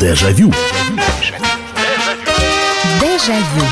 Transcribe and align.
Дежавю. 0.00 0.52
Дежавю. 3.00 3.64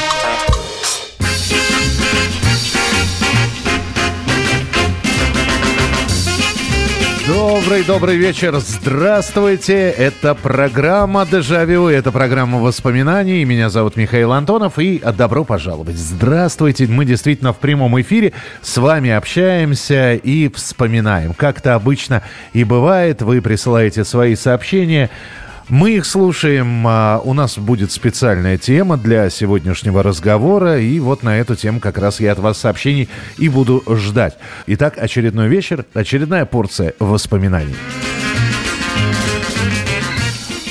Добрый-добрый 7.28 8.16
вечер. 8.16 8.57
Здравствуйте. 8.59 9.91
Это 9.91 10.34
программа 10.34 11.26
«Дежавю». 11.26 11.86
Это 11.86 12.11
программа 12.11 12.58
воспоминаний. 12.58 13.45
Меня 13.45 13.70
зовут 13.70 13.95
Михаил 13.95 14.32
Антонов. 14.32 14.80
И 14.80 15.00
добро 15.16 15.45
пожаловать. 15.45 15.96
Здравствуйте. 15.96 16.88
Мы 16.88 17.04
действительно 17.04 17.52
в 17.52 17.58
прямом 17.58 18.00
эфире 18.00 18.32
с 18.62 18.77
вами 18.79 19.11
общаемся 19.11 20.14
и 20.14 20.48
вспоминаем. 20.52 21.34
Как-то 21.34 21.77
обычно 21.77 22.22
и 22.52 22.64
бывает. 22.64 23.22
Вы 23.22 23.40
присылаете 23.40 24.04
свои 24.04 24.34
сообщения. 24.34 25.08
Мы 25.68 25.96
их 25.96 26.06
слушаем. 26.06 26.86
А, 26.86 27.20
у 27.25 27.34
нас 27.34 27.58
будет 27.58 27.90
специальная 27.90 28.57
тема 28.57 28.96
для 28.96 29.29
сегодняшнего 29.30 30.02
разговора. 30.02 30.79
И 30.80 31.00
вот 31.00 31.24
на 31.24 31.38
эту 31.38 31.57
тему 31.57 31.80
как 31.80 31.98
раз 31.98 32.20
я 32.20 32.33
от 32.33 32.38
вас 32.38 32.59
сообщений 32.59 33.09
и 33.37 33.48
буду 33.48 33.83
ждать. 33.88 34.37
Итак, 34.69 34.95
очередной 34.97 35.48
вечер, 35.48 35.84
очередная 35.93 36.45
порция 36.45 36.95
воспоминаний. 37.01 37.74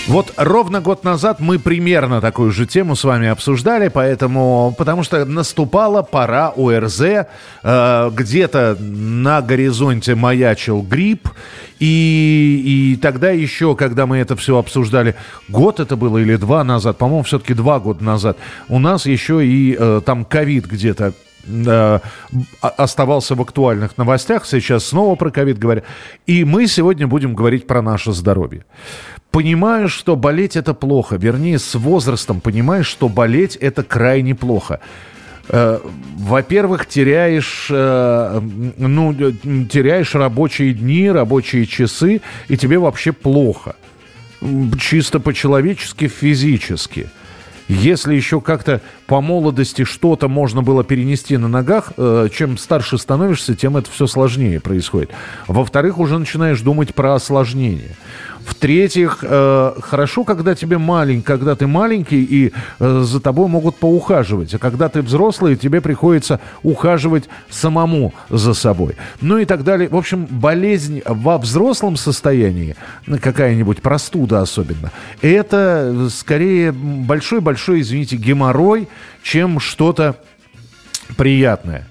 Вот 0.07 0.33
ровно 0.37 0.81
год 0.81 1.03
назад 1.03 1.39
мы 1.39 1.57
примерно 1.57 2.21
такую 2.21 2.51
же 2.51 2.67
тему 2.67 2.95
с 2.95 3.03
вами 3.03 3.27
обсуждали, 3.27 3.87
поэтому, 3.87 4.73
потому 4.77 5.01
что 5.01 5.25
наступала 5.25 6.03
пора 6.03 6.49
ОРЗ, 6.55 7.01
э, 7.01 8.11
где-то 8.13 8.77
на 8.79 9.41
горизонте 9.41 10.13
маячил 10.13 10.83
грипп, 10.83 11.29
и, 11.79 12.93
и 12.93 12.99
тогда 13.01 13.31
еще, 13.31 13.75
когда 13.75 14.05
мы 14.05 14.17
это 14.19 14.35
все 14.35 14.59
обсуждали, 14.59 15.15
год 15.49 15.79
это 15.79 15.95
было 15.95 16.19
или 16.19 16.35
два 16.35 16.63
назад, 16.63 16.99
по-моему, 16.99 17.23
все-таки 17.23 17.55
два 17.55 17.79
года 17.79 18.03
назад, 18.03 18.37
у 18.69 18.77
нас 18.77 19.07
еще 19.07 19.43
и 19.43 19.75
э, 19.77 20.01
там 20.05 20.23
ковид 20.23 20.67
где-то 20.67 21.13
э, 21.47 21.99
оставался 22.61 23.33
в 23.33 23.41
актуальных 23.41 23.97
новостях, 23.97 24.45
сейчас 24.45 24.85
снова 24.85 25.15
про 25.15 25.31
ковид 25.31 25.57
говорят. 25.57 25.83
И 26.27 26.45
мы 26.45 26.67
сегодня 26.67 27.07
будем 27.07 27.33
говорить 27.33 27.65
про 27.65 27.81
наше 27.81 28.11
здоровье 28.11 28.65
понимаешь, 29.35 29.91
что 29.91 30.15
болеть 30.15 30.55
это 30.55 30.73
плохо. 30.73 31.17
Вернее, 31.17 31.59
с 31.59 31.75
возрастом 31.75 32.39
понимаешь, 32.39 32.87
что 32.87 33.09
болеть 33.09 33.57
это 33.57 33.83
крайне 33.83 34.33
плохо. 34.33 34.79
Э, 35.49 35.79
во-первых, 36.15 36.85
теряешь, 36.85 37.67
э, 37.69 38.39
ну, 38.77 39.13
теряешь 39.13 40.15
рабочие 40.15 40.73
дни, 40.73 41.11
рабочие 41.11 41.65
часы, 41.65 42.21
и 42.47 42.55
тебе 42.55 42.79
вообще 42.79 43.11
плохо. 43.11 43.75
Чисто 44.79 45.19
по-человечески, 45.19 46.07
физически. 46.07 47.09
Если 47.67 48.15
еще 48.15 48.41
как-то 48.41 48.79
по 49.07 49.21
молодости 49.21 49.83
что-то 49.83 50.27
можно 50.29 50.61
было 50.61 50.83
перенести 50.83 51.35
на 51.35 51.47
ногах, 51.49 51.93
э, 51.97 52.29
чем 52.31 52.57
старше 52.57 52.97
становишься, 52.97 53.55
тем 53.55 53.75
это 53.75 53.89
все 53.91 54.07
сложнее 54.07 54.61
происходит. 54.61 55.09
Во-вторых, 55.47 55.97
уже 55.97 56.19
начинаешь 56.19 56.61
думать 56.61 56.93
про 56.93 57.15
осложнения. 57.15 57.97
В-третьих, 58.45 59.19
э, 59.23 59.73
хорошо, 59.81 60.23
когда 60.23 60.53
тебе 60.53 60.77
маленький, 60.77 61.23
когда 61.23 61.55
ты 61.55 61.65
маленький, 61.65 62.23
и 62.23 62.53
э, 62.79 63.01
за 63.03 63.19
тобой 63.19 63.47
могут 63.47 63.77
поухаживать. 63.77 64.53
А 64.53 64.59
когда 64.59 64.87
ты 64.87 65.01
взрослый, 65.01 65.55
тебе 65.55 65.81
приходится 65.81 66.39
ухаживать 66.61 67.23
самому 67.49 68.13
за 68.29 68.53
собой. 68.53 68.97
Ну 69.19 69.39
и 69.39 69.45
так 69.45 69.63
далее. 69.63 69.89
В 69.89 69.95
общем, 69.95 70.27
болезнь 70.29 71.01
во 71.05 71.39
взрослом 71.39 71.97
состоянии, 71.97 72.75
какая-нибудь 73.19 73.81
простуда 73.81 74.41
особенно, 74.41 74.91
это 75.21 76.07
скорее 76.11 76.71
большой-большой, 76.71 77.81
извините, 77.81 78.15
геморрой, 78.15 78.87
чем 79.23 79.59
что-то 79.59 80.17
приятное. 81.17 81.87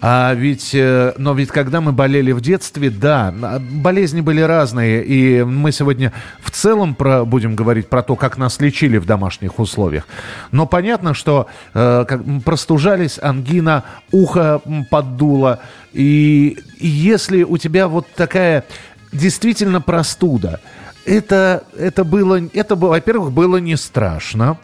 А 0.00 0.32
ведь, 0.34 0.74
э, 0.74 1.12
но 1.18 1.34
ведь 1.34 1.48
когда 1.48 1.80
мы 1.80 1.92
болели 1.92 2.30
в 2.30 2.40
детстве, 2.40 2.88
да, 2.88 3.34
болезни 3.60 4.20
были 4.20 4.40
разные, 4.40 5.04
и 5.04 5.42
мы 5.42 5.72
сегодня 5.72 6.12
в 6.40 6.52
целом 6.52 6.94
про, 6.94 7.24
будем 7.24 7.56
говорить 7.56 7.88
про 7.88 8.02
то, 8.02 8.14
как 8.14 8.38
нас 8.38 8.60
лечили 8.60 8.98
в 8.98 9.06
домашних 9.06 9.58
условиях. 9.58 10.06
Но 10.52 10.66
понятно, 10.66 11.14
что 11.14 11.48
э, 11.74 12.04
как, 12.06 12.22
простужались, 12.44 13.18
ангина, 13.20 13.82
ухо 14.12 14.60
поддуло, 14.88 15.60
и, 15.92 16.56
и 16.78 16.86
если 16.86 17.42
у 17.42 17.56
тебя 17.58 17.88
вот 17.88 18.06
такая 18.14 18.64
действительно 19.12 19.80
простуда, 19.80 20.60
это, 21.06 21.64
это 21.76 22.04
было, 22.04 22.40
это, 22.52 22.76
во-первых, 22.76 23.32
было 23.32 23.56
не 23.56 23.76
страшно, 23.76 24.58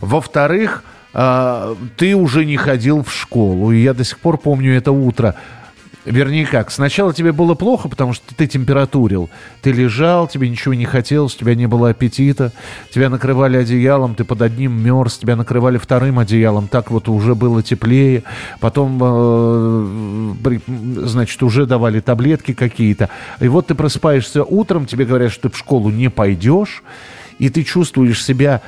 во-вторых, 0.00 0.82
а, 1.12 1.76
ты 1.96 2.14
уже 2.14 2.44
не 2.44 2.56
ходил 2.56 3.02
в 3.02 3.12
школу. 3.12 3.72
И 3.72 3.82
я 3.82 3.94
до 3.94 4.04
сих 4.04 4.18
пор 4.18 4.38
помню 4.38 4.76
это 4.76 4.92
утро. 4.92 5.36
Вернее 6.06 6.46
как, 6.46 6.70
сначала 6.70 7.12
тебе 7.12 7.30
было 7.30 7.54
плохо, 7.54 7.88
потому 7.88 8.14
что 8.14 8.34
ты 8.34 8.46
температурил. 8.46 9.28
Ты 9.60 9.70
лежал, 9.70 10.26
тебе 10.28 10.48
ничего 10.48 10.72
не 10.72 10.86
хотелось, 10.86 11.36
у 11.36 11.38
тебя 11.38 11.54
не 11.54 11.66
было 11.66 11.90
аппетита. 11.90 12.52
Тебя 12.90 13.10
накрывали 13.10 13.58
одеялом, 13.58 14.14
ты 14.14 14.24
под 14.24 14.40
одним 14.40 14.82
мерз, 14.82 15.18
тебя 15.18 15.36
накрывали 15.36 15.76
вторым 15.76 16.18
одеялом. 16.18 16.68
Так 16.68 16.90
вот 16.90 17.08
уже 17.10 17.34
было 17.34 17.62
теплее. 17.62 18.22
Потом, 18.60 18.98
э, 19.02 20.58
значит, 21.04 21.42
уже 21.42 21.66
давали 21.66 22.00
таблетки 22.00 22.54
какие-то. 22.54 23.10
И 23.38 23.48
вот 23.48 23.66
ты 23.66 23.74
просыпаешься 23.74 24.42
утром, 24.42 24.86
тебе 24.86 25.04
говорят, 25.04 25.32
что 25.32 25.50
ты 25.50 25.54
в 25.54 25.58
школу 25.58 25.90
не 25.90 26.08
пойдешь 26.08 26.82
и 27.40 27.48
ты 27.48 27.64
чувствуешь 27.64 28.22
себя, 28.22 28.60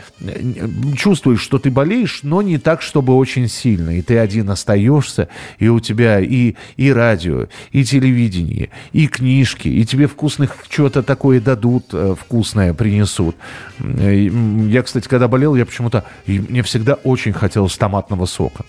чувствуешь, 0.96 1.42
что 1.42 1.58
ты 1.58 1.70
болеешь, 1.70 2.20
но 2.22 2.40
не 2.40 2.56
так, 2.56 2.80
чтобы 2.80 3.14
очень 3.14 3.46
сильно. 3.46 3.90
И 3.98 4.00
ты 4.00 4.16
один 4.16 4.48
остаешься, 4.48 5.28
и 5.58 5.68
у 5.68 5.78
тебя 5.78 6.18
и, 6.20 6.54
и 6.78 6.90
радио, 6.90 7.48
и 7.70 7.84
телевидение, 7.84 8.70
и 8.92 9.06
книжки, 9.08 9.68
и 9.68 9.84
тебе 9.84 10.06
вкусных 10.06 10.56
что-то 10.70 11.02
такое 11.02 11.38
дадут, 11.38 11.84
э, 11.92 12.14
вкусное 12.18 12.72
принесут. 12.72 13.36
Я, 13.78 14.82
кстати, 14.82 15.06
когда 15.06 15.28
болел, 15.28 15.54
я 15.54 15.66
почему-то, 15.66 16.06
мне 16.26 16.62
всегда 16.62 16.94
очень 16.94 17.34
хотелось 17.34 17.76
томатного 17.76 18.24
сока. 18.24 18.64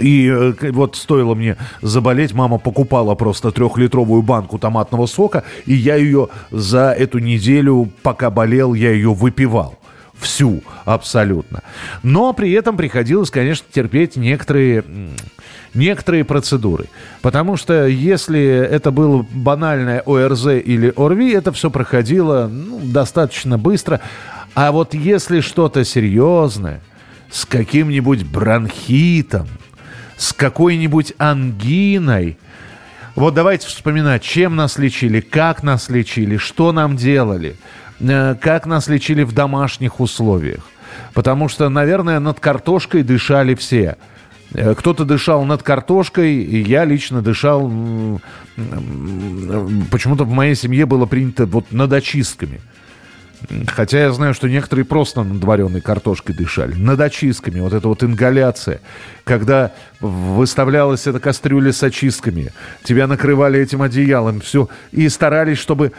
И 0.00 0.28
э, 0.28 0.70
вот 0.72 0.96
стоило 0.96 1.34
мне 1.34 1.56
заболеть, 1.82 2.34
мама 2.34 2.58
покупала 2.58 3.14
просто 3.14 3.50
трехлитровую 3.50 4.22
банку 4.22 4.58
томатного 4.58 5.06
сока, 5.06 5.44
и 5.64 5.74
я 5.74 5.96
ее 5.96 6.28
за 6.50 6.92
эту 6.92 7.18
неделю, 7.18 7.90
пока 8.02 8.30
болел, 8.30 8.74
я 8.74 8.90
ее 8.90 9.12
выпивал 9.12 9.78
всю 10.18 10.62
абсолютно. 10.84 11.62
Но 12.02 12.32
при 12.32 12.52
этом 12.52 12.76
приходилось, 12.76 13.30
конечно, 13.30 13.66
терпеть 13.70 14.16
некоторые, 14.16 14.84
некоторые 15.74 16.24
процедуры. 16.24 16.86
Потому 17.22 17.56
что 17.56 17.86
если 17.86 18.42
это 18.42 18.90
было 18.90 19.26
банальное 19.30 20.00
ОРЗ 20.00 20.46
или 20.46 20.92
ОРВИ, 20.96 21.32
это 21.32 21.52
все 21.52 21.70
проходило 21.70 22.48
ну, 22.50 22.80
достаточно 22.82 23.58
быстро. 23.58 24.00
А 24.54 24.72
вот 24.72 24.94
если 24.94 25.40
что-то 25.40 25.84
серьезное, 25.84 26.80
с 27.30 27.44
каким-нибудь 27.44 28.24
бронхитом, 28.24 29.46
с 30.16 30.32
какой-нибудь 30.32 31.14
ангиной. 31.18 32.38
Вот 33.14 33.34
давайте 33.34 33.66
вспоминать, 33.66 34.22
чем 34.22 34.56
нас 34.56 34.78
лечили, 34.78 35.20
как 35.20 35.62
нас 35.62 35.88
лечили, 35.88 36.36
что 36.36 36.72
нам 36.72 36.96
делали, 36.96 37.56
э, 38.00 38.34
как 38.40 38.66
нас 38.66 38.88
лечили 38.88 39.22
в 39.22 39.32
домашних 39.32 40.00
условиях. 40.00 40.60
Потому 41.14 41.48
что, 41.48 41.68
наверное, 41.68 42.20
над 42.20 42.40
картошкой 42.40 43.02
дышали 43.02 43.54
все. 43.54 43.96
Э, 44.52 44.74
кто-то 44.74 45.04
дышал 45.04 45.44
над 45.44 45.62
картошкой, 45.62 46.34
и 46.36 46.62
я 46.62 46.84
лично 46.84 47.22
дышал... 47.22 47.70
Почему-то 49.90 50.24
в 50.24 50.30
моей 50.30 50.54
семье 50.54 50.86
было 50.86 51.06
принято 51.06 51.46
вот 51.46 51.72
над 51.72 51.92
очистками. 51.92 52.60
Хотя 53.68 54.00
я 54.00 54.12
знаю, 54.12 54.34
что 54.34 54.48
некоторые 54.48 54.84
просто 54.84 55.22
над 55.22 55.42
вареной 55.42 55.80
картошкой 55.80 56.34
дышали. 56.34 56.74
Над 56.74 57.00
очистками. 57.00 57.60
Вот 57.60 57.72
эта 57.72 57.86
вот 57.88 58.02
ингаляция. 58.02 58.80
Когда 59.24 59.72
выставлялась 60.00 61.06
эта 61.06 61.20
кастрюля 61.20 61.72
с 61.72 61.82
очистками. 61.82 62.52
Тебя 62.82 63.06
накрывали 63.06 63.60
этим 63.60 63.82
одеялом. 63.82 64.40
Все. 64.40 64.68
И 64.92 65.08
старались, 65.08 65.58
чтобы... 65.58 65.92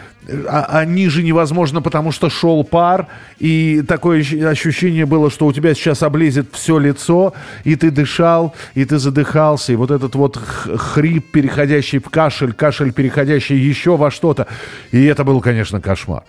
А, 0.47 0.67
а 0.69 0.85
ниже 0.85 1.23
невозможно, 1.23 1.81
потому 1.81 2.11
что 2.11 2.29
шел 2.29 2.63
пар. 2.63 3.07
И 3.39 3.83
такое 3.87 4.19
ощущение 4.19 5.05
было, 5.05 5.31
что 5.31 5.45
у 5.45 5.53
тебя 5.53 5.73
сейчас 5.73 6.03
облезет 6.03 6.47
все 6.51 6.77
лицо. 6.77 7.33
И 7.63 7.75
ты 7.75 7.91
дышал, 7.91 8.55
и 8.75 8.85
ты 8.85 8.97
задыхался. 8.99 9.73
И 9.73 9.75
вот 9.75 9.91
этот 9.91 10.15
вот 10.15 10.37
хрип, 10.37 11.31
переходящий 11.31 11.99
в 11.99 12.09
кашель. 12.09 12.53
Кашель, 12.53 12.91
переходящий 12.91 13.57
еще 13.57 13.97
во 13.97 14.11
что-то. 14.11 14.47
И 14.91 15.03
это 15.05 15.23
был, 15.23 15.41
конечно, 15.41 15.81
кошмар. 15.81 16.23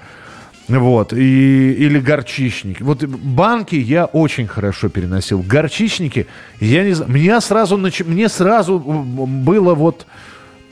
Вот, 0.68 1.14
и, 1.14 1.72
или 1.72 1.98
горчичники. 1.98 2.82
Вот 2.82 3.02
банки 3.02 3.74
я 3.74 4.04
очень 4.04 4.46
хорошо 4.46 4.90
переносил. 4.90 5.42
Горчичники, 5.42 6.26
я 6.60 6.84
не 6.84 6.92
знаю, 6.92 7.10
мне 7.10 7.40
сразу, 7.40 7.78
мне 7.78 8.28
сразу 8.28 8.78
было 8.78 9.74
вот, 9.74 10.06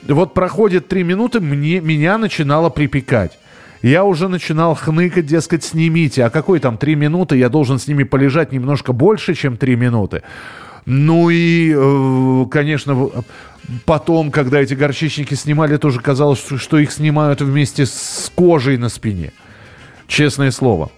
вот 0.06 0.34
проходит 0.34 0.88
три 0.88 1.02
минуты, 1.02 1.40
мне, 1.40 1.81
меня 1.81 2.19
начинало 2.19 2.69
припекать. 2.69 3.38
Я 3.81 4.04
уже 4.04 4.28
начинал 4.28 4.75
хныкать, 4.75 5.26
дескать, 5.26 5.64
снимите. 5.64 6.25
А 6.25 6.31
какой 6.31 6.60
там 6.60 6.76
три 6.76 6.94
минуты? 6.94 7.37
Я 7.37 7.48
должен 7.48 7.78
с 7.78 7.87
ними 7.87 8.04
полежать 8.04 8.52
немножко 8.52 8.93
больше, 8.93 9.34
чем 9.34 9.56
три 9.56 9.76
минуты. 9.76 10.22
Ну 10.87 11.31
и, 11.31 11.75
э, 11.75 12.46
конечно, 12.50 13.10
потом, 13.87 14.31
когда 14.31 14.60
эти 14.60 14.75
горчичники 14.75 15.34
снимали, 15.34 15.76
тоже 15.78 16.00
казалось, 16.00 16.44
что 16.56 16.78
их 16.78 16.93
снимают 16.93 17.40
вместе 17.40 17.87
с 17.87 18.31
кожей 18.34 18.76
на 18.76 18.88
спине. 18.88 19.32
Честное 20.06 20.50
слово. 20.50 20.91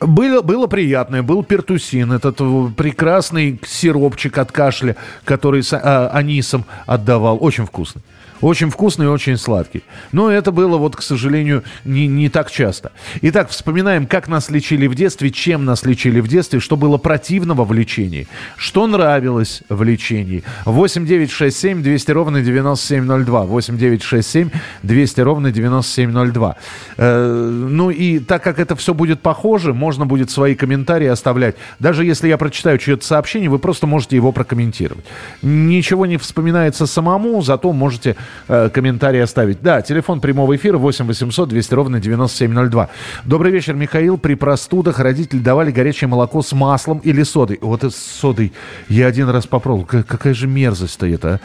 Было, 0.00 0.42
было 0.42 0.66
приятное, 0.66 1.22
был 1.22 1.42
пертусин, 1.42 2.12
этот 2.12 2.36
прекрасный 2.76 3.58
сиропчик 3.66 4.36
от 4.36 4.52
кашля, 4.52 4.96
который 5.24 5.62
с 5.62 5.72
а, 5.72 6.10
анисом 6.12 6.66
отдавал, 6.86 7.38
очень 7.40 7.64
вкусный. 7.64 8.02
Очень 8.40 8.70
вкусный 8.70 9.06
и 9.06 9.08
очень 9.08 9.36
сладкий. 9.36 9.82
Но 10.12 10.30
это 10.30 10.52
было, 10.52 10.76
вот, 10.76 10.96
к 10.96 11.02
сожалению, 11.02 11.64
не, 11.84 12.06
не 12.06 12.28
так 12.28 12.50
часто. 12.50 12.92
Итак, 13.22 13.50
вспоминаем, 13.50 14.06
как 14.06 14.28
нас 14.28 14.50
лечили 14.50 14.86
в 14.86 14.94
детстве, 14.94 15.30
чем 15.30 15.64
нас 15.64 15.84
лечили 15.84 16.20
в 16.20 16.28
детстве, 16.28 16.60
что 16.60 16.76
было 16.76 16.98
противного 16.98 17.64
в 17.64 17.72
лечении, 17.72 18.28
что 18.56 18.86
нравилось 18.86 19.62
в 19.68 19.82
лечении. 19.82 20.42
8 20.64 21.06
9 21.06 21.30
6 21.30 21.56
7 21.56 21.82
200 21.82 22.10
ровно 22.10 22.42
9702. 22.42 23.42
8 23.44 23.78
9 23.78 24.02
6 24.02 24.28
7 24.28 24.50
200 24.82 25.20
ровно 25.20 25.50
9702. 25.50 26.56
Э, 26.96 27.66
ну 27.70 27.90
и 27.90 28.18
так 28.18 28.42
как 28.42 28.58
это 28.58 28.76
все 28.76 28.94
будет 28.94 29.20
похоже, 29.20 29.72
можно 29.72 30.06
будет 30.06 30.30
свои 30.30 30.54
комментарии 30.54 31.06
оставлять. 31.06 31.56
Даже 31.78 32.04
если 32.04 32.28
я 32.28 32.36
прочитаю 32.36 32.78
чье-то 32.78 33.04
сообщение, 33.04 33.48
вы 33.48 33.58
просто 33.58 33.86
можете 33.86 34.16
его 34.16 34.32
прокомментировать. 34.32 35.04
Ничего 35.42 36.06
не 36.06 36.16
вспоминается 36.16 36.86
самому, 36.86 37.42
зато 37.42 37.72
можете 37.72 38.16
э, 38.48 38.68
комментарий 38.72 39.22
оставить. 39.22 39.62
Да, 39.62 39.82
телефон 39.82 40.20
прямого 40.20 40.54
эфира 40.56 40.78
8 40.78 41.06
800 41.06 41.48
200 41.48 41.74
ровно 41.74 42.00
9702. 42.00 42.88
Добрый 43.24 43.52
вечер, 43.52 43.74
Михаил. 43.74 44.18
При 44.18 44.34
простудах 44.34 44.98
родители 44.98 45.38
давали 45.38 45.70
горячее 45.70 46.08
молоко 46.08 46.42
с 46.42 46.52
маслом 46.52 46.98
или 46.98 47.22
содой. 47.22 47.58
Вот 47.60 47.84
с 47.84 47.96
содой 47.96 48.52
я 48.88 49.06
один 49.06 49.28
раз 49.28 49.46
попробовал. 49.46 49.86
Какая 49.86 50.34
же 50.34 50.46
мерзость-то 50.46 51.06
это, 51.06 51.40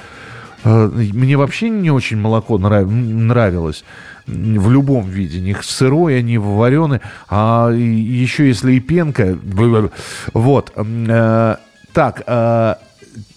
а? 0.64 0.90
Мне 0.90 1.38
вообще 1.38 1.70
не 1.70 1.92
очень 1.92 2.18
молоко 2.18 2.58
нрав... 2.58 2.88
нравилось 2.88 3.84
в 4.28 4.70
любом 4.70 5.10
виде, 5.10 5.40
ни 5.40 5.56
сырое, 5.62 6.22
ни 6.22 6.38
вареное, 6.38 7.02
а 7.28 7.70
еще 7.72 8.48
если 8.48 8.74
и 8.74 8.80
пенка, 8.80 9.38
вот. 10.34 10.72
Э, 10.76 11.56
так, 11.94 12.24
э, 12.26 12.76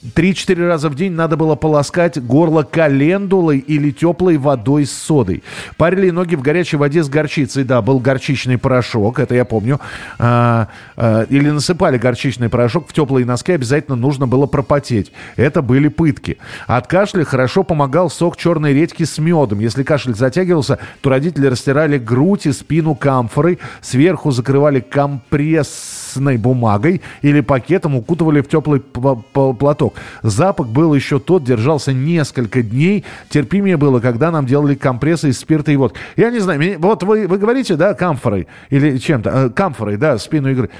3-4 0.04 0.68
раза 0.68 0.90
в 0.90 0.94
день 0.94 1.12
надо 1.12 1.36
было 1.36 1.54
полоскать 1.54 2.22
горло 2.22 2.62
календулой 2.62 3.58
или 3.58 3.90
теплой 3.90 4.36
водой 4.36 4.84
с 4.84 4.92
содой. 4.92 5.42
Парили 5.78 6.10
ноги 6.10 6.34
в 6.34 6.42
горячей 6.42 6.76
воде 6.76 7.02
с 7.02 7.08
горчицей. 7.08 7.64
Да, 7.64 7.80
был 7.80 7.98
горчичный 8.00 8.58
порошок, 8.58 9.18
это 9.18 9.34
я 9.34 9.46
помню. 9.46 9.80
А, 10.18 10.68
а, 10.96 11.22
или 11.30 11.48
насыпали 11.48 11.96
горчичный 11.96 12.50
порошок 12.50 12.88
в 12.88 12.92
теплые 12.92 13.24
носки, 13.24 13.52
обязательно 13.52 13.96
нужно 13.96 14.26
было 14.26 14.46
пропотеть. 14.46 15.10
Это 15.36 15.62
были 15.62 15.88
пытки. 15.88 16.36
От 16.66 16.86
кашля 16.86 17.24
хорошо 17.24 17.62
помогал 17.62 18.10
сок 18.10 18.36
черной 18.36 18.74
редьки 18.74 19.04
с 19.04 19.18
медом. 19.18 19.60
Если 19.60 19.84
кашель 19.84 20.14
затягивался, 20.14 20.78
то 21.00 21.10
родители 21.10 21.46
растирали 21.46 21.96
грудь 21.96 22.46
и 22.46 22.52
спину 22.52 22.94
камфорой, 22.94 23.58
сверху 23.80 24.32
закрывали 24.32 24.80
компрессной 24.80 26.36
бумагой 26.36 27.00
или 27.22 27.40
пакетом, 27.40 27.96
укутывали 27.96 28.42
в 28.42 28.48
теплый 28.48 28.80
платок. 28.80 29.93
Запах 30.22 30.68
был 30.68 30.94
еще 30.94 31.18
тот, 31.18 31.44
держался 31.44 31.92
несколько 31.92 32.62
дней. 32.62 33.04
Терпимее 33.28 33.76
было, 33.76 34.00
когда 34.00 34.30
нам 34.30 34.46
делали 34.46 34.74
компрессы 34.74 35.30
из 35.30 35.38
спирта 35.38 35.72
и 35.72 35.76
водки. 35.76 35.98
Я 36.16 36.30
не 36.30 36.38
знаю, 36.38 36.78
вот 36.78 37.02
вы, 37.02 37.26
вы 37.26 37.38
говорите, 37.38 37.76
да, 37.76 37.94
камфорой 37.94 38.46
или 38.70 38.98
чем-то, 38.98 39.30
э, 39.30 39.50
камфорой, 39.50 39.96
да, 39.96 40.18
спину 40.18 40.50
игры. 40.50 40.70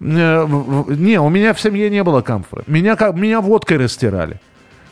Э, 0.00 0.46
не, 0.88 1.20
у 1.20 1.28
меня 1.28 1.54
в 1.54 1.60
семье 1.60 1.90
не 1.90 2.02
было 2.02 2.20
камфоры. 2.20 2.64
Меня, 2.66 2.96
меня 3.14 3.40
водкой 3.40 3.78
растирали. 3.78 4.40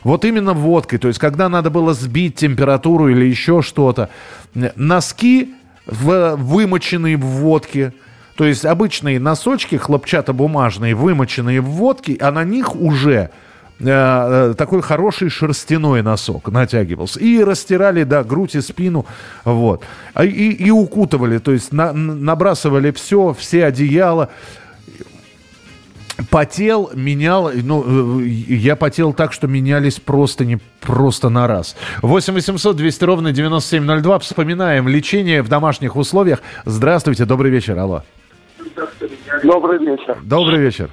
Вот 0.05 0.25
именно 0.25 0.53
водкой. 0.53 0.99
То 0.99 1.09
есть, 1.09 1.21
когда 1.21 1.49
надо 1.49 1.71
было 1.71 1.95
сбить 1.95 2.37
температуру 2.37 3.09
или 3.09 3.25
еще 3.25 3.63
что-то. 3.63 4.11
Носки 4.55 5.55
в, 5.87 6.37
вымоченные 6.37 7.17
в 7.17 7.25
водке. 7.25 7.93
То 8.37 8.45
есть, 8.45 8.65
обычные 8.65 9.21
носочки 9.21 9.77
хлопчатобумажные, 9.77 10.95
вымоченные 10.95 11.61
в 11.61 11.67
водке, 11.67 12.17
а 12.21 12.33
на 12.33 12.45
них 12.45 12.75
уже 12.75 13.31
Э, 13.85 14.51
э, 14.51 14.55
такой 14.55 14.81
хороший 14.83 15.29
шерстяной 15.29 16.03
носок 16.03 16.49
натягивался. 16.49 17.21
И 17.21 17.43
растирали, 17.43 18.05
да, 18.05 18.23
грудь 18.23 18.55
и 18.55 18.61
спину, 18.61 19.07
вот. 19.45 19.83
А, 20.15 20.25
и, 20.25 20.53
и 20.53 20.71
укутывали, 20.71 21.39
то 21.39 21.53
есть 21.53 21.73
на, 21.73 21.93
набрасывали 21.93 22.93
все, 22.93 23.35
все 23.39 23.67
одеяла. 23.67 24.29
Потел, 26.31 26.91
менял, 26.95 27.51
ну, 27.53 28.21
э, 28.21 28.25
я 28.27 28.77
потел 28.77 29.13
так, 29.13 29.33
что 29.33 29.49
менялись 29.49 29.99
просто 29.99 30.45
не 30.45 30.59
просто 30.81 31.29
на 31.31 31.49
раз. 31.49 31.77
8 32.03 32.35
800 32.35 32.77
200 32.77 33.05
ровно 33.05 33.33
9702. 33.33 34.19
Вспоминаем 34.21 34.87
лечение 34.87 35.43
в 35.43 35.49
домашних 35.49 35.97
условиях. 35.97 36.41
Здравствуйте, 36.65 37.25
добрый 37.25 37.51
вечер, 37.51 37.79
алло. 37.79 38.03
Добрый 39.43 39.79
вечер. 39.79 40.19
Добрый 40.23 40.61
вечер. 40.61 40.91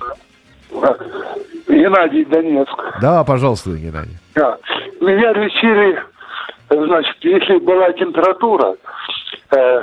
Геннадий 1.70 2.26
Донецк. 2.26 3.00
Да, 3.02 3.24
пожалуйста, 3.24 3.72
Геннадий. 3.72 4.18
Да. 4.36 4.58
Меня 5.00 5.32
лечили, 5.34 6.02
значит, 6.70 7.16
если 7.22 7.58
была 7.60 7.92
температура, 7.94 8.76
э, 9.56 9.82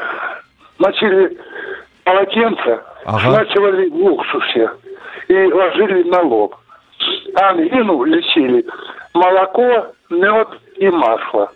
мочили 0.79 1.39
полотенце, 2.05 2.81
ага. 3.05 3.19
смачивали 3.21 3.89
в 3.89 4.05
уксусе 4.05 4.71
и 5.29 5.53
ложили 5.53 6.03
на 6.09 6.23
лоб. 6.23 6.57
Ангину 7.35 8.05
лечили 8.05 8.65
молоко, 9.15 9.87
мед 10.11 10.49
и 10.77 10.89
масло. 10.89 11.51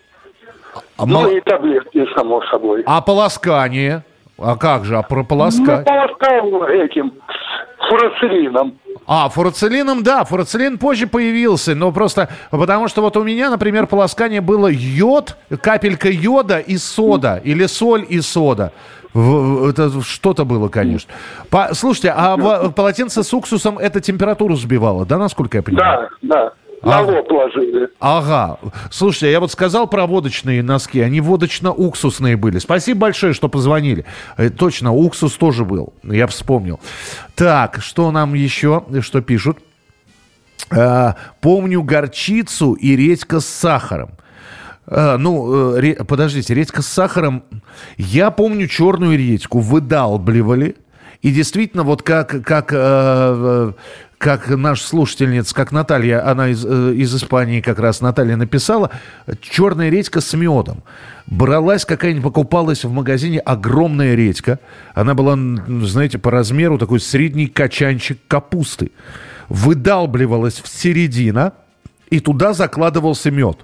А 0.97 1.07
ну 1.07 1.23
мол... 1.23 1.27
и 1.31 1.41
таблетки, 1.41 2.07
само 2.15 2.43
собой. 2.47 2.83
А 2.87 3.01
полоскание? 3.01 4.05
А 4.39 4.57
как 4.57 4.85
же, 4.85 4.97
а 4.97 5.03
прополоскать? 5.03 5.87
Ну, 5.87 5.93
полоскал 5.93 6.65
этим 6.65 7.13
фурацилином. 7.89 8.79
А, 9.13 9.29
фурацилином, 9.29 10.05
да, 10.05 10.23
фурацилин 10.23 10.79
позже 10.79 11.09
появился, 11.09 11.75
но 11.75 11.91
просто 11.91 12.29
потому 12.53 12.87
что 12.87 13.03
вот 13.03 13.17
у 13.17 13.25
меня, 13.25 13.51
например, 13.51 13.89
полоскание 13.89 14.41
было 14.41 14.69
йод, 14.69 15.37
капелька 15.61 16.09
йода 16.09 16.61
и 16.61 16.77
сода, 16.77 17.41
или 17.43 17.67
соль 17.67 18.07
и 18.09 18.21
сода. 18.21 18.73
Это 19.13 20.01
что-то 20.03 20.45
было, 20.45 20.69
конечно. 20.69 21.13
По, 21.51 21.75
слушайте, 21.75 22.15
а 22.17 22.37
полотенце 22.71 23.25
с 23.25 23.35
уксусом 23.35 23.79
это 23.79 24.01
температуру 24.01 24.55
сбивало, 24.55 25.05
да, 25.05 25.19
насколько 25.19 25.59
я 25.59 25.65
понимаю? 25.65 26.09
Да, 26.23 26.37
да. 26.37 26.53
На 26.83 27.01
ага. 27.01 27.11
лоб 27.11 27.31
ложили. 27.31 27.89
Ага. 28.01 28.59
Слушайте, 28.91 29.31
я 29.31 29.41
вот 29.41 29.53
сказал 29.53 29.87
про 29.87 30.07
водочные 30.07 30.63
носки, 30.63 31.01
они 31.01 31.21
водочно-уксусные 31.21 32.37
были. 32.37 32.59
Спасибо 32.59 33.01
большое, 33.01 33.35
что 33.35 33.49
позвонили. 33.49 34.07
Э, 34.39 34.49
точно, 34.49 34.93
уксус 34.93 35.35
тоже 35.35 35.65
был, 35.65 35.93
я 36.03 36.27
вспомнил. 36.27 36.81
Так, 37.35 37.81
что 37.83 38.11
нам 38.11 38.35
еще, 38.35 38.85
что 39.01 39.21
пишут? 39.21 39.59
А, 40.71 41.17
помню 41.41 41.83
горчицу 41.83 42.73
и 42.73 42.97
редька 42.97 43.41
с 43.41 43.47
сахаром. 43.47 44.13
А, 44.87 45.19
ну, 45.19 45.77
ре, 45.77 45.97
подождите, 45.97 46.55
редька 46.55 46.81
с 46.81 46.87
сахаром. 46.87 47.45
Я 47.99 48.31
помню 48.31 48.69
черную 48.69 49.19
редьку 49.19 49.59
выдалбливали. 49.59 50.77
И 51.23 51.31
действительно, 51.31 51.83
вот 51.83 52.03
как, 52.03 52.43
как 52.45 52.71
э, 52.73 53.73
как 54.21 54.51
наш 54.51 54.83
слушательница, 54.83 55.55
как 55.55 55.73
Наталья, 55.73 56.29
она 56.31 56.49
из, 56.49 56.63
э, 56.63 56.93
из 56.95 57.15
Испании 57.17 57.63
как 57.63 57.79
раз, 57.79 58.03
Наталья 58.03 58.37
написала, 58.37 58.91
черная 59.41 59.89
редька 59.89 60.21
с 60.21 60.35
медом. 60.35 60.83
Бралась 61.27 61.87
какая-нибудь, 61.87 62.25
покупалась 62.25 62.85
в 62.85 62.93
магазине 62.93 63.39
огромная 63.39 64.15
редька. 64.15 64.59
Она 64.95 65.15
была, 65.15 65.39
знаете, 65.87 66.19
по 66.19 66.31
размеру 66.31 66.77
такой 66.77 67.01
средний 67.01 67.47
качанчик 67.47 68.19
капусты. 68.29 68.93
Выдалбливалась 69.49 70.61
в 70.61 70.69
середина, 70.69 71.55
и 72.11 72.21
туда 72.21 72.53
закладывался 72.53 73.31
мед. 73.31 73.61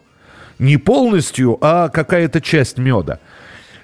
Не 0.59 0.79
полностью, 0.79 1.59
а 1.61 1.91
какая-то 1.91 2.41
часть 2.41 2.79
меда. 2.79 3.19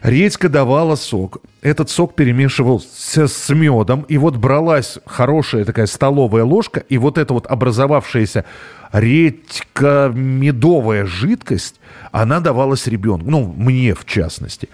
Редька 0.02 0.48
давала 0.48 0.96
сок. 0.96 1.38
Этот 1.60 1.88
сок 1.88 2.16
перемешивался 2.16 3.28
с 3.28 3.48
медом. 3.50 4.04
И 4.08 4.18
вот 4.18 4.34
бралась 4.36 4.98
хорошая 5.06 5.64
такая 5.64 5.86
столовая 5.86 6.42
ложка. 6.44 6.80
И 6.88 6.98
вот 6.98 7.18
эта 7.18 7.32
вот 7.32 7.46
образовавшаяся 7.46 8.44
редько-медовая 8.92 11.06
жидкость, 11.06 11.76
она 12.10 12.40
давалась 12.40 12.88
ребенку. 12.88 13.30
Ну, 13.30 13.54
мне 13.56 13.94
в 13.94 14.04
частности. 14.04 14.68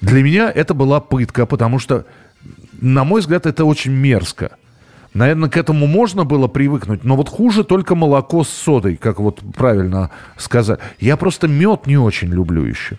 Для 0.00 0.22
меня 0.22 0.50
это 0.50 0.72
была 0.72 1.00
пытка, 1.00 1.44
потому 1.44 1.78
что, 1.78 2.06
на 2.80 3.04
мой 3.04 3.20
взгляд, 3.20 3.44
это 3.44 3.66
очень 3.66 3.92
мерзко. 3.92 4.52
Наверное, 5.12 5.50
к 5.50 5.58
этому 5.58 5.86
можно 5.86 6.24
было 6.24 6.48
привыкнуть, 6.48 7.04
но 7.04 7.16
вот 7.16 7.28
хуже 7.28 7.64
только 7.64 7.94
молоко 7.94 8.44
с 8.44 8.48
содой, 8.48 8.96
как 8.96 9.20
вот 9.20 9.42
правильно 9.54 10.10
сказать. 10.38 10.80
Я 10.98 11.18
просто 11.18 11.46
мед 11.46 11.86
не 11.86 11.98
очень 11.98 12.28
люблю 12.28 12.64
еще. 12.64 12.96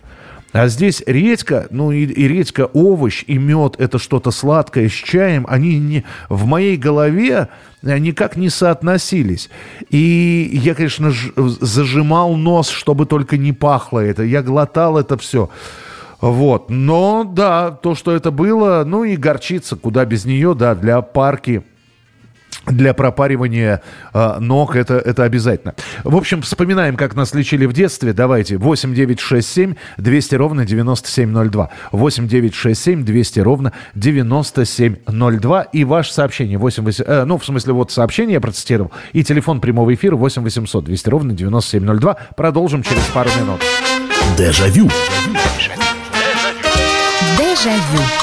А 0.53 0.67
здесь 0.67 1.01
редька, 1.07 1.65
ну 1.72 1.91
и, 1.91 2.05
и 2.05 2.27
редька 2.27 2.67
овощ, 2.74 3.24
и 3.25 3.39
мед, 3.39 3.75
это 3.79 3.98
что-то 3.98 4.29
сладкое 4.29 4.88
с 4.88 4.91
чаем, 4.91 5.48
они 5.50 5.79
не, 5.79 6.03
в 6.29 6.45
моей 6.45 6.77
голове 6.77 7.50
никак 7.81 8.38
не 8.38 8.50
соотносились. 8.50 9.50
И 9.89 10.51
я, 10.53 10.75
конечно, 10.75 11.10
ж, 11.10 11.31
зажимал 11.36 12.36
нос, 12.36 12.69
чтобы 12.69 13.07
только 13.07 13.38
не 13.38 13.51
пахло 13.51 14.00
это. 14.00 14.22
Я 14.22 14.43
глотал 14.43 15.00
это 15.00 15.17
все. 15.17 15.50
Вот. 16.22 16.69
Но 16.69 17.24
да, 17.24 17.72
то, 17.72 17.95
что 17.95 18.12
это 18.12 18.29
было, 18.29 18.83
ну 18.86 19.03
и 19.03 19.15
горчица, 19.15 19.75
куда 19.75 20.05
без 20.05 20.24
нее, 20.24 20.53
да, 20.53 20.75
для 20.75 21.01
парки 21.01 21.63
для 22.67 22.93
пропаривания 22.93 23.82
э, 24.13 24.38
ног 24.39 24.75
это, 24.75 24.96
это 24.96 25.24
обязательно. 25.24 25.75
В 26.03 26.15
общем, 26.15 26.41
вспоминаем, 26.41 26.96
как 26.96 27.15
нас 27.15 27.34
лечили 27.34 27.65
в 27.65 27.74
детстве. 27.74 28.13
Давайте 28.13 28.58
8 28.58 28.93
9 28.93 29.20
6 29.20 29.48
7 29.48 29.75
200 29.98 30.36
ровно 30.36 30.65
9702. 30.65 31.70
8 31.91 32.27
9 32.27 32.53
6 32.53 32.82
7 32.82 33.03
200 33.03 33.39
ровно 33.41 33.74
9702. 33.96 35.62
И 35.63 35.84
ваше 35.84 36.13
сообщение 36.13 36.58
8, 36.58 36.84
8 36.84 37.03
э, 37.05 37.24
ну, 37.25 37.38
в 37.38 37.46
смысле, 37.46 37.74
вот 37.74 37.91
сообщение 37.91 38.36
я 38.36 38.41
процитировал. 38.41 38.91
И 39.12 39.24
телефон 39.24 39.60
прямого 39.60 39.93
эфира 39.93 40.15
8 40.15 40.43
800 40.43 40.86
200 40.86 41.10
ровно 41.10 41.34
9702. 41.34 42.17
Продолжим 42.36 42.84
через 42.84 43.03
пару 43.13 43.29
минут. 43.39 43.62
Дежавю. 44.38 44.88
Дежавю. 44.88 45.82
Дежавю. 47.38 48.23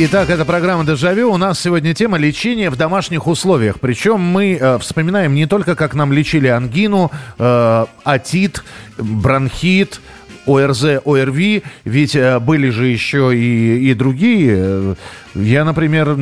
Итак, 0.00 0.30
это 0.30 0.44
программа 0.44 0.84
«Дежавю». 0.84 1.32
У 1.32 1.36
нас 1.38 1.58
сегодня 1.58 1.92
тема 1.92 2.18
лечения 2.18 2.70
в 2.70 2.76
домашних 2.76 3.26
условиях. 3.26 3.80
Причем 3.80 4.20
мы 4.20 4.54
э, 4.54 4.78
вспоминаем 4.78 5.34
не 5.34 5.46
только, 5.46 5.74
как 5.74 5.96
нам 5.96 6.12
лечили 6.12 6.46
ангину, 6.46 7.10
э, 7.36 7.86
атит, 8.04 8.62
бронхит, 8.96 10.00
ОРЗ, 10.46 11.00
ОРВИ, 11.04 11.64
ведь 11.84 12.14
э, 12.14 12.38
были 12.38 12.70
же 12.70 12.86
еще 12.86 13.36
и, 13.36 13.90
и 13.90 13.94
другие. 13.94 14.94
Я, 15.34 15.64
например, 15.64 16.16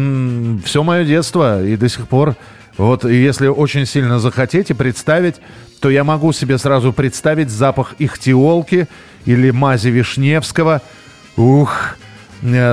все 0.64 0.83
мое 0.83 1.04
детство 1.04 1.62
и 1.62 1.76
до 1.76 1.90
сих 1.90 2.09
пор, 2.09 2.35
вот 2.78 3.04
если 3.04 3.49
очень 3.49 3.85
сильно 3.85 4.18
захотите 4.21 4.75
представить, 4.75 5.35
то 5.80 5.90
я 5.90 6.02
могу 6.02 6.33
себе 6.33 6.56
сразу 6.56 6.95
представить 6.95 7.50
запах 7.50 7.95
ихтиолки 7.99 8.88
или 9.26 9.50
мази 9.50 9.88
Вишневского. 9.88 10.80
Ух, 11.37 11.97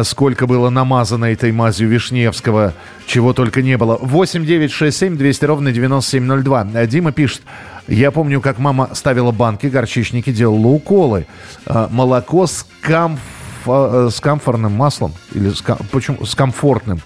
сколько 0.04 0.48
было 0.48 0.70
намазано 0.70 1.26
этой 1.26 1.52
мазью 1.52 1.90
Вишневского, 1.90 2.74
чего 3.06 3.34
только 3.34 3.62
не 3.62 3.78
было. 3.78 3.98
8 4.02 4.46
9 4.46 4.72
6 4.72 4.98
7 4.98 5.18
200 5.18 5.46
ровно 5.46 5.72
9702. 5.72 6.68
Э, 6.74 6.88
Дима 6.88 7.12
пишет, 7.12 7.42
я 7.88 8.12
помню, 8.12 8.42
как 8.42 8.60
мама 8.60 8.90
ставила 8.94 9.32
банки, 9.32 9.68
горчичники, 9.68 10.32
делала 10.32 10.68
уколы. 10.68 11.26
Э, 11.66 11.88
молоко 11.90 12.48
с, 12.48 12.66
комф... 12.82 13.20
с 13.66 14.20
комфортным 14.20 14.74
маслом. 14.74 15.14
Или 15.34 15.50
с, 15.50 15.64
почему? 15.92 16.26
с 16.26 16.36
комфортным. 16.36 17.02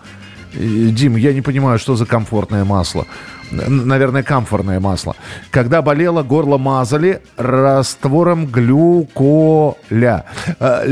Дим, 0.53 1.17
я 1.17 1.33
не 1.33 1.41
понимаю, 1.41 1.77
что 1.77 1.95
за 1.95 2.05
комфортное 2.05 2.63
масло 2.63 3.05
наверное, 3.51 4.23
камфорное 4.23 4.79
масло. 4.79 5.15
Когда 5.51 5.81
болело, 5.81 6.23
горло 6.23 6.57
мазали 6.57 7.21
раствором 7.37 8.47
глюколя. 8.47 10.25
Э, 10.59 10.85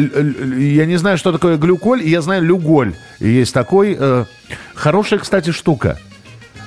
я 0.57 0.85
не 0.85 0.97
знаю, 0.97 1.17
что 1.17 1.31
такое 1.31 1.57
глюколь, 1.57 2.03
я 2.03 2.21
знаю 2.21 2.43
люголь. 2.43 2.95
Есть 3.19 3.53
такой. 3.53 3.95
Э, 3.99 4.25
хорошая, 4.73 5.19
кстати, 5.19 5.51
штука. 5.51 5.97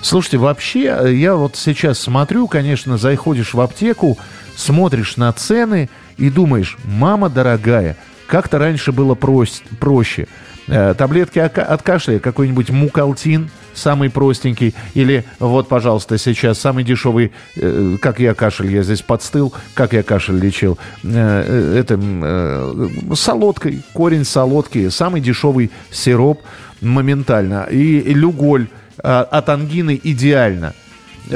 Слушайте, 0.02 0.38
вообще, 0.38 0.97
э, 1.00 1.14
я 1.14 1.35
вот 1.35 1.57
сейчас 1.57 1.99
смотрю, 1.99 2.47
конечно, 2.47 2.99
заходишь 2.99 3.54
в 3.54 3.61
аптеку, 3.61 4.16
смотришь 4.57 5.16
на 5.16 5.33
цены 5.33 5.88
и 6.16 6.30
думаешь, 6.30 6.76
мама 6.85 7.28
дорогая, 7.28 7.97
как-то 8.26 8.59
раньше 8.59 8.92
было 8.92 9.14
проще. 9.14 10.28
Таблетки 10.69 11.39
от 11.39 11.83
кашля, 11.83 12.19
какой-нибудь 12.19 12.71
мукалтин– 12.71 13.51
самый 13.79 14.11
простенький, 14.11 14.75
или 14.95 15.25
вот, 15.39 15.69
пожалуйста, 15.69 16.19
сейчас 16.19 16.59
самый 16.59 16.85
дешевый, 16.85 17.33
э, 17.57 17.97
как 18.01 18.21
я 18.21 18.35
кашель, 18.35 18.75
я 18.75 18.83
здесь 18.83 19.03
подстыл, 19.03 19.53
как 19.75 19.93
я 19.93 20.03
кашель 20.03 20.39
лечил, 20.39 20.79
э, 21.05 21.09
э 21.09 21.79
это 21.79 21.99
э, 21.99 23.15
солодкой, 23.15 23.83
корень 23.93 24.25
солодки, 24.25 24.89
самый 24.91 25.21
дешевый 25.21 25.71
сироп 25.91 26.43
моментально, 26.81 27.65
и, 27.71 28.01
люголь 28.13 28.69
э, 28.99 29.09
от 29.09 29.49
ангины 29.49 29.99
идеально. 30.03 30.75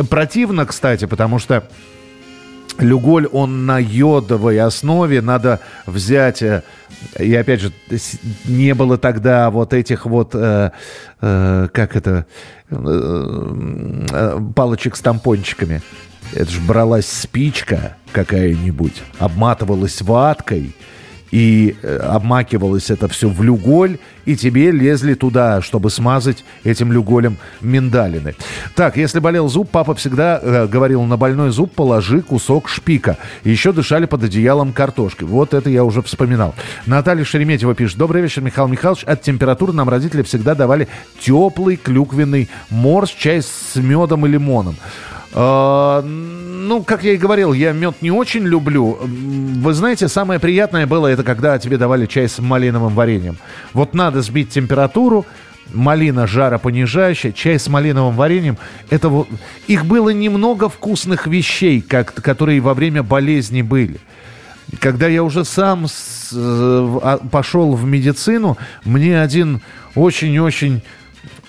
Противно, 0.09 0.67
кстати, 0.67 1.05
потому 1.05 1.39
что 1.39 1.65
Люголь, 2.79 3.27
он 3.27 3.67
на 3.67 3.79
йодовой 3.79 4.59
основе, 4.59 5.21
надо 5.21 5.61
взять, 5.87 6.43
э, 6.43 6.63
и 7.19 7.35
опять 7.35 7.61
же, 7.61 7.73
не 8.45 8.75
было 8.75 8.99
тогда 8.99 9.51
вот 9.51 9.73
этих 9.73 10.07
вот, 10.07 10.35
э, 10.35 10.71
э, 11.21 11.69
как 11.73 11.97
это, 11.97 12.27
э, 12.71 12.77
э 14.11 14.41
палочек 14.55 14.97
с 14.97 15.01
тампончиками. 15.01 15.83
Это 16.33 16.51
же 16.51 16.61
бралась 16.61 17.07
спичка 17.07 17.97
какая-нибудь, 18.13 19.03
обматывалась 19.19 20.01
ваткой, 20.03 20.75
и 21.33 21.77
э, 21.83 21.97
обмакивалось 21.97 22.91
это 22.91 23.09
все 23.09 23.29
в 23.29 23.43
люголь, 23.43 23.97
и 24.27 24.37
тебе 24.37 24.71
лезли 24.71 25.15
туда, 25.15 25.63
чтобы 25.63 25.91
смазать 25.91 26.45
этим 26.63 26.93
люголем 26.93 27.39
миндалины. 27.63 28.35
Так, 28.77 28.97
если 28.97 29.19
болел 29.19 29.49
зуб, 29.49 29.71
папа 29.71 29.95
всегда 29.95 30.39
э, 30.41 30.67
говорил, 30.67 31.03
на 31.05 31.17
больной 31.17 31.51
зуб 31.51 31.73
положи 31.75 32.21
кусок 32.21 32.69
шпика. 32.69 33.17
Еще 33.45 33.73
дышали 33.73 34.05
под 34.05 34.25
одеялом 34.25 34.73
картошкой. 34.73 35.27
Вот 35.27 35.55
это 35.55 35.71
я 35.71 35.85
уже 35.85 36.03
вспоминал. 36.03 36.55
Наталья 36.87 37.25
Шереметьева 37.25 37.75
пишет. 37.75 37.97
Добрый 37.97 38.23
вечер, 38.23 38.43
Михаил 38.43 38.69
Михайлович. 38.69 39.03
От 39.05 39.23
температуры 39.23 39.73
нам 39.73 39.89
родители 39.89 40.23
всегда 40.23 40.55
давали 40.55 40.87
теплый 41.19 41.77
клюквенный 41.77 42.51
морс, 42.69 43.11
чай 43.11 43.41
с 43.41 43.77
медом 43.77 44.27
и 44.27 44.29
лимоном. 44.29 44.77
А, 45.35 46.05
ну, 46.63 46.83
как 46.83 47.05
я 47.05 47.13
и 47.13 47.17
говорил, 47.17 47.53
я 47.53 47.73
мед 47.73 47.97
не 48.01 48.11
очень 48.11 48.45
люблю. 48.45 48.99
Вы 49.03 49.73
знаете, 49.75 50.09
самое 50.09 50.41
приятное 50.41 50.87
было 50.87 51.07
это, 51.07 51.23
когда 51.23 51.59
тебе 51.59 51.77
давали 51.77 52.07
чай 52.07 52.29
с 52.29 52.39
малиновым 52.39 52.95
вареньем. 52.95 53.37
Вот 53.73 53.95
надо 53.95 54.23
сбить 54.23 54.51
температуру, 54.51 55.27
малина 55.73 56.27
жаропонижающая, 56.27 57.33
чай 57.33 57.59
с 57.59 57.69
малиновым 57.69 58.17
вареньем. 58.17 58.59
Это 58.91 59.09
вот... 59.09 59.29
Их 59.67 59.85
было 59.87 60.11
немного 60.11 60.69
вкусных 60.69 61.27
вещей, 61.27 61.81
как, 61.81 62.15
которые 62.15 62.61
во 62.61 62.75
время 62.75 63.03
болезни 63.03 63.63
были. 63.63 64.01
Когда 64.79 65.07
я 65.07 65.23
уже 65.23 65.45
сам 65.45 65.87
с, 65.87 66.31
а, 66.33 67.19
пошел 67.31 67.75
в 67.75 67.85
медицину, 67.85 68.57
мне 68.85 69.21
один 69.21 69.61
очень-очень 69.95 70.83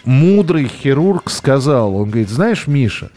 мудрый 0.04 0.68
хирург 0.68 1.30
сказал, 1.30 1.96
он 1.96 2.10
говорит, 2.10 2.30
знаешь, 2.30 2.68
Миша, 2.68 3.10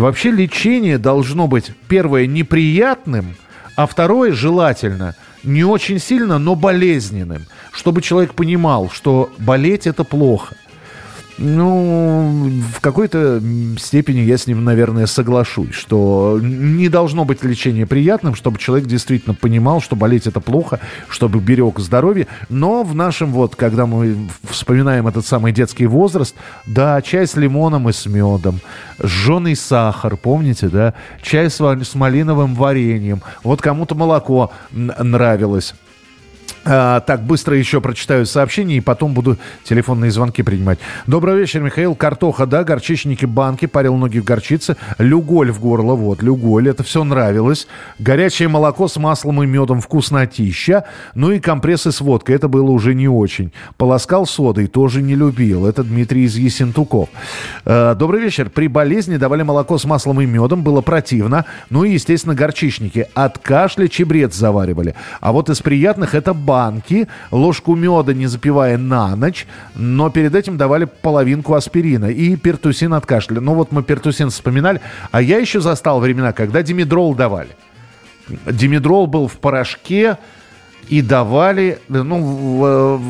вообще 0.00 0.30
лечение 0.30 0.98
должно 0.98 1.46
быть, 1.46 1.72
первое, 1.88 2.26
неприятным, 2.26 3.36
а 3.76 3.86
второе, 3.86 4.32
желательно, 4.32 5.14
не 5.42 5.64
очень 5.64 5.98
сильно, 5.98 6.38
но 6.38 6.54
болезненным, 6.54 7.46
чтобы 7.72 8.02
человек 8.02 8.34
понимал, 8.34 8.90
что 8.90 9.30
болеть 9.38 9.86
это 9.86 10.04
плохо. 10.04 10.56
Ну, 11.38 12.50
в 12.74 12.80
какой-то 12.80 13.42
степени 13.78 14.20
я 14.20 14.38
с 14.38 14.46
ним, 14.46 14.64
наверное, 14.64 15.06
соглашусь, 15.06 15.74
что 15.74 16.38
не 16.42 16.88
должно 16.88 17.26
быть 17.26 17.44
лечение 17.44 17.86
приятным, 17.86 18.34
чтобы 18.34 18.58
человек 18.58 18.86
действительно 18.86 19.34
понимал, 19.34 19.82
что 19.82 19.96
болеть 19.96 20.26
это 20.26 20.40
плохо, 20.40 20.80
чтобы 21.08 21.40
берег 21.40 21.78
здоровье. 21.78 22.26
Но 22.48 22.84
в 22.84 22.94
нашем 22.94 23.32
вот, 23.32 23.54
когда 23.54 23.84
мы 23.84 24.16
вспоминаем 24.44 25.06
этот 25.08 25.26
самый 25.26 25.52
детский 25.52 25.86
возраст, 25.86 26.34
да, 26.64 27.02
чай 27.02 27.26
с 27.26 27.36
лимоном 27.36 27.88
и 27.90 27.92
с 27.92 28.06
медом, 28.06 28.60
жженый 29.02 29.56
сахар, 29.56 30.16
помните, 30.16 30.68
да, 30.68 30.94
чай 31.20 31.50
с, 31.50 31.60
с 31.60 31.94
малиновым 31.94 32.54
вареньем, 32.54 33.20
вот 33.42 33.60
кому-то 33.60 33.94
молоко 33.94 34.52
нравилось. 34.70 35.74
А, 36.68 36.98
так, 37.00 37.22
быстро 37.22 37.56
еще 37.56 37.80
прочитаю 37.80 38.26
сообщения 38.26 38.78
и 38.78 38.80
потом 38.80 39.14
буду 39.14 39.38
телефонные 39.62 40.10
звонки 40.10 40.42
принимать. 40.42 40.80
Добрый 41.06 41.38
вечер, 41.38 41.60
Михаил. 41.60 41.94
Картоха, 41.94 42.44
да, 42.44 42.64
горчичники, 42.64 43.24
банки, 43.24 43.66
парил 43.66 43.94
ноги 43.94 44.18
в 44.18 44.24
горчице, 44.24 44.76
люголь 44.98 45.52
в 45.52 45.60
горло, 45.60 45.94
вот, 45.94 46.22
люголь, 46.22 46.68
это 46.68 46.82
все 46.82 47.04
нравилось. 47.04 47.68
Горячее 48.00 48.48
молоко 48.48 48.88
с 48.88 48.96
маслом 48.96 49.44
и 49.44 49.46
медом, 49.46 49.80
вкуснотища. 49.80 50.84
Ну 51.14 51.30
и 51.30 51.38
компрессы 51.38 51.92
с 51.92 52.00
водкой, 52.00 52.34
это 52.34 52.48
было 52.48 52.70
уже 52.70 52.94
не 52.94 53.06
очень. 53.06 53.52
Полоскал 53.76 54.26
содой, 54.26 54.66
тоже 54.66 55.02
не 55.02 55.14
любил. 55.14 55.66
Это 55.66 55.84
Дмитрий 55.84 56.24
из 56.24 56.36
Есентуков. 56.36 57.08
А, 57.64 57.94
добрый 57.94 58.20
вечер. 58.20 58.50
При 58.50 58.66
болезни 58.66 59.18
давали 59.18 59.44
молоко 59.44 59.78
с 59.78 59.84
маслом 59.84 60.20
и 60.20 60.26
медом, 60.26 60.64
было 60.64 60.80
противно. 60.80 61.44
Ну 61.70 61.84
и, 61.84 61.92
естественно, 61.92 62.34
горчичники. 62.34 63.06
От 63.14 63.38
кашля 63.38 63.86
чебрец 63.86 64.34
заваривали. 64.34 64.96
А 65.20 65.30
вот 65.30 65.48
из 65.48 65.60
приятных 65.60 66.16
это 66.16 66.34
банк 66.34 66.55
банки, 66.56 67.06
ложку 67.30 67.74
меда, 67.76 68.14
не 68.14 68.28
запивая 68.28 68.78
на 68.78 69.14
ночь, 69.14 69.46
но 69.74 70.08
перед 70.08 70.34
этим 70.34 70.56
давали 70.56 70.86
половинку 70.86 71.52
аспирина 71.52 72.06
и 72.06 72.34
пертусин 72.36 72.94
от 72.94 73.04
кашля. 73.04 73.40
Ну 73.40 73.52
вот 73.52 73.72
мы 73.72 73.82
пертусин 73.82 74.30
вспоминали, 74.30 74.80
а 75.10 75.20
я 75.20 75.36
еще 75.36 75.60
застал 75.60 76.00
времена, 76.00 76.32
когда 76.32 76.62
димедрол 76.62 77.14
давали. 77.14 77.50
Димедрол 78.46 79.06
был 79.06 79.28
в 79.28 79.36
порошке, 79.36 80.16
и 80.88 81.02
давали, 81.02 81.78
ну, 81.88 83.00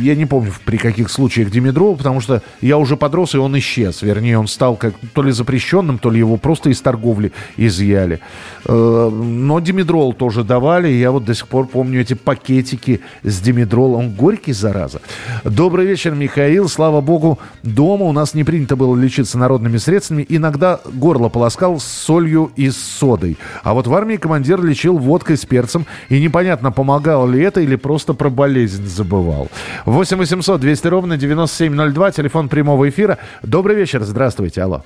я 0.00 0.14
не 0.14 0.26
помню 0.26 0.52
при 0.64 0.78
каких 0.78 1.10
случаях 1.10 1.50
Димедрол, 1.50 1.96
потому 1.96 2.20
что 2.20 2.42
я 2.60 2.78
уже 2.78 2.96
подрос, 2.96 3.34
и 3.34 3.38
он 3.38 3.58
исчез. 3.58 4.02
Вернее, 4.02 4.38
он 4.38 4.48
стал 4.48 4.76
как 4.76 4.94
то 5.12 5.22
ли 5.22 5.30
запрещенным, 5.30 5.98
то 5.98 6.10
ли 6.10 6.18
его 6.18 6.36
просто 6.36 6.70
из 6.70 6.80
торговли 6.80 7.32
изъяли. 7.56 8.20
Э, 8.64 9.10
но 9.12 9.60
Димедрол 9.60 10.12
тоже 10.12 10.44
давали, 10.44 10.88
и 10.88 10.98
я 10.98 11.10
вот 11.10 11.24
до 11.24 11.34
сих 11.34 11.48
пор 11.48 11.66
помню 11.66 12.00
эти 12.00 12.14
пакетики 12.14 13.00
с 13.22 13.40
Димедролом. 13.40 14.00
Он 14.00 14.10
горький, 14.10 14.52
зараза. 14.52 15.00
Добрый 15.44 15.86
вечер, 15.86 16.14
Михаил. 16.14 16.68
Слава 16.68 17.00
богу, 17.00 17.38
дома 17.62 18.06
у 18.06 18.12
нас 18.12 18.34
не 18.34 18.44
принято 18.44 18.76
было 18.76 18.96
лечиться 18.96 19.38
народными 19.38 19.76
средствами. 19.76 20.24
Иногда 20.28 20.80
горло 20.92 21.28
полоскал 21.28 21.78
с 21.78 21.84
солью 21.84 22.50
и 22.56 22.70
с 22.70 22.76
содой. 22.76 23.36
А 23.62 23.74
вот 23.74 23.86
в 23.86 23.94
армии 23.94 24.16
командир 24.16 24.62
лечил 24.62 24.96
водкой 24.96 25.36
с 25.36 25.44
перцем, 25.44 25.86
и 26.08 26.20
непонятно, 26.20 26.72
помогал 26.72 27.09
помогало 27.10 27.26
ли 27.28 27.42
это 27.42 27.60
или 27.60 27.76
просто 27.76 28.14
про 28.14 28.30
болезнь 28.30 28.86
забывал. 28.86 29.48
8 29.84 30.16
800 30.18 30.60
200 30.60 30.86
ровно 30.88 31.16
9702, 31.16 32.12
телефон 32.12 32.48
прямого 32.48 32.88
эфира. 32.88 33.18
Добрый 33.42 33.76
вечер, 33.76 34.02
здравствуйте, 34.02 34.62
алло. 34.62 34.84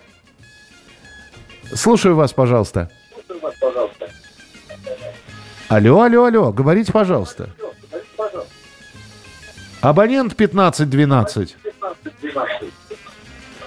Слушаю 1.75 2.16
вас, 2.16 2.33
пожалуйста. 2.33 2.88
Алло, 5.69 6.02
алло, 6.02 6.25
алло, 6.25 6.52
говорите, 6.52 6.93
пожалуйста. 6.93 7.50
Абонент 9.83 10.33
1512. 10.33 11.57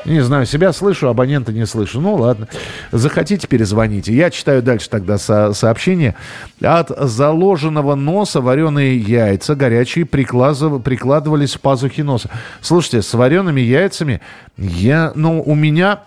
Не 0.07 0.21
знаю, 0.21 0.45
себя 0.45 0.71
слышу, 0.71 1.09
абонента 1.09 1.51
не 1.51 1.65
слышу. 1.65 1.99
Ну, 1.99 2.15
ладно. 2.15 2.47
Захотите, 2.93 3.45
перезвоните. 3.45 4.13
Я 4.13 4.29
читаю 4.29 4.63
дальше 4.63 4.89
тогда 4.89 5.17
со 5.17 5.51
сообщение. 5.53 6.15
От 6.61 6.89
заложенного 6.97 7.95
носа 7.95 8.39
вареные 8.39 8.97
яйца 8.97 9.53
горячие 9.53 10.05
прикладывались 10.05 11.55
в 11.55 11.59
пазухи 11.59 12.01
носа. 12.01 12.29
Слушайте, 12.61 13.01
с 13.01 13.13
вареными 13.13 13.59
яйцами 13.59 14.21
я, 14.57 15.11
ну, 15.13 15.43
у 15.45 15.55
меня 15.55 15.99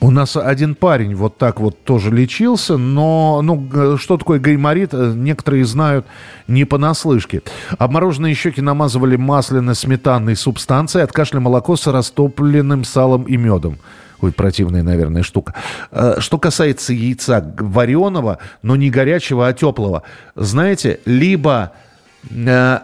у 0.00 0.10
нас 0.10 0.36
один 0.36 0.74
парень 0.74 1.14
вот 1.14 1.38
так 1.38 1.60
вот 1.60 1.84
тоже 1.84 2.10
лечился, 2.10 2.76
но 2.76 3.40
ну, 3.42 3.96
что 3.96 4.18
такое 4.18 4.40
гайморит, 4.40 4.92
э, 4.92 5.12
некоторые 5.14 5.64
знают 5.64 6.06
не 6.48 6.64
понаслышке. 6.64 7.42
Обмороженные 7.78 8.34
щеки 8.34 8.60
намазывали 8.60 9.16
масляно-сметанной 9.16 10.34
субстанцией, 10.34 11.04
от 11.04 11.12
кашля 11.12 11.40
молоко 11.40 11.76
с 11.76 11.86
растопленным 11.86 12.84
салом 12.84 13.22
и 13.24 13.36
медом. 13.36 13.78
Ой, 14.20 14.32
противная, 14.32 14.82
наверное, 14.82 15.22
штука. 15.22 15.54
Э, 15.92 16.16
что 16.18 16.38
касается 16.38 16.92
яйца 16.92 17.54
вареного, 17.58 18.38
но 18.62 18.76
не 18.76 18.90
горячего, 18.90 19.46
а 19.46 19.52
теплого. 19.52 20.02
Знаете, 20.34 21.00
либо 21.04 21.72
э, 22.28 22.78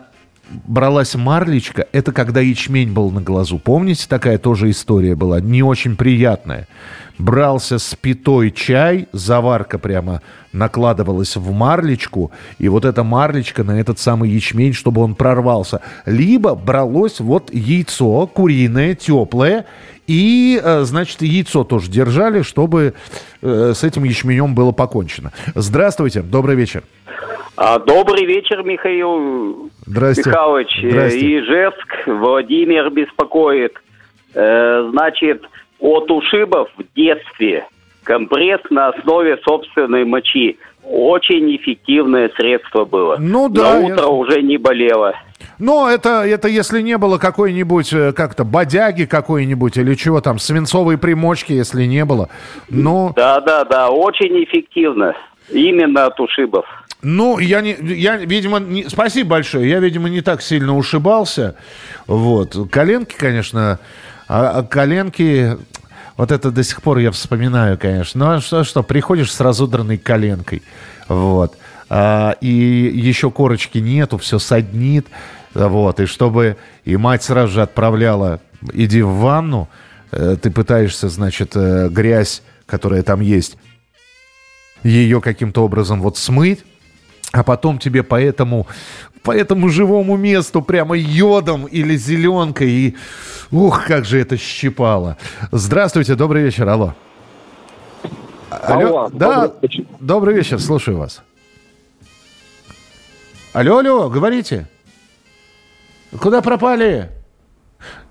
бралась 0.50 1.14
марлечка, 1.14 1.86
это 1.92 2.12
когда 2.12 2.40
ячмень 2.40 2.92
был 2.92 3.10
на 3.10 3.20
глазу. 3.20 3.58
Помните, 3.58 4.06
такая 4.08 4.38
тоже 4.38 4.70
история 4.70 5.14
была, 5.14 5.40
не 5.40 5.62
очень 5.62 5.96
приятная. 5.96 6.66
Брался 7.18 7.78
спитой 7.78 8.52
чай, 8.52 9.08
заварка 9.12 9.78
прямо 9.78 10.22
накладывалась 10.52 11.36
в 11.36 11.52
марлечку, 11.52 12.30
и 12.58 12.68
вот 12.68 12.84
эта 12.84 13.02
марлечка 13.02 13.64
на 13.64 13.80
этот 13.80 13.98
самый 13.98 14.30
ячмень, 14.30 14.72
чтобы 14.72 15.02
он 15.02 15.14
прорвался. 15.14 15.80
Либо 16.06 16.54
бралось 16.54 17.20
вот 17.20 17.52
яйцо 17.52 18.26
куриное, 18.28 18.94
теплое, 18.94 19.66
и, 20.06 20.60
э, 20.62 20.84
значит, 20.84 21.20
яйцо 21.22 21.64
тоже 21.64 21.90
держали, 21.90 22.42
чтобы 22.42 22.94
э, 23.42 23.72
с 23.74 23.84
этим 23.84 24.04
ячменем 24.04 24.54
было 24.54 24.72
покончено. 24.72 25.32
Здравствуйте, 25.54 26.22
добрый 26.22 26.56
вечер. 26.56 26.84
А, 27.60 27.80
добрый 27.80 28.24
вечер, 28.24 28.62
Михаил 28.62 29.68
Здрасте. 29.84 30.22
Михайлович. 30.24 30.78
Здрасте. 30.80 31.40
Ижевск, 31.40 32.06
Владимир 32.06 32.88
беспокоит. 32.90 33.72
Э, 34.32 34.88
значит, 34.92 35.42
от 35.80 36.08
ушибов 36.08 36.68
в 36.76 36.84
детстве 36.94 37.66
компресс 38.04 38.60
на 38.70 38.90
основе 38.90 39.38
собственной 39.38 40.04
мочи. 40.04 40.56
Очень 40.84 41.56
эффективное 41.56 42.30
средство 42.36 42.84
было. 42.84 43.16
Ну 43.18 43.48
да. 43.48 43.74
На 43.74 43.80
утро 43.80 44.04
я... 44.04 44.06
уже 44.06 44.40
не 44.42 44.56
болело. 44.56 45.14
Но 45.58 45.90
это, 45.90 46.22
это 46.24 46.46
если 46.46 46.80
не 46.80 46.96
было 46.96 47.18
какой-нибудь 47.18 47.92
э, 47.92 48.12
как-то 48.12 48.44
бодяги 48.44 49.04
какой-нибудь 49.04 49.76
или 49.78 49.94
чего 49.96 50.20
там, 50.20 50.38
свинцовой 50.38 50.96
примочки, 50.96 51.54
если 51.54 51.82
не 51.86 52.04
было. 52.04 52.28
Ну... 52.70 53.12
Да, 53.16 53.40
да, 53.40 53.64
да, 53.64 53.90
очень 53.90 54.44
эффективно. 54.44 55.16
Именно 55.50 56.06
от 56.06 56.20
ушибов. 56.20 56.64
Ну, 57.02 57.38
я, 57.38 57.60
не, 57.60 57.76
я 57.80 58.16
видимо, 58.16 58.58
не, 58.58 58.88
спасибо 58.88 59.30
большое. 59.30 59.68
Я, 59.68 59.78
видимо, 59.78 60.08
не 60.08 60.20
так 60.20 60.42
сильно 60.42 60.76
ушибался. 60.76 61.54
Вот. 62.06 62.56
Коленки, 62.70 63.14
конечно, 63.16 63.78
а, 64.26 64.58
а 64.58 64.62
коленки, 64.64 65.56
вот 66.16 66.32
это 66.32 66.50
до 66.50 66.64
сих 66.64 66.82
пор 66.82 66.98
я 66.98 67.12
вспоминаю, 67.12 67.78
конечно. 67.78 68.18
Ну, 68.18 68.32
а 68.32 68.40
что, 68.40 68.64
что 68.64 68.82
приходишь 68.82 69.32
с 69.32 69.40
разодранной 69.40 69.98
коленкой. 69.98 70.62
Вот. 71.06 71.56
А, 71.88 72.36
и 72.40 72.48
еще 72.48 73.30
корочки 73.30 73.78
нету, 73.78 74.18
все 74.18 74.40
саднит. 74.40 75.06
Вот. 75.54 76.00
И 76.00 76.06
чтобы... 76.06 76.56
И 76.84 76.96
мать 76.96 77.22
сразу 77.22 77.52
же 77.52 77.62
отправляла, 77.62 78.40
иди 78.72 79.02
в 79.02 79.10
ванну, 79.10 79.68
э, 80.10 80.36
ты 80.40 80.50
пытаешься, 80.50 81.08
значит, 81.10 81.52
э, 81.54 81.88
грязь, 81.90 82.42
которая 82.66 83.02
там 83.02 83.20
есть, 83.20 83.58
ее 84.82 85.20
каким-то 85.20 85.64
образом 85.64 86.00
вот 86.00 86.16
смыть, 86.16 86.64
а 87.32 87.42
потом 87.42 87.78
тебе 87.78 88.02
по 88.02 88.20
этому, 88.20 88.66
по 89.22 89.32
этому 89.32 89.68
живому 89.68 90.16
месту 90.16 90.62
прямо 90.62 90.96
йодом 90.96 91.66
или 91.66 91.96
зеленкой. 91.96 92.70
И 92.70 92.96
ух, 93.50 93.84
как 93.86 94.04
же 94.04 94.20
это 94.20 94.36
щипало. 94.36 95.16
Здравствуйте, 95.52 96.14
добрый 96.14 96.42
вечер, 96.42 96.68
алло. 96.68 96.94
Алло, 98.50 98.86
алло 98.86 99.10
да, 99.12 99.42
добрый 99.42 99.58
вечер. 99.62 99.84
добрый 100.00 100.34
вечер, 100.34 100.58
слушаю 100.58 100.98
вас. 100.98 101.22
Алло, 103.52 103.78
алло, 103.78 104.08
говорите. 104.08 104.68
Куда 106.18 106.40
пропали? 106.40 107.10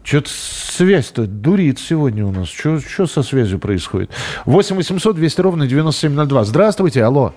Что-то 0.03 0.29
связь-то 0.29 1.25
дурит 1.25 1.79
сегодня 1.79 2.25
у 2.25 2.31
нас. 2.31 2.47
Что 2.47 3.07
со 3.07 3.23
связью 3.23 3.59
происходит? 3.59 4.11
8 4.45 4.75
800 4.75 5.15
200 5.15 5.41
ровно 5.41 5.67
9702. 5.67 6.43
Здравствуйте, 6.45 7.03
алло. 7.03 7.33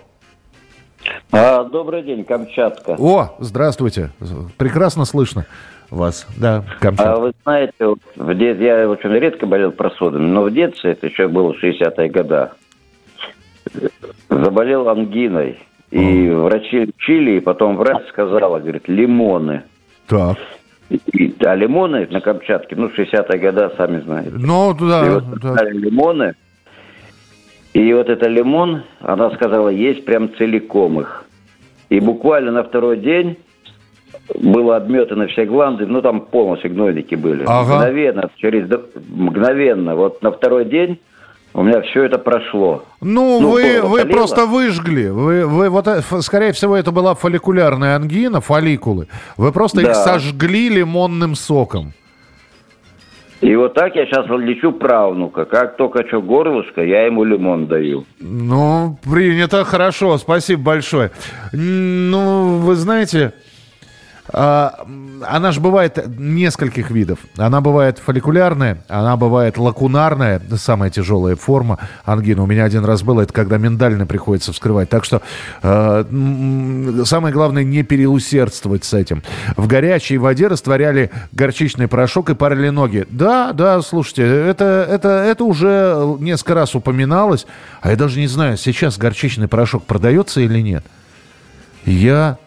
А, 1.33 1.64
добрый 1.64 2.03
день, 2.03 2.25
Камчатка. 2.25 2.97
О, 2.99 3.37
здравствуйте. 3.38 4.11
Прекрасно 4.57 5.05
слышно 5.05 5.47
вас. 5.90 6.27
Да, 6.37 6.64
Камчатка. 6.81 7.12
А 7.12 7.21
вы 7.21 7.33
знаете, 7.45 7.75
вот 7.81 7.99
в 8.16 8.35
дет... 8.35 8.61
я 8.61 8.88
очень 8.88 9.11
редко 9.11 9.47
болел 9.47 9.71
простудами, 9.71 10.27
но 10.27 10.43
в 10.43 10.51
детстве, 10.53 10.93
это 10.93 11.07
еще 11.07 11.29
было 11.29 11.53
60-е 11.53 12.09
годы, 12.11 12.51
заболел 14.29 14.88
ангиной. 14.88 15.59
И 15.90 16.29
а. 16.29 16.37
врачи 16.37 16.87
лечили, 16.87 17.33
и 17.33 17.40
потом 17.40 17.77
врач 17.77 18.09
сказала, 18.09 18.59
говорит, 18.59 18.88
лимоны. 18.88 19.62
Так. 20.07 20.37
И, 20.88 21.35
а 21.45 21.55
лимоны 21.55 22.09
на 22.11 22.21
Камчатке, 22.21 22.75
ну, 22.75 22.88
60-е 22.88 23.38
годы, 23.38 23.71
сами 23.77 24.01
знаете. 24.01 24.33
Ну, 24.35 24.75
да. 24.75 25.07
И 25.07 25.11
вот 25.11 25.25
да. 25.40 25.64
лимоны, 25.71 26.35
и 27.73 27.93
вот 27.93 28.09
это 28.09 28.29
лимон, 28.29 28.83
она 29.01 29.31
сказала, 29.31 29.69
есть 29.69 30.05
прям 30.05 30.35
целиком 30.37 31.01
их. 31.01 31.25
И 31.89 32.01
буквально 32.01 32.53
на 32.53 32.65
второй 32.65 32.99
день 32.99 33.37
было 34.35 34.77
обметано 34.77 35.27
все 35.29 35.45
гланды, 35.45 35.87
ну 35.87 36.03
там 36.03 36.21
полностью 36.21 36.71
гнойники 36.71 37.15
были. 37.15 37.45
Ага. 37.47 37.77
Мгновенно, 37.77 38.31
через 38.37 38.69
мгновенно, 39.09 39.95
вот 39.95 40.23
на 40.23 40.33
второй 40.33 40.65
день 40.65 40.99
у 41.53 41.63
меня 41.63 41.81
все 41.83 42.05
это 42.05 42.19
прошло. 42.19 42.85
Ну, 43.01 43.41
ну 43.41 43.51
вы, 43.51 43.81
вы 43.83 44.05
просто 44.05 44.47
выжгли. 44.47 45.09
Вы, 45.09 45.47
вы 45.47 45.69
вот, 45.69 45.89
э, 45.89 46.01
скорее 46.21 46.53
всего, 46.53 46.77
это 46.77 46.93
была 46.93 47.15
фолликулярная 47.15 47.97
ангина, 47.97 48.41
фолликулы. 48.41 49.09
Вы 49.37 49.51
просто 49.51 49.83
да. 49.83 49.91
их 49.91 49.97
сожгли 49.97 50.69
лимонным 50.69 51.35
соком. 51.35 51.93
И 53.40 53.57
вот 53.57 53.72
так 53.72 53.96
я 53.96 54.05
сейчас 54.05 54.26
лечу 54.29 54.72
правнука. 54.72 55.46
Как 55.46 55.76
только 55.76 56.07
что 56.07 56.20
горлышко, 56.20 56.83
я 56.83 57.07
ему 57.07 57.24
лимон 57.24 57.66
даю. 57.66 58.05
Ну, 58.20 58.98
принято, 59.03 59.64
хорошо, 59.64 60.18
спасибо 60.18 60.62
большое. 60.62 61.11
Ну, 61.53 62.59
вы 62.59 62.74
знаете, 62.74 63.33
она 64.33 65.53
же 65.53 65.61
бывает 65.61 65.99
нескольких 66.19 66.90
видов. 66.90 67.19
Она 67.37 67.61
бывает 67.61 67.99
фолликулярная, 67.99 68.83
она 68.88 69.16
бывает 69.16 69.59
лакунарная, 69.59 70.40
самая 70.57 70.90
тяжелая 70.90 71.37
форма 71.37 71.79
ангины. 72.05 72.43
У 72.43 72.47
меня 72.47 72.64
один 72.64 72.85
раз 72.85 73.03
было, 73.03 73.23
это 73.23 73.33
когда 73.33 73.59
миндальный 73.59 74.07
приходится 74.07 74.53
вскрывать. 74.53 74.88
Так 74.88 75.05
что 75.05 75.23
э, 75.62 76.05
самое 77.05 77.35
главное 77.35 77.64
не 77.64 77.83
переусердствовать 77.83 78.85
с 78.85 78.95
этим. 78.95 79.23
В 79.57 79.66
горячей 79.66 80.19
воде 80.19 80.47
растворяли 80.47 81.11
горчичный 81.33 81.88
порошок 81.88 82.31
и 82.31 82.35
парили 82.35 82.69
ноги. 82.69 83.07
Да, 83.11 83.53
да, 83.53 83.81
слушайте, 83.83 84.23
это, 84.23 84.87
это, 84.88 85.09
это 85.09 85.45
уже 85.45 86.16
несколько 86.21 86.55
раз 86.55 86.75
упоминалось. 86.75 87.47
А 87.81 87.90
я 87.90 87.97
даже 87.97 88.21
не 88.21 88.29
знаю, 88.29 88.57
сейчас 88.57 88.99
горчичный 88.99 89.49
порошок 89.49 89.85
продается 89.85 90.40
или 90.40 90.61
нет. 90.61 90.85
Я 91.85 92.38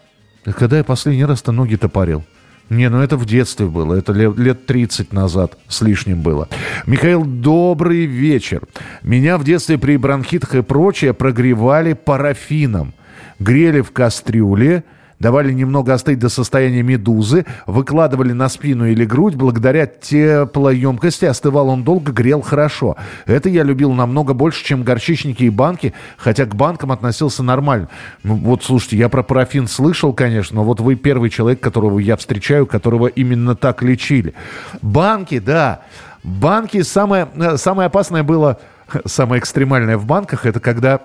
когда 0.51 0.77
я 0.77 0.83
последний 0.83 1.25
раз-то 1.25 1.51
ноги-то 1.51 1.89
парил? 1.89 2.23
Не, 2.69 2.89
ну 2.89 3.01
это 3.01 3.17
в 3.17 3.25
детстве 3.25 3.67
было, 3.67 3.93
это 3.95 4.13
лет, 4.13 4.37
лет 4.37 4.65
30 4.65 5.13
назад 5.13 5.57
с 5.67 5.81
лишним 5.81 6.21
было. 6.21 6.47
Михаил, 6.85 7.25
добрый 7.25 8.05
вечер. 8.05 8.63
Меня 9.03 9.37
в 9.37 9.43
детстве 9.43 9.77
при 9.77 9.97
бронхитах 9.97 10.55
и 10.55 10.61
прочее 10.61 11.13
прогревали 11.13 11.93
парафином. 11.93 12.93
Грели 13.39 13.81
в 13.81 13.91
кастрюле, 13.91 14.83
давали 15.23 15.53
немного 15.53 15.93
остыть 15.93 16.19
до 16.19 16.27
состояния 16.27 16.83
медузы, 16.83 17.45
выкладывали 17.65 18.33
на 18.33 18.49
спину 18.49 18.85
или 18.85 19.05
грудь, 19.05 19.35
благодаря 19.35 19.85
теплоемкости 19.87 21.23
остывал 21.23 21.69
он 21.69 21.83
долго, 21.83 22.11
грел 22.11 22.41
хорошо. 22.41 22.97
Это 23.25 23.47
я 23.47 23.63
любил 23.63 23.93
намного 23.93 24.33
больше, 24.33 24.65
чем 24.65 24.83
горчичники 24.83 25.43
и 25.43 25.49
банки, 25.49 25.93
хотя 26.17 26.45
к 26.45 26.53
банкам 26.55 26.91
относился 26.91 27.41
нормально. 27.41 27.87
Ну, 28.23 28.35
вот, 28.35 28.65
слушайте, 28.65 28.97
я 28.97 29.07
про 29.07 29.23
парафин 29.23 29.67
слышал, 29.67 30.11
конечно, 30.11 30.57
но 30.57 30.65
вот 30.65 30.81
вы 30.81 30.95
первый 30.95 31.29
человек, 31.29 31.61
которого 31.61 31.99
я 31.99 32.17
встречаю, 32.17 32.65
которого 32.65 33.07
именно 33.07 33.55
так 33.55 33.81
лечили. 33.81 34.33
Банки, 34.81 35.39
да, 35.39 35.83
банки, 36.25 36.81
самое, 36.81 37.29
э, 37.35 37.55
самое 37.55 37.87
опасное 37.87 38.23
было, 38.23 38.59
самое 39.05 39.39
экстремальное 39.39 39.97
в 39.97 40.05
банках, 40.05 40.45
это 40.45 40.59
когда 40.59 40.99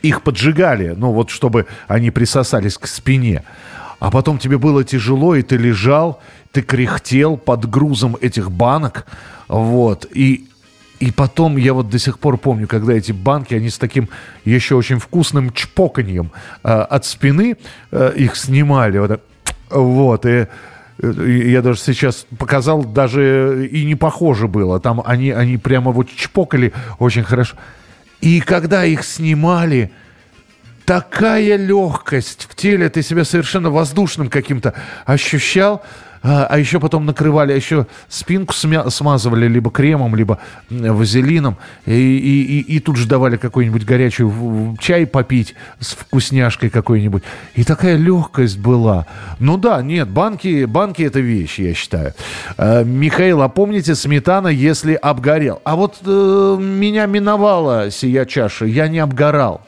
их 0.00 0.22
поджигали, 0.22 0.94
ну 0.96 1.12
вот 1.12 1.30
чтобы 1.30 1.66
они 1.88 2.10
присосались 2.10 2.78
к 2.78 2.86
спине. 2.86 3.42
А 4.00 4.10
потом 4.10 4.38
тебе 4.38 4.58
было 4.58 4.82
тяжело, 4.82 5.36
и 5.36 5.42
ты 5.42 5.56
лежал, 5.56 6.20
ты 6.50 6.62
кряхтел 6.62 7.36
под 7.36 7.70
грузом 7.70 8.16
этих 8.20 8.50
банок, 8.50 9.06
вот, 9.46 10.06
и, 10.12 10.48
и 10.98 11.12
потом 11.12 11.56
я 11.56 11.72
вот 11.72 11.88
до 11.88 11.98
сих 11.98 12.18
пор 12.18 12.36
помню, 12.36 12.66
когда 12.66 12.94
эти 12.94 13.12
банки, 13.12 13.54
они 13.54 13.70
с 13.70 13.78
таким 13.78 14.08
еще 14.44 14.74
очень 14.74 14.98
вкусным 14.98 15.52
чпоканьем 15.52 16.32
э, 16.64 16.68
от 16.68 17.04
спины 17.04 17.56
э, 17.92 18.12
их 18.16 18.34
снимали, 18.34 18.98
вот, 18.98 19.20
вот 19.70 20.26
и 20.26 20.46
я 21.02 21.62
даже 21.62 21.80
сейчас 21.80 22.26
показал, 22.38 22.84
даже 22.84 23.68
и 23.70 23.84
не 23.84 23.94
похоже 23.94 24.46
было. 24.46 24.78
Там 24.78 25.02
они, 25.04 25.30
они 25.30 25.56
прямо 25.56 25.90
вот 25.90 26.08
чпокали 26.08 26.72
очень 26.98 27.24
хорошо. 27.24 27.56
И 28.22 28.40
когда 28.40 28.84
их 28.84 29.04
снимали, 29.04 29.90
такая 30.86 31.56
легкость 31.56 32.46
в 32.48 32.54
теле, 32.54 32.88
ты 32.88 33.02
себя 33.02 33.24
совершенно 33.24 33.68
воздушным 33.68 34.30
каким-то 34.30 34.74
ощущал. 35.04 35.84
А, 36.22 36.46
а 36.48 36.58
еще 36.58 36.78
потом 36.78 37.04
накрывали, 37.04 37.52
а 37.52 37.56
еще 37.56 37.86
спинку 38.08 38.54
смя- 38.54 38.88
смазывали 38.90 39.48
либо 39.48 39.70
кремом, 39.70 40.14
либо 40.14 40.38
вазелином. 40.70 41.56
И, 41.84 41.92
и, 41.92 42.60
и, 42.60 42.76
и 42.76 42.78
тут 42.80 42.96
же 42.96 43.08
давали 43.08 43.36
какой-нибудь 43.36 43.84
горячий 43.84 44.30
чай 44.78 45.06
попить 45.06 45.54
с 45.80 45.92
вкусняшкой 45.94 46.70
какой-нибудь. 46.70 47.24
И 47.54 47.64
такая 47.64 47.96
легкость 47.96 48.58
была. 48.58 49.06
Ну 49.40 49.56
да, 49.56 49.82
нет, 49.82 50.08
банки, 50.08 50.64
банки 50.64 51.02
это 51.02 51.20
вещь, 51.20 51.58
я 51.58 51.74
считаю. 51.74 52.14
А, 52.56 52.84
Михаил, 52.84 53.42
а 53.42 53.48
помните 53.48 53.94
сметана, 53.94 54.48
если 54.48 54.94
обгорел? 54.94 55.60
А 55.64 55.74
вот 55.74 55.96
э, 56.06 56.56
меня 56.60 57.06
миновала 57.06 57.90
сия 57.90 58.24
чаша, 58.26 58.64
я 58.64 58.86
не 58.88 59.00
обгорал. 59.00 59.62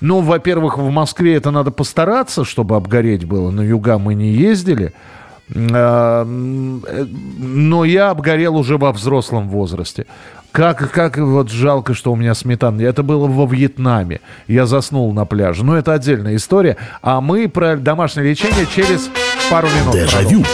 Ну, 0.00 0.20
во-первых, 0.20 0.78
в 0.78 0.88
Москве 0.90 1.34
это 1.34 1.50
надо 1.50 1.70
постараться, 1.70 2.44
чтобы 2.44 2.76
обгореть 2.76 3.24
было. 3.24 3.50
На 3.50 3.60
юга 3.60 3.98
мы 3.98 4.14
не 4.14 4.32
ездили. 4.32 4.94
А, 5.54 6.24
но 6.24 7.84
я 7.84 8.10
обгорел 8.10 8.56
уже 8.56 8.78
во 8.78 8.92
взрослом 8.92 9.48
возрасте. 9.48 10.06
Как, 10.52 10.90
как 10.90 11.16
вот 11.16 11.50
жалко, 11.50 11.94
что 11.94 12.12
у 12.12 12.16
меня 12.16 12.34
сметана. 12.34 12.80
Это 12.82 13.02
было 13.02 13.26
во 13.26 13.46
Вьетнаме. 13.46 14.20
Я 14.48 14.66
заснул 14.66 15.12
на 15.12 15.24
пляже. 15.24 15.64
Но 15.64 15.76
это 15.76 15.92
отдельная 15.92 16.36
история. 16.36 16.76
А 17.02 17.20
мы 17.20 17.48
про 17.48 17.76
домашнее 17.76 18.30
лечение 18.30 18.66
через 18.66 19.10
пару 19.48 19.68
минут. 19.68 19.94
Дежавю. 19.94 20.44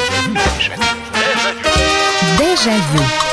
Дежавю. 2.39 3.26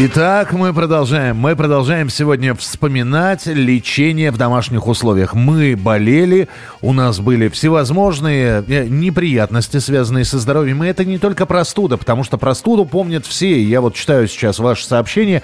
Итак, 0.00 0.52
мы 0.52 0.72
продолжаем. 0.72 1.38
Мы 1.38 1.56
продолжаем 1.56 2.08
сегодня 2.08 2.54
вспоминать 2.54 3.46
лечение 3.46 4.30
в 4.30 4.36
домашних 4.36 4.86
условиях. 4.86 5.34
Мы 5.34 5.74
болели, 5.74 6.46
у 6.80 6.92
нас 6.92 7.18
были 7.18 7.48
всевозможные 7.48 8.62
э, 8.68 8.86
неприятности, 8.86 9.78
связанные 9.78 10.24
со 10.24 10.38
здоровьем. 10.38 10.84
И 10.84 10.86
это 10.86 11.04
не 11.04 11.18
только 11.18 11.46
простуда, 11.46 11.96
потому 11.96 12.22
что 12.22 12.38
простуду 12.38 12.84
помнят 12.84 13.26
все. 13.26 13.60
Я 13.60 13.80
вот 13.80 13.96
читаю 13.96 14.28
сейчас 14.28 14.60
ваше 14.60 14.86
сообщение. 14.86 15.42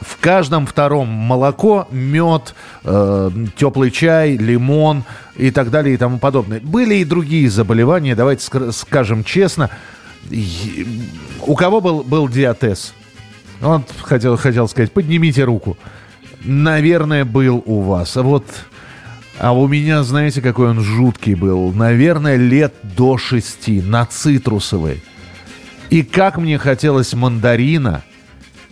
В 0.00 0.18
каждом 0.20 0.66
втором 0.66 1.08
молоко, 1.08 1.88
мед, 1.90 2.54
э, 2.84 3.30
теплый 3.56 3.90
чай, 3.90 4.36
лимон 4.36 5.02
и 5.34 5.50
так 5.50 5.70
далее 5.70 5.94
и 5.96 5.98
тому 5.98 6.20
подобное. 6.20 6.60
Были 6.60 6.94
и 6.94 7.04
другие 7.04 7.50
заболевания, 7.50 8.14
давайте 8.14 8.46
скажем 8.70 9.24
честно. 9.24 9.68
У 11.40 11.56
кого 11.56 11.80
был, 11.80 12.04
был 12.04 12.28
диатез? 12.28 12.94
Вот 13.60 13.90
хотел, 14.02 14.36
хотел 14.36 14.68
сказать, 14.68 14.92
поднимите 14.92 15.44
руку. 15.44 15.76
Наверное, 16.44 17.24
был 17.24 17.62
у 17.64 17.80
вас. 17.80 18.16
А 18.16 18.22
вот... 18.22 18.46
А 19.38 19.52
у 19.52 19.68
меня, 19.68 20.02
знаете, 20.02 20.40
какой 20.40 20.70
он 20.70 20.80
жуткий 20.80 21.34
был? 21.34 21.70
Наверное, 21.72 22.36
лет 22.36 22.72
до 22.82 23.18
шести, 23.18 23.82
на 23.82 24.06
цитрусовой. 24.06 25.02
И 25.90 26.02
как 26.02 26.38
мне 26.38 26.56
хотелось 26.56 27.12
мандарина, 27.12 28.02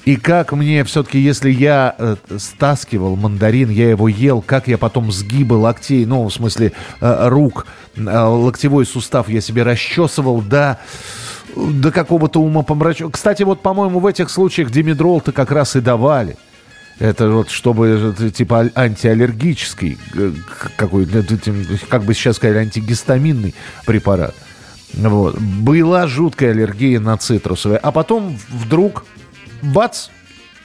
и 0.06 0.16
как 0.16 0.52
мне 0.52 0.82
все-таки, 0.84 1.18
если 1.18 1.50
я 1.50 1.94
э, 1.98 2.16
стаскивал 2.38 3.16
мандарин, 3.16 3.68
я 3.68 3.90
его 3.90 4.08
ел, 4.08 4.40
как 4.40 4.66
я 4.66 4.78
потом 4.78 5.12
сгибы 5.12 5.54
локтей, 5.54 6.06
ну, 6.06 6.26
в 6.26 6.32
смысле, 6.32 6.72
э, 7.00 7.28
рук, 7.28 7.66
э, 7.96 8.00
локтевой 8.02 8.86
сустав 8.86 9.28
я 9.28 9.42
себе 9.42 9.64
расчесывал, 9.64 10.40
да 10.40 10.72
до 10.72 10.78
какого-то 11.92 12.40
умопомрачения. 12.40 13.10
Кстати, 13.10 13.42
вот, 13.42 13.62
по-моему, 13.62 14.00
в 14.00 14.06
этих 14.06 14.30
случаях 14.30 14.70
димедрол-то 14.70 15.32
как 15.32 15.50
раз 15.50 15.76
и 15.76 15.80
давали. 15.80 16.36
Это 17.00 17.28
вот 17.28 17.50
чтобы 17.50 18.14
типа 18.32 18.70
антиаллергический 18.74 19.98
какой 20.76 21.08
как 21.88 22.04
бы 22.04 22.14
сейчас 22.14 22.36
сказали, 22.36 22.58
антигистаминный 22.58 23.54
препарат. 23.84 24.34
Вот. 24.92 25.38
Была 25.38 26.06
жуткая 26.06 26.50
аллергия 26.52 27.00
на 27.00 27.16
цитрусовые. 27.16 27.78
А 27.78 27.90
потом 27.90 28.38
вдруг, 28.48 29.04
бац, 29.60 30.08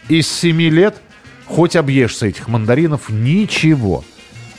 из 0.07 0.27
7 0.27 0.61
лет 0.61 1.01
хоть 1.47 1.75
объешься 1.75 2.27
этих 2.27 2.47
мандаринов, 2.47 3.09
ничего. 3.09 4.03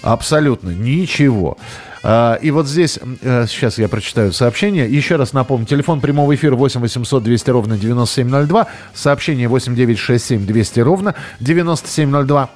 Абсолютно 0.03 0.71
ничего. 0.71 1.57
А, 2.03 2.35
и 2.35 2.51
вот 2.51 2.67
здесь, 2.67 2.99
э, 3.23 3.47
сейчас 3.49 3.79
я 3.79 3.89
прочитаю 3.89 4.33
сообщение. 4.33 4.91
Еще 4.91 5.17
раз 5.17 5.33
напомню, 5.33 5.67
телефон 5.67 6.01
прямого 6.01 6.35
эфира 6.35 6.57
8 6.57 6.81
800 6.81 7.23
200 7.23 7.51
ровно 7.51 7.79
9702. 7.79 8.67
Сообщение 8.95 9.49
8 9.49 9.75
967 9.75 10.47
200 10.47 10.81
ровно 10.81 11.15
9702. 11.41 12.51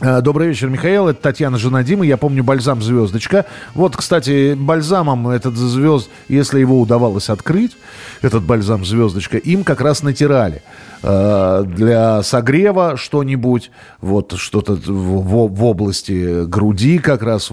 Э, 0.00 0.20
добрый 0.20 0.48
вечер, 0.48 0.68
Михаил. 0.70 1.06
Это 1.08 1.22
Татьяна, 1.22 1.56
жена 1.56 1.84
Димы. 1.84 2.04
Я 2.06 2.16
помню 2.16 2.42
бальзам 2.42 2.82
«Звездочка». 2.82 3.46
Вот, 3.74 3.96
кстати, 3.96 4.54
бальзамом 4.54 5.28
этот 5.28 5.56
звезд, 5.56 6.10
если 6.28 6.58
его 6.58 6.80
удавалось 6.80 7.28
открыть, 7.30 7.76
этот 8.20 8.42
бальзам 8.42 8.84
«Звездочка», 8.84 9.38
им 9.38 9.62
как 9.62 9.80
раз 9.80 10.02
натирали 10.02 10.62
э, 11.02 11.64
для 11.66 12.24
согрева 12.24 12.96
что-нибудь, 12.96 13.70
вот 14.00 14.34
что-то 14.36 14.72
в, 14.74 15.54
в 15.54 15.64
области 15.64 16.44
груди 16.44 16.98
как 16.98 17.22
раз. 17.22 17.52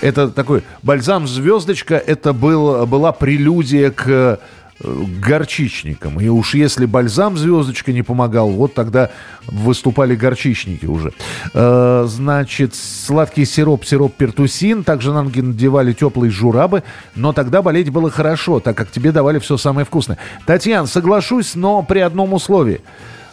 Это 0.00 0.28
такой 0.28 0.62
бальзам 0.84 1.26
«Звездочка», 1.26 1.96
это 1.96 2.32
был, 2.32 2.86
была 2.86 3.10
прелюдия 3.10 3.90
к 3.90 4.38
горчичником. 4.80 6.20
И 6.20 6.28
уж 6.28 6.54
если 6.54 6.86
бальзам 6.86 7.36
звездочка 7.36 7.92
не 7.92 8.02
помогал, 8.02 8.50
вот 8.50 8.74
тогда 8.74 9.10
выступали 9.46 10.14
горчичники 10.14 10.86
уже. 10.86 11.12
Э, 11.52 12.04
значит, 12.08 12.74
сладкий 12.74 13.44
сироп, 13.44 13.84
сироп 13.84 14.14
пертусин. 14.14 14.84
Также 14.84 15.12
нам 15.12 15.32
надевали 15.34 15.92
теплые 15.92 16.30
журабы. 16.30 16.84
Но 17.14 17.32
тогда 17.32 17.62
болеть 17.62 17.90
было 17.90 18.10
хорошо, 18.10 18.60
так 18.60 18.76
как 18.76 18.90
тебе 18.90 19.12
давали 19.12 19.38
все 19.38 19.56
самое 19.56 19.84
вкусное. 19.84 20.18
Татьяна, 20.46 20.86
соглашусь, 20.86 21.54
но 21.54 21.82
при 21.82 21.98
одном 21.98 22.32
условии. 22.32 22.80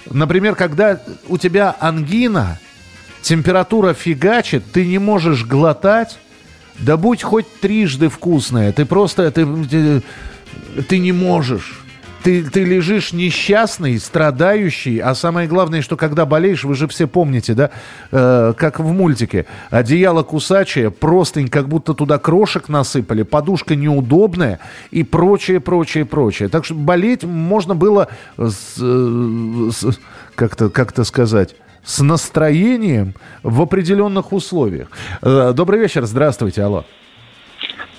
Например, 0.10 0.56
когда 0.56 1.00
у 1.28 1.38
тебя 1.38 1.76
ангина, 1.80 2.60
температура 3.22 3.94
фигачит, 3.94 4.72
ты 4.72 4.86
не 4.86 5.00
можешь 5.00 5.46
глотать, 5.46 6.18
да 6.80 6.98
будь 6.98 7.24
хоть 7.24 7.48
трижды 7.60 8.10
вкусная, 8.10 8.72
ты 8.72 8.86
просто, 8.86 9.32
ты, 9.32 10.02
ты, 10.88 11.00
не 11.00 11.12
можешь 11.12 11.86
ты, 12.26 12.44
ты 12.44 12.64
лежишь 12.64 13.14
несчастный, 13.14 14.00
страдающий, 14.00 14.98
а 14.98 15.14
самое 15.14 15.48
главное, 15.48 15.84
что 15.84 15.96
когда 15.96 16.26
болеешь, 16.26 16.64
вы 16.64 16.74
же 16.74 16.88
все 16.88 17.06
помните, 17.06 17.54
да, 17.54 17.70
э, 18.12 18.54
как 18.58 18.80
в 18.80 18.92
мультике, 18.92 19.46
одеяло 19.70 20.24
кусачее, 20.24 20.90
простынь, 20.90 21.50
как 21.50 21.68
будто 21.68 21.94
туда 21.94 22.18
крошек 22.18 22.68
насыпали, 22.68 23.22
подушка 23.22 23.76
неудобная 23.76 24.60
и 24.90 25.04
прочее, 25.04 25.60
прочее, 25.60 26.04
прочее. 26.06 26.50
Так 26.50 26.66
что 26.66 26.74
болеть 26.74 27.24
можно 27.24 27.76
было, 27.76 28.08
с, 28.38 28.78
э, 28.82 29.70
с, 29.72 30.00
как-то, 30.34 30.72
как-то 30.72 31.04
сказать 31.04 31.56
с 31.84 32.00
настроением 32.00 33.14
в 33.44 33.62
определенных 33.62 34.34
условиях. 34.34 34.88
Э, 35.22 35.54
добрый 35.56 35.80
вечер, 35.80 36.04
здравствуйте, 36.06 36.64
алло. 36.64 36.86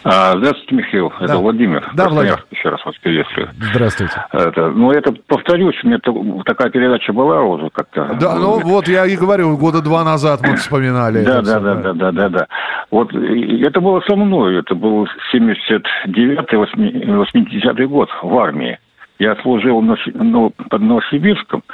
А, 0.09 0.37
здравствуйте, 0.37 0.77
Михаил. 0.77 1.13
Да. 1.19 1.25
Это 1.25 1.39
Владимир. 1.39 1.91
Да, 1.95 2.09
Владимир. 2.09 2.45
Еще 2.53 2.69
раз 2.69 2.81
вас 2.85 2.95
приветствую. 3.03 3.49
Здравствуйте. 3.73 4.25
Это, 4.31 4.71
ну, 4.71 4.93
это, 4.93 5.13
повторюсь, 5.27 5.75
у 5.83 5.89
меня 5.89 5.99
такая 6.45 6.71
передача 6.71 7.13
была 7.13 7.43
уже 7.43 7.71
как-то. 7.71 8.17
Да, 8.21 8.37
ну, 8.37 8.61
вот 8.61 8.87
я 8.87 9.05
и 9.05 9.17
говорю, 9.17 9.57
года 9.57 9.83
два 9.83 10.05
назад 10.05 10.43
мы 10.47 10.55
вспоминали. 10.55 11.25
Да, 11.25 11.43
да, 11.43 11.59
да, 11.59 11.75
да, 11.75 11.93
да, 11.93 12.13
да, 12.13 12.29
да. 12.29 12.47
Вот 12.93 13.13
это 13.13 13.81
было 13.81 14.01
со 14.03 14.15
мной. 14.15 14.61
Это 14.61 14.77
был 14.77 15.09
79-80 15.35 17.87
год 17.87 18.09
в 18.23 18.39
армии. 18.39 18.79
Я 19.19 19.35
служил 19.43 19.83
на, 19.83 19.97
ну, 20.15 20.53
под 20.71 20.83
Новосибирском. 20.83 21.65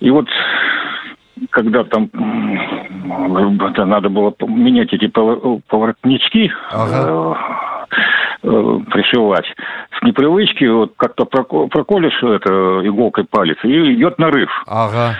И 0.00 0.10
вот 0.10 0.26
когда 1.50 1.84
там 1.84 2.10
это 3.68 3.84
надо 3.84 4.08
было 4.08 4.34
менять 4.46 4.92
эти 4.92 5.06
поворотнички, 5.08 6.52
ага. 6.70 7.36
э, 8.44 8.48
э, 8.48 8.78
пришивать. 8.90 9.46
С 9.98 10.02
непривычки 10.02 10.64
вот 10.64 10.92
как-то 10.96 11.24
проколешь 11.24 12.22
это 12.22 12.86
иголкой 12.86 13.24
палец, 13.24 13.58
и 13.64 13.94
идет 13.94 14.18
нарыв. 14.18 14.50
Ага. 14.66 15.16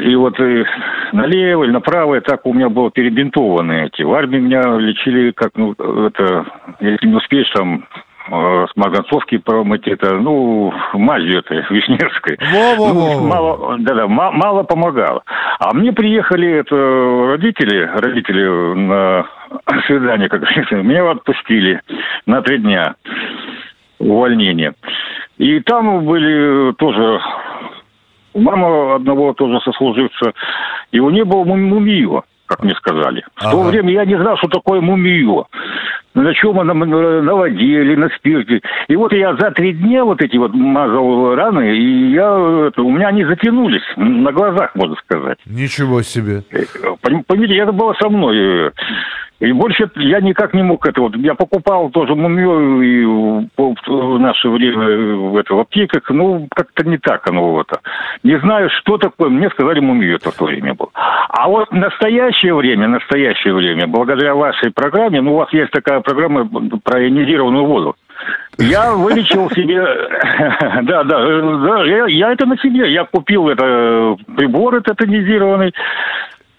И 0.00 0.14
вот 0.14 0.40
и 0.40 0.64
налево 1.12 1.64
или 1.64 1.70
направо, 1.70 2.14
и 2.14 2.20
так 2.20 2.46
у 2.46 2.54
меня 2.54 2.70
было 2.70 2.90
перебинтованы 2.90 3.86
эти. 3.86 4.02
В 4.02 4.14
армии 4.14 4.38
меня 4.38 4.78
лечили 4.78 5.32
как, 5.32 5.50
ну, 5.54 5.72
это, 5.72 6.46
если 6.80 7.06
не 7.06 7.14
успеешь 7.14 7.50
там 7.50 7.84
Э, 7.84 8.11
с 8.28 8.76
марганцовки 8.76 9.38
промыть 9.38 9.86
это, 9.86 10.14
ну, 10.16 10.72
мазью 10.94 11.38
это, 11.38 11.54
вишневской. 11.70 12.38
Ну, 12.52 13.26
мало, 13.26 13.76
да, 13.78 13.94
да, 13.94 14.06
мало 14.08 14.62
помогало. 14.62 15.22
А 15.58 15.72
мне 15.74 15.92
приехали 15.92 16.48
это, 16.48 16.76
родители, 16.76 17.90
родители 17.94 18.74
на 18.74 19.26
свидание, 19.86 20.28
как 20.28 20.40
говорится, 20.40 20.76
меня 20.76 21.10
отпустили 21.10 21.80
на 22.26 22.42
три 22.42 22.58
дня 22.58 22.94
увольнения. 23.98 24.74
И 25.38 25.60
там 25.60 26.04
были 26.04 26.72
тоже 26.74 27.20
мама 28.34 28.96
одного 28.96 29.32
тоже 29.34 29.60
сослуживца, 29.60 30.32
и 30.90 31.00
у 31.00 31.10
нее 31.10 31.24
был 31.24 31.44
мумио 31.44 32.24
как 32.52 32.64
мне 32.64 32.74
сказали. 32.74 33.24
В 33.34 33.42
ага. 33.42 33.50
то 33.50 33.62
время 33.62 33.92
я 33.92 34.04
не 34.04 34.16
знал, 34.16 34.36
что 34.36 34.48
такое 34.48 34.80
мумиё. 34.80 35.44
На 36.14 36.34
чем 36.34 36.60
она, 36.60 36.74
на 36.74 37.34
воде 37.34 37.64
или 37.64 37.94
на 37.96 38.10
спирте. 38.10 38.60
И 38.88 38.96
вот 38.96 39.14
я 39.14 39.34
за 39.36 39.50
три 39.52 39.72
дня 39.72 40.04
вот 40.04 40.20
эти 40.20 40.36
вот 40.36 40.52
мазал 40.52 41.34
раны, 41.34 41.74
и 41.74 42.12
я, 42.12 42.68
это, 42.68 42.82
у 42.82 42.90
меня 42.90 43.08
они 43.08 43.24
затянулись 43.24 43.82
на 43.96 44.30
глазах, 44.30 44.74
можно 44.74 44.94
сказать. 44.96 45.38
Ничего 45.46 46.02
себе. 46.02 46.42
Э, 46.52 46.64
понимаете, 47.00 47.56
это 47.56 47.72
было 47.72 47.94
со 47.94 48.10
мной. 48.10 48.72
И 49.42 49.50
больше 49.50 49.90
я 49.96 50.20
никак 50.20 50.54
не 50.54 50.62
мог 50.62 50.86
это 50.86 51.00
вот. 51.00 51.16
Я 51.16 51.34
покупал 51.34 51.90
тоже 51.90 52.14
мумию 52.14 52.80
и 52.80 53.04
в 53.56 54.18
наше 54.20 54.48
время 54.48 55.16
в, 55.16 55.36
это, 55.36 55.54
в 55.54 55.58
аптеках. 55.58 56.08
Ну, 56.10 56.46
как-то 56.54 56.88
не 56.88 56.96
так 56.96 57.26
оно 57.28 57.50
вот. 57.50 57.68
Не 58.22 58.38
знаю, 58.38 58.70
что 58.70 58.98
такое. 58.98 59.30
Мне 59.30 59.50
сказали 59.50 59.80
мумию 59.80 60.14
это 60.14 60.30
в 60.30 60.36
то 60.36 60.44
время 60.44 60.74
было. 60.74 60.90
А 60.94 61.48
вот 61.48 61.72
настоящее 61.72 62.54
время, 62.54 62.86
настоящее 62.86 63.52
время, 63.52 63.88
благодаря 63.88 64.36
вашей 64.36 64.70
программе, 64.70 65.20
ну, 65.20 65.34
у 65.34 65.38
вас 65.38 65.52
есть 65.52 65.72
такая 65.72 65.98
программа 66.02 66.48
про 66.84 67.02
ионизированную 67.02 67.64
воду. 67.64 67.96
Я 68.58 68.92
вылечил 68.92 69.50
себе, 69.50 69.80
да, 70.82 71.02
да, 71.02 71.26
да, 71.26 71.84
я, 71.84 72.06
я 72.06 72.32
это 72.32 72.46
на 72.46 72.56
себе, 72.58 72.92
я 72.92 73.04
купил 73.06 73.48
это 73.48 74.16
прибор 74.36 74.76
этот 74.76 74.98
тонизированный, 74.98 75.72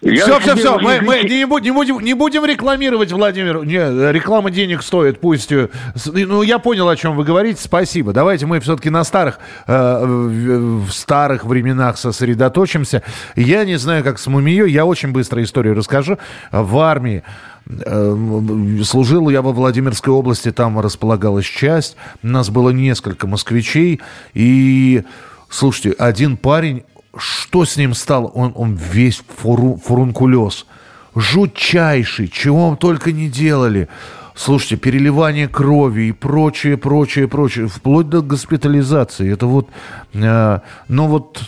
я 0.04 0.24
все, 0.24 0.40
все, 0.40 0.56
все, 0.56 0.78
мы, 0.78 1.00
мы 1.00 1.22
не, 1.22 1.46
будем, 1.46 1.64
не, 1.64 1.70
будем, 1.72 2.00
не 2.00 2.14
будем 2.14 2.44
рекламировать 2.44 3.10
Владимир. 3.12 3.64
Не, 3.64 4.12
реклама 4.12 4.50
денег 4.50 4.82
стоит, 4.82 5.20
пусть. 5.20 5.50
Э, 5.50 5.68
ну, 6.04 6.42
я 6.42 6.58
понял, 6.58 6.88
о 6.88 6.96
чем 6.96 7.16
вы 7.16 7.24
говорите, 7.24 7.60
спасибо. 7.62 8.12
Давайте 8.12 8.46
мы 8.46 8.60
все-таки 8.60 8.90
на 8.90 9.02
старых, 9.04 9.38
э, 9.66 10.04
в 10.04 10.90
старых 10.90 11.44
временах 11.44 11.96
сосредоточимся. 11.96 13.02
Я 13.34 13.64
не 13.64 13.76
знаю, 13.76 14.04
как 14.04 14.18
с 14.18 14.26
Мумией, 14.26 14.70
я 14.70 14.84
очень 14.84 15.12
быстро 15.12 15.42
историю 15.42 15.74
расскажу. 15.74 16.18
В 16.52 16.78
армии 16.78 17.22
э, 17.66 18.80
Служил 18.84 19.30
я 19.30 19.40
во 19.40 19.52
Владимирской 19.52 20.12
области, 20.12 20.52
там 20.52 20.78
располагалась 20.80 21.46
часть. 21.46 21.96
У 22.22 22.26
нас 22.26 22.50
было 22.50 22.70
несколько 22.70 23.26
москвичей. 23.26 24.00
И, 24.34 25.02
слушайте, 25.48 25.92
один 25.92 26.36
парень 26.36 26.84
что 27.18 27.64
с 27.64 27.76
ним 27.76 27.94
стало? 27.94 28.26
Он, 28.28 28.52
он 28.54 28.74
весь 28.74 29.22
фуру, 29.36 29.80
фурункулез. 29.84 30.66
Жутчайший, 31.14 32.28
чего 32.28 32.68
вам 32.68 32.76
только 32.76 33.12
не 33.12 33.28
делали. 33.28 33.88
Слушайте, 34.34 34.76
переливание 34.76 35.46
крови 35.46 36.08
и 36.08 36.12
прочее, 36.12 36.76
прочее, 36.76 37.28
прочее, 37.28 37.68
вплоть 37.68 38.08
до 38.08 38.20
госпитализации. 38.20 39.32
Это 39.32 39.46
вот, 39.46 39.68
э, 40.12 40.58
ну 40.88 41.06
вот 41.06 41.40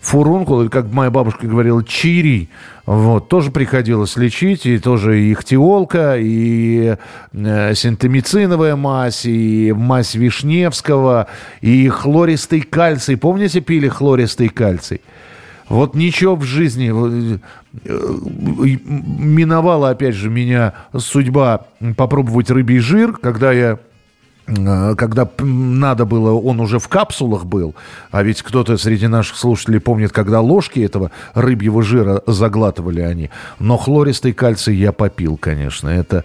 фурункул, 0.00 0.60
или 0.60 0.68
как 0.68 0.92
моя 0.92 1.10
бабушка 1.10 1.46
говорила, 1.46 1.82
чирий, 1.82 2.50
вот, 2.86 3.28
тоже 3.28 3.50
приходилось 3.50 4.16
лечить, 4.16 4.64
и 4.64 4.78
тоже 4.78 5.20
и 5.20 5.32
ихтиолка, 5.32 6.16
и 6.16 6.94
э, 7.32 7.74
синтомициновая 7.74 8.76
мазь, 8.76 9.26
и 9.26 9.72
мазь 9.76 10.14
Вишневского, 10.14 11.26
и 11.60 11.88
хлористый 11.88 12.60
кальций. 12.60 13.16
Помните, 13.16 13.60
пили 13.60 13.88
хлористый 13.88 14.48
кальций? 14.48 15.00
Вот 15.68 15.96
ничего 15.96 16.36
в 16.36 16.44
жизни 16.44 16.92
э, 16.92 17.38
э, 17.84 18.76
миновала, 18.86 19.90
опять 19.90 20.14
же, 20.14 20.30
меня 20.30 20.74
судьба 20.96 21.66
попробовать 21.96 22.50
рыбий 22.50 22.78
жир, 22.78 23.14
когда 23.14 23.50
я 23.50 23.80
когда 24.46 25.28
надо 25.38 26.04
было, 26.04 26.32
он 26.32 26.60
уже 26.60 26.78
в 26.78 26.88
капсулах 26.88 27.44
был, 27.44 27.74
а 28.12 28.22
ведь 28.22 28.42
кто-то 28.42 28.76
среди 28.76 29.08
наших 29.08 29.36
слушателей 29.36 29.80
помнит, 29.80 30.12
когда 30.12 30.40
ложки 30.40 30.80
этого 30.80 31.10
рыбьего 31.34 31.82
жира 31.82 32.22
заглатывали 32.26 33.00
они. 33.00 33.30
Но 33.58 33.76
хлористый 33.76 34.32
кальций 34.32 34.76
я 34.76 34.92
попил, 34.92 35.36
конечно. 35.36 35.88
Это 35.88 36.24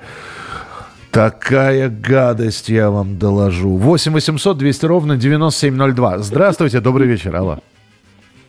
такая 1.11 1.89
гадость, 1.89 2.69
я 2.69 2.91
вам 2.91 3.17
доложу. 3.17 3.75
8 3.75 4.13
800 4.13 4.57
200 4.57 4.85
ровно 4.85 5.17
9702. 5.17 6.19
Здравствуйте, 6.19 6.79
добрый 6.79 7.07
вечер, 7.07 7.35
алло. 7.35 7.57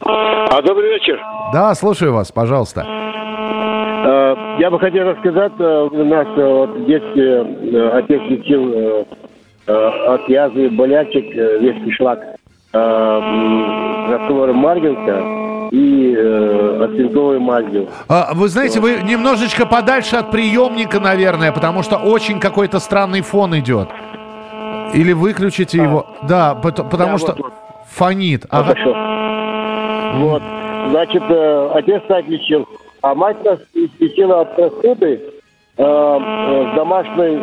А, 0.01 0.61
добрый 0.63 0.91
вечер. 0.91 1.19
Да, 1.53 1.75
слушаю 1.75 2.13
вас, 2.13 2.31
пожалуйста. 2.31 2.85
Э, 4.05 4.35
я 4.59 4.71
бы 4.71 4.79
хотел 4.79 5.05
рассказать, 5.05 5.53
э, 5.59 5.89
у 5.91 6.05
нас 6.05 6.27
вот 6.37 6.77
в 6.77 6.87
детстве 6.87 7.41
отец 7.95 8.21
лечил 8.29 8.73
Э, 8.75 9.05
от 9.67 10.29
язвы 10.29 10.71
болячек 10.71 11.37
э, 11.37 11.59
весь 11.59 11.95
шлак 11.95 12.19
э, 12.73 14.09
раствором 14.11 14.57
марганца 14.57 15.43
и 15.73 16.15
э, 16.15 16.85
оцинковой 16.85 17.39
мазью. 17.39 17.89
А, 18.09 18.33
вы 18.35 18.49
знаете, 18.49 18.79
вы 18.79 19.01
немножечко 19.03 19.65
подальше 19.65 20.17
от 20.17 20.31
приемника, 20.31 21.01
наверное, 21.01 21.51
потому 21.51 21.83
что 21.83 21.97
очень 21.97 22.41
какой-то 22.41 22.79
странный 22.79 23.23
фон 23.23 23.59
идет. 23.59 23.89
Или 24.93 25.13
выключите 25.13 25.81
а. 25.81 25.85
его. 25.85 26.07
Да, 26.29 26.55
потому, 26.55 26.91
да, 26.91 27.19
что 27.19 27.29
вот, 27.29 27.39
вот. 27.39 27.53
фонит. 27.89 28.45
Ага. 28.51 28.75
Хорошо. 28.75 30.19
Вот. 30.19 30.43
Значит, 30.91 31.23
э, 31.29 31.71
отец 31.73 32.03
так 32.07 32.29
лечил. 32.29 32.69
А 33.01 33.15
мать 33.15 33.43
нас 33.43 33.59
лечила 33.99 34.43
от 34.43 34.55
простуды 34.55 35.21
э, 35.77 35.83
э, 35.83 36.73
с 36.73 36.77
домашней 36.77 37.41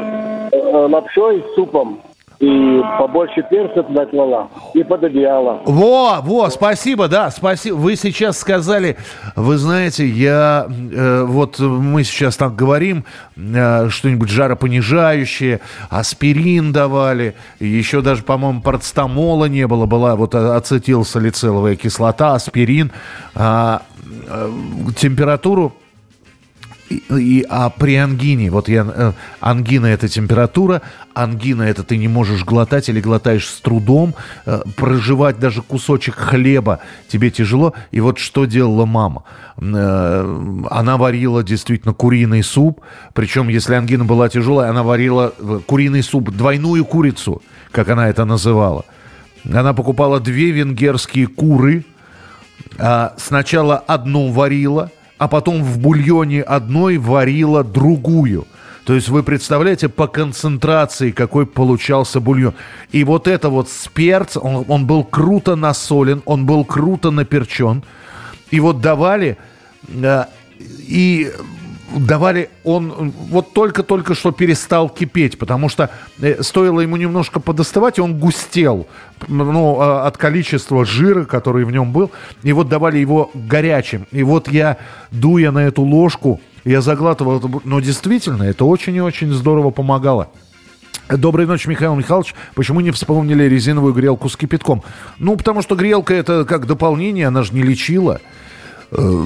э, 0.51 0.87
лапшой, 0.87 1.43
супом 1.55 1.99
и 2.39 2.81
побольше 2.97 3.43
перца 3.49 3.83
туда 3.83 4.05
клала, 4.05 4.49
и 4.73 4.81
под 4.83 5.03
одеяло. 5.03 5.61
Во, 5.65 6.21
во, 6.21 6.49
спасибо, 6.49 7.09
да, 7.09 7.31
спасибо. 7.31 7.75
Вы 7.75 7.97
сейчас 7.97 8.39
сказали, 8.39 8.95
вы 9.35 9.57
знаете, 9.57 10.07
я, 10.07 10.65
э, 10.69 11.23
вот 11.27 11.59
мы 11.59 12.03
сейчас 12.05 12.37
так 12.37 12.55
говорим, 12.55 13.03
э, 13.35 13.89
что-нибудь 13.89 14.29
жаропонижающее, 14.29 15.59
аспирин 15.89 16.71
давали, 16.71 17.35
еще 17.59 18.01
даже, 18.01 18.23
по-моему, 18.23 18.61
парацетамола 18.61 19.45
не 19.45 19.67
было, 19.67 19.85
была 19.85 20.15
вот 20.15 20.33
ацетилсалициловая 20.33 21.75
кислота, 21.75 22.35
аспирин, 22.35 22.93
а, 23.35 23.81
э, 24.29 24.49
температуру 24.95 25.73
и, 26.89 27.03
и, 27.09 27.45
а 27.47 27.69
при 27.69 27.95
ангине, 27.95 28.49
вот 28.49 28.67
я, 28.67 28.85
э, 28.93 29.11
ангина 29.39 29.85
это 29.87 30.07
температура, 30.07 30.81
ангина 31.13 31.63
это 31.63 31.83
ты 31.83 31.97
не 31.97 32.07
можешь 32.07 32.43
глотать 32.43 32.89
или 32.89 32.99
глотаешь 32.99 33.47
с 33.47 33.61
трудом, 33.61 34.15
э, 34.45 34.61
проживать 34.75 35.39
даже 35.39 35.61
кусочек 35.61 36.15
хлеба 36.15 36.79
тебе 37.07 37.29
тяжело. 37.29 37.73
И 37.91 37.99
вот 37.99 38.17
что 38.17 38.45
делала 38.45 38.85
мама? 38.85 39.23
Э, 39.57 40.63
она 40.69 40.97
варила 40.97 41.43
действительно 41.43 41.93
куриный 41.93 42.43
суп, 42.43 42.81
причем 43.13 43.49
если 43.49 43.75
ангина 43.75 44.05
была 44.05 44.27
тяжелая, 44.27 44.71
она 44.71 44.81
варила 44.81 45.33
э, 45.37 45.59
куриный 45.67 46.01
суп, 46.01 46.31
двойную 46.31 46.85
курицу, 46.85 47.41
как 47.71 47.89
она 47.89 48.09
это 48.09 48.25
называла. 48.25 48.85
Она 49.45 49.73
покупала 49.73 50.19
две 50.19 50.51
венгерские 50.51 51.27
куры, 51.27 51.85
а 52.79 53.13
сначала 53.17 53.77
одну 53.77 54.31
варила– 54.31 54.91
а 55.19 55.27
потом 55.27 55.63
в 55.63 55.77
бульоне 55.77 56.41
одной 56.41 56.97
варила 56.97 57.63
другую. 57.63 58.47
То 58.85 58.95
есть 58.95 59.09
вы 59.09 59.21
представляете 59.21 59.89
по 59.89 60.07
концентрации, 60.07 61.11
какой 61.11 61.45
получался 61.45 62.19
бульон. 62.19 62.55
И 62.91 63.03
вот 63.03 63.27
это 63.27 63.49
вот 63.49 63.69
с 63.69 63.87
перцем, 63.89 64.41
он, 64.43 64.65
он 64.67 64.87
был 64.87 65.03
круто 65.03 65.55
насолен, 65.55 66.23
он 66.25 66.45
был 66.45 66.65
круто 66.65 67.11
наперчен. 67.11 67.83
И 68.49 68.59
вот 68.61 68.81
давали, 68.81 69.37
э, 69.89 70.23
и 70.57 71.31
давали, 71.95 72.49
он 72.63 73.11
вот 73.29 73.53
только-только 73.53 74.15
что 74.15 74.31
перестал 74.31 74.89
кипеть, 74.89 75.37
потому 75.37 75.69
что 75.69 75.89
э, 76.19 76.41
стоило 76.41 76.81
ему 76.81 76.97
немножко 76.97 77.39
подостывать, 77.39 77.97
и 77.97 78.01
он 78.01 78.19
густел 78.19 78.87
ну, 79.27 79.77
а, 79.79 80.07
от 80.07 80.17
количества 80.17 80.85
жира, 80.85 81.25
который 81.25 81.65
в 81.65 81.71
нем 81.71 81.91
был, 81.91 82.11
и 82.43 82.53
вот 82.53 82.69
давали 82.69 82.99
его 82.99 83.31
горячим. 83.33 84.07
И 84.11 84.23
вот 84.23 84.49
я, 84.49 84.77
дуя 85.11 85.51
на 85.51 85.59
эту 85.59 85.81
ложку, 85.81 86.39
я 86.65 86.81
заглатывал 86.81 87.61
но 87.63 87.79
действительно, 87.79 88.43
это 88.43 88.65
очень 88.65 88.95
и 88.95 89.01
очень 89.01 89.31
здорово 89.31 89.71
помогало. 89.71 90.29
Доброй 91.09 91.47
ночи, 91.47 91.67
Михаил 91.67 91.95
Михайлович. 91.95 92.35
Почему 92.53 92.81
не 92.81 92.91
вспомнили 92.91 93.45
резиновую 93.45 93.93
грелку 93.93 94.29
с 94.29 94.37
кипятком? 94.37 94.83
Ну, 95.17 95.35
потому 95.37 95.63
что 95.63 95.75
грелка 95.75 96.13
это 96.13 96.45
как 96.45 96.67
дополнение, 96.67 97.27
она 97.27 97.41
же 97.41 97.53
не 97.55 97.63
лечила. 97.63 98.21
Э, 98.91 99.23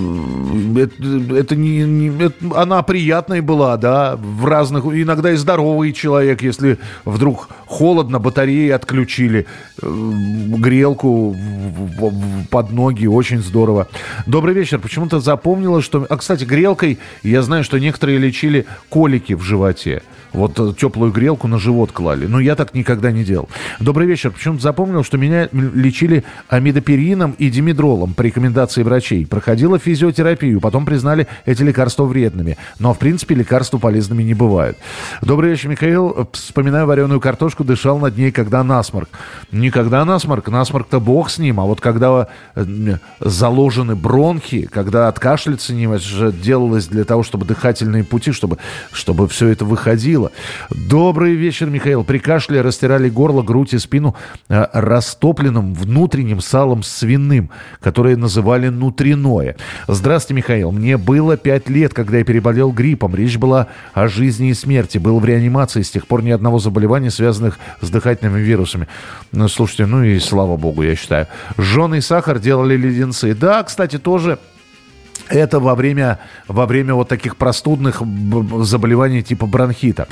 это, 0.78 1.36
это 1.36 1.56
не, 1.56 1.84
не 1.84 2.26
это, 2.26 2.62
она 2.62 2.82
приятной 2.84 3.41
была, 3.41 3.78
да, 3.78 4.17
в 4.17 4.45
разных, 4.45 4.86
иногда 4.86 5.32
и 5.32 5.36
здоровый 5.36 5.93
человек, 5.93 6.41
если 6.41 6.80
вдруг 7.06 7.47
холодно, 7.74 8.20
батареи 8.20 8.70
отключили, 8.70 9.48
э, 9.82 9.88
грелку 10.60 11.36
под 12.52 12.72
ноги, 12.72 13.08
очень 13.08 13.42
здорово. 13.42 13.88
Добрый 14.28 14.54
вечер, 14.54 14.80
почему-то 14.80 15.20
запомнила, 15.20 15.82
что, 15.82 16.06
а, 16.08 16.18
кстати, 16.18 16.44
грелкой, 16.44 17.00
я 17.24 17.42
знаю, 17.42 17.64
что 17.64 17.80
некоторые 17.80 18.20
лечили 18.20 18.66
колики 18.90 19.34
в 19.34 19.42
животе. 19.42 20.04
Вот 20.34 20.60
э, 20.60 20.74
теплую 20.78 21.12
грелку 21.12 21.48
на 21.48 21.60
живот 21.60 21.92
клали. 21.92 22.26
Но 22.26 22.40
я 22.40 22.56
так 22.56 22.74
никогда 22.74 23.12
не 23.12 23.24
делал. 23.24 23.48
Добрый 23.80 24.08
вечер. 24.08 24.32
Почему-то 24.32 24.62
запомнил, 24.62 25.04
что 25.04 25.18
меня 25.18 25.48
лечили 25.52 26.24
амидоперином 26.50 27.36
и 27.38 27.50
димедролом 27.50 28.14
по 28.14 28.24
рекомендации 28.24 28.84
врачей. 28.84 29.26
Проходила 29.26 29.78
физиотерапию. 29.78 30.60
Потом 30.60 30.86
признали 30.86 31.28
эти 31.46 31.62
лекарства 31.62 32.06
вредными. 32.06 32.58
Но, 32.80 32.94
в 32.94 33.00
принципе, 33.00 33.36
лекарства 33.36 33.78
полезными 33.78 34.24
не 34.24 34.34
бывают. 34.34 34.78
Добрый 35.22 35.52
вечер, 35.52 35.70
Михаил. 35.70 36.28
Вспоминаю 36.34 36.88
вареную 36.88 37.22
картошку, 37.22 37.62
дышал 37.63 37.99
над 37.99 38.17
ней, 38.17 38.32
когда 38.32 38.63
насморк. 38.63 39.10
Никогда 39.52 40.06
насморк. 40.06 40.47
Насморк-то 40.49 40.99
бог 40.99 41.30
с 41.30 41.38
ним. 41.38 41.60
А 41.60 41.63
вот 41.63 41.82
когда 41.82 42.28
э, 42.56 42.97
заложены 43.19 43.95
бронхи, 43.95 44.67
когда 44.67 45.08
откашляться 45.08 45.73
не 45.73 45.88
делалось 46.32 46.88
для 46.88 47.04
того, 47.04 47.23
чтобы 47.23 47.45
дыхательные 47.45 48.04
пути, 48.04 48.32
чтобы, 48.32 48.58
чтобы 48.91 49.28
все 49.28 49.47
это 49.47 49.65
выходило. 49.65 50.32
Добрый 50.69 51.36
вечер, 51.36 51.69
Михаил. 51.69 52.04
При 52.04 52.19
кашле 52.19 52.62
растирали 52.62 53.10
горло, 53.10 53.41
грудь 53.41 53.73
и 53.73 53.80
спину 53.80 54.15
э, 54.49 54.65
растопленным 54.73 55.73
внутренним 55.73 56.41
салом 56.41 56.84
свиным, 56.84 57.49
которое 57.80 58.17
называли 58.17 58.69
нутриное. 58.69 59.56
Здравствуйте, 59.88 60.38
Михаил. 60.38 60.71
Мне 60.71 60.97
было 60.97 61.38
пять 61.38 61.69
лет, 61.69 61.93
когда 61.93 62.17
я 62.17 62.23
переболел 62.23 62.71
гриппом. 62.71 63.15
Речь 63.15 63.38
была 63.38 63.67
о 63.93 64.08
жизни 64.08 64.49
и 64.49 64.54
смерти. 64.54 64.97
Был 64.97 65.19
в 65.19 65.26
реанимации. 65.26 65.82
С 65.82 65.91
тех 65.91 66.08
пор 66.08 66.23
ни 66.23 66.32
одного 66.32 66.60
заболевания, 66.60 67.12
связанных 67.12 67.53
с 67.82 67.89
дыхательными 67.89 68.39
вирусами. 68.39 68.88
Ну, 69.32 69.48
слушайте, 69.48 69.86
ну 69.86 70.04
и 70.04 70.20
слава 70.20 70.58
богу, 70.58 70.84
я 70.84 70.96
считаю. 70.96 71.28
Жженый 71.58 72.02
сахар 72.02 72.39
делали 72.39 72.76
леденцы. 72.76 73.34
Да, 73.34 73.63
кстати, 73.63 73.98
тоже 73.98 74.39
это 75.30 75.60
во 75.60 75.74
время, 75.76 76.20
во 76.48 76.66
время 76.66 76.94
вот 76.94 77.08
таких 77.08 77.38
простудных 77.38 78.02
заболеваний 78.62 79.24
типа 79.24 79.46
бронхита. 79.46 80.08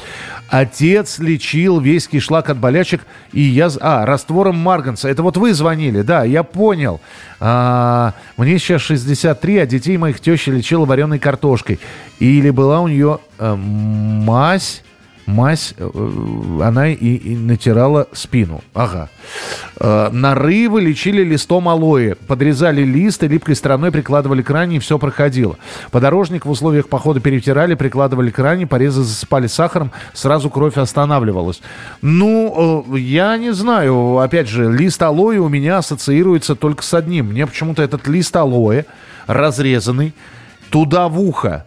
Отец 0.50 1.20
лечил 1.20 1.80
весь 1.80 2.08
кишлак 2.08 2.50
от 2.50 2.58
болячек 2.58 3.02
и 3.34 3.42
я... 3.42 3.70
А, 3.82 4.06
раствором 4.06 4.56
марганца. 4.58 5.10
Это 5.10 5.22
вот 5.22 5.38
вы 5.38 5.54
звонили, 5.54 6.02
да, 6.02 6.24
я 6.24 6.44
понял. 6.44 7.02
А, 7.40 8.14
мне 8.38 8.58
сейчас 8.58 8.82
63, 8.82 9.58
а 9.58 9.66
детей 9.66 9.98
моих 9.98 10.20
теща 10.20 10.52
лечила 10.52 10.86
вареной 10.86 11.20
картошкой. 11.20 11.80
Или 12.20 12.50
была 12.50 12.80
у 12.80 12.88
нее 12.88 13.20
а, 13.38 13.56
мазь 13.56 14.82
мазь, 15.32 15.74
э, 15.78 15.90
она 16.62 16.90
и, 16.90 16.96
и 16.96 17.36
натирала 17.36 18.08
спину. 18.14 18.62
Ага. 18.74 19.10
Э, 19.80 20.10
нарывы 20.12 20.82
лечили 20.82 21.24
листом 21.24 21.68
алоэ. 21.68 22.16
Подрезали 22.28 22.84
лист 22.84 23.24
и 23.24 23.28
липкой 23.28 23.56
стороной 23.56 23.92
прикладывали 23.92 24.42
к 24.42 24.50
ране, 24.50 24.78
и 24.78 24.80
все 24.80 25.00
проходило. 25.00 25.58
Подорожник 25.92 26.46
в 26.46 26.50
условиях 26.50 26.88
похода 26.88 27.20
перетирали, 27.20 27.76
прикладывали 27.76 28.30
к 28.30 28.40
ране, 28.40 28.68
порезы 28.68 29.04
засыпали 29.04 29.48
сахаром, 29.48 29.92
сразу 30.14 30.50
кровь 30.50 30.78
останавливалась. 30.78 31.62
Ну, 32.02 32.86
э, 32.94 32.98
я 33.00 33.38
не 33.38 33.54
знаю. 33.54 34.20
Опять 34.20 34.48
же, 34.48 34.72
лист 34.72 35.02
алоэ 35.02 35.38
у 35.38 35.50
меня 35.50 35.80
ассоциируется 35.80 36.56
только 36.56 36.84
с 36.84 36.94
одним. 36.94 37.28
Мне 37.28 37.48
почему-то 37.48 37.82
этот 37.82 38.08
лист 38.08 38.36
алоэ, 38.36 38.86
разрезанный, 39.28 40.14
туда 40.70 41.08
в 41.08 41.20
ухо, 41.20 41.66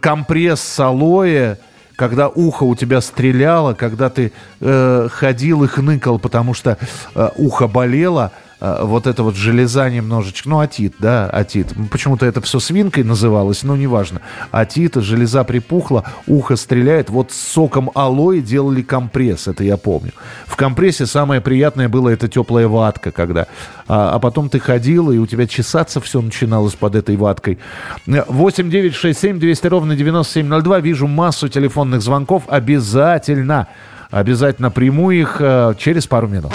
компресс 0.00 0.60
с 0.60 0.80
алоэ, 0.80 1.56
когда 1.98 2.28
ухо 2.28 2.62
у 2.62 2.76
тебя 2.76 3.00
стреляло, 3.00 3.74
когда 3.74 4.08
ты 4.08 4.30
э, 4.60 5.08
ходил 5.10 5.64
и 5.64 5.66
хныкал, 5.66 6.20
потому 6.20 6.54
что 6.54 6.78
э, 7.16 7.30
ухо 7.34 7.66
болело, 7.66 8.30
вот 8.60 9.06
это 9.06 9.22
вот 9.22 9.36
железа 9.36 9.88
немножечко, 9.88 10.48
ну, 10.48 10.60
атит, 10.60 10.94
да, 10.98 11.28
атит. 11.30 11.74
Почему-то 11.90 12.26
это 12.26 12.40
все 12.40 12.58
свинкой 12.58 13.04
называлось, 13.04 13.62
но 13.62 13.76
неважно. 13.76 14.20
Атит, 14.50 14.96
железа 14.96 15.44
припухла, 15.44 16.04
ухо 16.26 16.56
стреляет. 16.56 17.10
Вот 17.10 17.32
с 17.32 17.36
соком 17.36 17.90
алоэ 17.94 18.40
делали 18.40 18.82
компресс, 18.82 19.48
это 19.48 19.64
я 19.64 19.76
помню. 19.76 20.12
В 20.46 20.56
компрессе 20.56 21.06
самое 21.06 21.40
приятное 21.40 21.88
было 21.88 22.08
это 22.08 22.28
теплая 22.28 22.68
ватка, 22.68 23.12
когда 23.12 23.46
а, 23.88 24.14
а 24.14 24.18
потом 24.18 24.48
ты 24.48 24.60
ходил, 24.60 25.10
и 25.10 25.18
у 25.18 25.26
тебя 25.26 25.46
чесаться 25.46 26.00
все 26.00 26.20
начиналось 26.20 26.74
под 26.74 26.94
этой 26.94 27.16
ваткой. 27.16 27.58
8 28.06 28.70
9 28.70 28.94
6 28.94 29.18
7 29.18 29.38
200 29.38 29.66
ровно 29.66 29.96
9702. 29.96 30.80
Вижу 30.80 31.06
массу 31.06 31.48
телефонных 31.48 32.02
звонков. 32.02 32.44
Обязательно, 32.48 33.68
обязательно 34.10 34.70
приму 34.70 35.10
их 35.10 35.36
э, 35.40 35.74
через 35.78 36.06
пару 36.06 36.28
минут. 36.28 36.52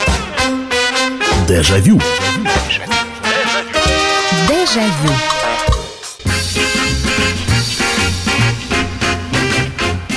Дежавю. 1.47 1.97
Дежавю. 1.97 2.32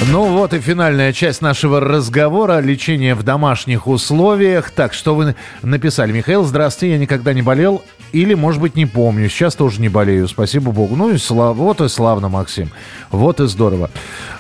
Ну 0.09 0.25
вот 0.27 0.55
и 0.55 0.61
финальная 0.61 1.13
часть 1.13 1.43
нашего 1.43 1.81
разговора. 1.81 2.61
Лечение 2.61 3.17
в 3.17 3.25
домашних 3.25 3.89
условиях. 3.89 4.71
Так, 4.71 4.95
что 4.95 5.17
вы 5.17 5.35
написали? 5.63 6.13
Михаил, 6.13 6.45
здравствуйте, 6.45 6.93
я 6.93 6.99
никогда 6.99 7.35
не 7.35 7.43
болел. 7.43 7.83
Или, 8.13 8.35
может 8.35 8.61
быть, 8.61 8.77
не 8.77 8.87
помню. 8.87 9.29
Сейчас 9.29 9.57
тоже 9.57 9.81
не 9.81 9.89
болею, 9.89 10.29
спасибо 10.29 10.71
богу. 10.71 10.95
Ну 10.95 11.11
и 11.11 11.19
слав... 11.19 11.57
вот 11.57 11.81
и 11.81 11.89
славно, 11.89 12.29
Максим. 12.29 12.71
Вот 13.11 13.41
и 13.41 13.49
здорово. 13.49 13.91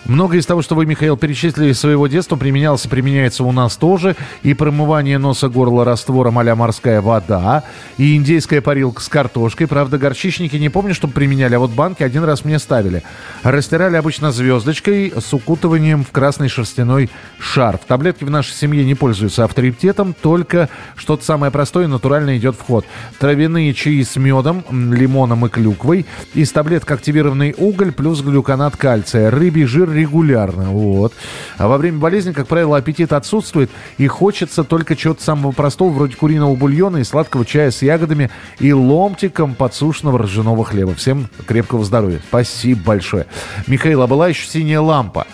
Многое 0.04 0.38
из 0.38 0.46
того, 0.46 0.62
что 0.62 0.76
вы, 0.76 0.86
Михаил, 0.86 1.16
перечислили 1.16 1.70
из 1.70 1.80
своего 1.80 2.06
детства, 2.06 2.36
применялось 2.36 2.84
и 2.84 2.88
применяется 2.88 3.42
у 3.42 3.50
нас 3.50 3.76
тоже. 3.76 4.14
И 4.44 4.54
промывание 4.54 5.18
носа 5.18 5.48
горла 5.48 5.84
раствором 5.84 6.38
а 6.38 6.54
морская 6.54 7.00
вода, 7.00 7.64
и 7.98 8.16
индейская 8.16 8.60
парилка 8.60 9.02
с 9.02 9.08
картошкой. 9.08 9.66
Правда, 9.66 9.98
горчичники 9.98 10.56
не 10.56 10.68
помню, 10.68 10.94
чтобы 10.94 11.12
применяли, 11.12 11.56
а 11.56 11.58
вот 11.58 11.72
банки 11.72 12.04
один 12.04 12.22
раз 12.22 12.44
мне 12.44 12.60
ставили. 12.60 13.02
Растирали 13.42 13.96
обычно 13.96 14.30
звездочкой 14.30 15.12
с 15.16 15.34
укутыванием 15.56 16.04
в 16.04 16.10
красный 16.10 16.48
шерстяной 16.48 17.08
шарф. 17.38 17.80
Таблетки 17.86 18.24
в 18.24 18.30
нашей 18.30 18.52
семье 18.52 18.84
не 18.84 18.94
пользуются 18.94 19.44
авторитетом, 19.44 20.14
только 20.20 20.68
что-то 20.96 21.24
самое 21.24 21.50
простое 21.50 21.84
и 21.84 21.88
натуральное 21.88 22.36
идет 22.36 22.56
в 22.56 22.62
ход. 22.62 22.84
Травяные 23.18 23.72
чаи 23.72 24.02
с 24.02 24.16
медом, 24.16 24.64
лимоном 24.92 25.46
и 25.46 25.48
клюквой. 25.48 26.04
Из 26.34 26.52
таблеток 26.52 26.90
активированный 26.90 27.54
уголь 27.56 27.92
плюс 27.92 28.20
глюконат 28.20 28.76
кальция. 28.76 29.30
Рыбий 29.30 29.64
жир 29.64 29.90
регулярно. 29.90 30.70
Вот. 30.70 31.14
А 31.56 31.68
во 31.68 31.78
время 31.78 31.98
болезни, 31.98 32.32
как 32.32 32.46
правило, 32.46 32.76
аппетит 32.76 33.12
отсутствует. 33.12 33.70
И 33.96 34.06
хочется 34.06 34.62
только 34.62 34.94
чего-то 34.94 35.22
самого 35.22 35.52
простого, 35.52 35.90
вроде 35.90 36.16
куриного 36.16 36.54
бульона 36.54 36.98
и 36.98 37.04
сладкого 37.04 37.46
чая 37.46 37.70
с 37.70 37.80
ягодами 37.80 38.30
и 38.58 38.72
ломтиком 38.72 39.54
подсушенного 39.54 40.18
ржаного 40.20 40.64
хлеба. 40.64 40.94
Всем 40.94 41.28
крепкого 41.46 41.84
здоровья. 41.84 42.20
Спасибо 42.28 42.82
большое. 42.84 43.26
Михаил, 43.66 44.02
а 44.02 44.06
была 44.06 44.28
еще 44.28 44.46
синяя 44.46 44.80
лампа. 44.80 45.26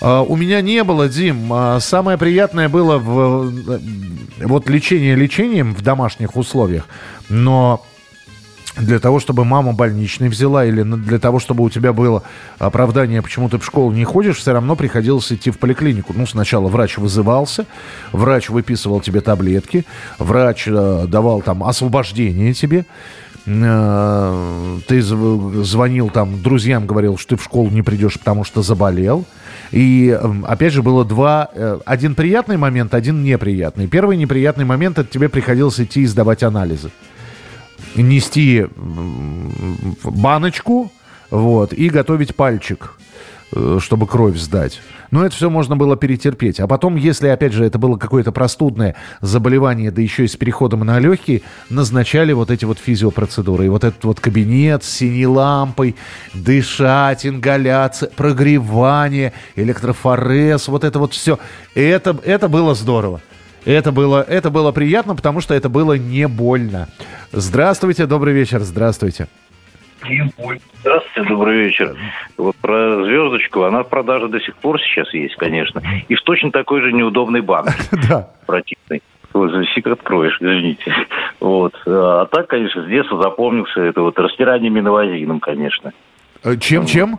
Uh, 0.00 0.24
у 0.28 0.36
меня 0.36 0.60
не 0.60 0.84
было, 0.84 1.08
Дим. 1.08 1.52
Uh, 1.52 1.80
самое 1.80 2.18
приятное 2.18 2.68
было 2.68 2.98
в, 2.98 3.48
uh, 3.48 3.82
вот 4.44 4.68
лечение 4.70 5.16
лечением 5.16 5.74
в 5.74 5.82
домашних 5.82 6.36
условиях. 6.36 6.86
Но 7.28 7.84
для 8.80 8.98
того, 8.98 9.18
чтобы 9.20 9.44
мама 9.44 9.72
больничный 9.72 10.28
взяла, 10.28 10.64
или 10.64 10.82
для 10.82 11.18
того, 11.18 11.38
чтобы 11.38 11.64
у 11.64 11.70
тебя 11.70 11.92
было 11.92 12.22
оправдание, 12.58 13.22
почему 13.22 13.48
ты 13.48 13.58
в 13.58 13.64
школу 13.64 13.92
не 13.92 14.04
ходишь, 14.04 14.38
все 14.38 14.52
равно 14.52 14.76
приходилось 14.76 15.30
идти 15.32 15.50
в 15.50 15.58
поликлинику. 15.58 16.12
Ну, 16.14 16.26
сначала 16.26 16.68
врач 16.68 16.98
вызывался, 16.98 17.66
врач 18.12 18.48
выписывал 18.48 19.00
тебе 19.00 19.20
таблетки, 19.20 19.84
врач 20.18 20.64
э, 20.68 21.06
давал 21.08 21.42
там 21.42 21.64
освобождение 21.64 22.54
тебе. 22.54 22.86
Э, 23.46 24.78
ты 24.86 25.02
звонил 25.02 26.10
там 26.10 26.42
друзьям, 26.42 26.86
говорил, 26.86 27.18
что 27.18 27.30
ты 27.30 27.42
в 27.42 27.44
школу 27.44 27.70
не 27.70 27.82
придешь, 27.82 28.18
потому 28.18 28.44
что 28.44 28.62
заболел. 28.62 29.24
И, 29.70 30.08
эм, 30.08 30.44
опять 30.46 30.72
же, 30.72 30.82
было 30.82 31.04
два... 31.04 31.48
Э, 31.52 31.78
один 31.84 32.14
приятный 32.14 32.56
момент, 32.56 32.94
один 32.94 33.22
неприятный. 33.22 33.86
Первый 33.86 34.16
неприятный 34.16 34.64
момент, 34.64 34.98
это 34.98 35.08
тебе 35.10 35.28
приходилось 35.28 35.78
идти 35.80 36.02
и 36.02 36.06
сдавать 36.06 36.42
анализы. 36.42 36.90
Нести 37.94 38.66
баночку, 40.04 40.90
вот, 41.30 41.72
и 41.72 41.88
готовить 41.88 42.34
пальчик, 42.34 42.94
чтобы 43.78 44.06
кровь 44.06 44.36
сдать. 44.36 44.80
Но 45.10 45.24
это 45.24 45.34
все 45.34 45.48
можно 45.48 45.76
было 45.76 45.96
перетерпеть. 45.96 46.60
А 46.60 46.66
потом, 46.66 46.96
если, 46.96 47.28
опять 47.28 47.52
же, 47.52 47.64
это 47.64 47.78
было 47.78 47.96
какое-то 47.96 48.30
простудное 48.30 48.94
заболевание, 49.20 49.90
да 49.90 50.02
еще 50.02 50.24
и 50.24 50.28
с 50.28 50.36
переходом 50.36 50.80
на 50.80 50.98
легкие, 50.98 51.42
назначали 51.70 52.32
вот 52.32 52.50
эти 52.50 52.64
вот 52.64 52.78
физиопроцедуры. 52.78 53.66
И 53.66 53.68
вот 53.68 53.84
этот 53.84 54.04
вот 54.04 54.20
кабинет 54.20 54.84
с 54.84 54.90
синей 54.90 55.26
лампой, 55.26 55.96
дышать, 56.34 57.24
ингаляция, 57.24 58.10
прогревание, 58.10 59.32
электрофорез, 59.56 60.68
вот 60.68 60.84
это 60.84 60.98
вот 60.98 61.14
все. 61.14 61.38
Это, 61.74 62.16
это 62.24 62.48
было 62.48 62.74
здорово. 62.74 63.22
Это 63.64 63.92
было, 63.92 64.22
это 64.22 64.50
было 64.50 64.72
приятно, 64.72 65.14
потому 65.16 65.40
что 65.40 65.54
это 65.54 65.68
было 65.68 65.94
не 65.94 66.28
больно. 66.28 66.88
Здравствуйте, 67.32 68.06
добрый 68.06 68.32
вечер, 68.32 68.62
здравствуйте. 68.62 69.28
Здравствуйте, 70.00 71.28
добрый 71.28 71.64
вечер. 71.64 71.96
Вот 72.36 72.56
про 72.56 73.04
звездочку, 73.04 73.62
она 73.62 73.82
в 73.82 73.88
продаже 73.88 74.28
до 74.28 74.40
сих 74.40 74.56
пор 74.56 74.80
сейчас 74.80 75.12
есть, 75.12 75.34
конечно. 75.36 75.82
И 76.08 76.14
в 76.14 76.22
точно 76.22 76.50
такой 76.50 76.82
же 76.82 76.92
неудобной 76.92 77.40
банке. 77.40 77.74
Да. 78.08 78.30
Противной. 78.46 79.02
Сик 79.74 79.86
откроешь, 79.86 80.36
извините. 80.40 80.92
Вот. 81.40 81.74
А 81.86 82.26
так, 82.26 82.48
конечно, 82.48 82.84
с 82.84 82.88
детства 82.88 83.22
запомнился 83.22 83.80
это 83.82 84.00
вот 84.00 84.18
растирание 84.18 84.70
миновазином, 84.70 85.40
конечно. 85.40 85.92
Э, 86.42 86.56
чем, 86.56 86.86
чем? 86.86 87.18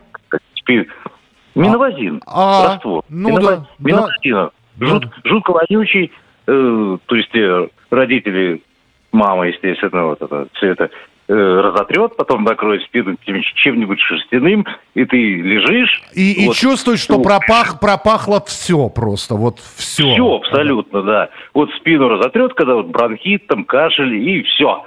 Миновазин. 1.56 2.22
А, 2.26 2.74
раствор. 2.74 3.04
Ну 3.10 3.30
Миново... 3.30 3.58
да. 3.58 3.66
Миновазина. 3.80 4.52
Да. 4.76 4.86
Жут, 4.86 5.10
жутко 5.24 5.52
вонючий. 5.52 6.12
Э, 6.48 6.98
то 7.06 7.16
есть 7.16 7.36
э, 7.36 7.68
родители, 7.92 8.64
мама, 9.12 9.48
естественно, 9.48 10.08
вот 10.08 10.22
это, 10.22 10.48
все 10.54 10.68
это 10.68 10.90
разотрет, 11.34 12.16
потом 12.18 12.44
накроет 12.44 12.84
спину 12.84 13.16
чем-нибудь 13.24 14.00
шерстяным, 14.00 14.66
и 14.96 15.06
ты 15.06 15.18
лежишь. 15.18 16.02
И, 16.14 16.46
вот. 16.46 16.56
и 16.56 16.60
чувствуешь, 16.60 17.00
что 17.00 17.22
пропах, 17.22 17.80
пропахло 17.80 18.44
все 18.46 18.90
просто, 18.90 19.36
вот 19.36 19.60
все. 19.60 20.14
Все 20.14 20.36
абсолютно, 20.36 21.04
да. 21.04 21.30
Вот 21.54 21.70
спину 21.80 22.10
разотрет, 22.10 22.54
когда 22.54 22.76
вот 22.76 22.88
бронхит, 22.88 23.48
там 23.48 23.64
кашель, 23.64 24.16
и 24.16 24.44
все 24.44 24.84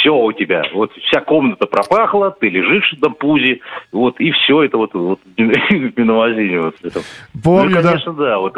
все 0.00 0.14
у 0.14 0.32
тебя. 0.32 0.62
Вот 0.74 0.92
вся 1.08 1.20
комната 1.20 1.66
пропахла, 1.66 2.30
ты 2.30 2.48
лежишь 2.48 2.94
на 3.00 3.10
пузе, 3.10 3.60
вот, 3.92 4.20
и 4.20 4.30
все 4.32 4.64
это 4.64 4.76
вот, 4.76 4.94
вот 4.94 5.20
в 5.36 5.40
миновазине. 5.40 6.60
Вот, 6.60 6.74
это. 6.82 7.00
Помню, 7.42 7.76
ну, 7.76 7.82
конечно, 7.82 8.12
да. 8.12 8.24
да 8.24 8.38
вот. 8.38 8.56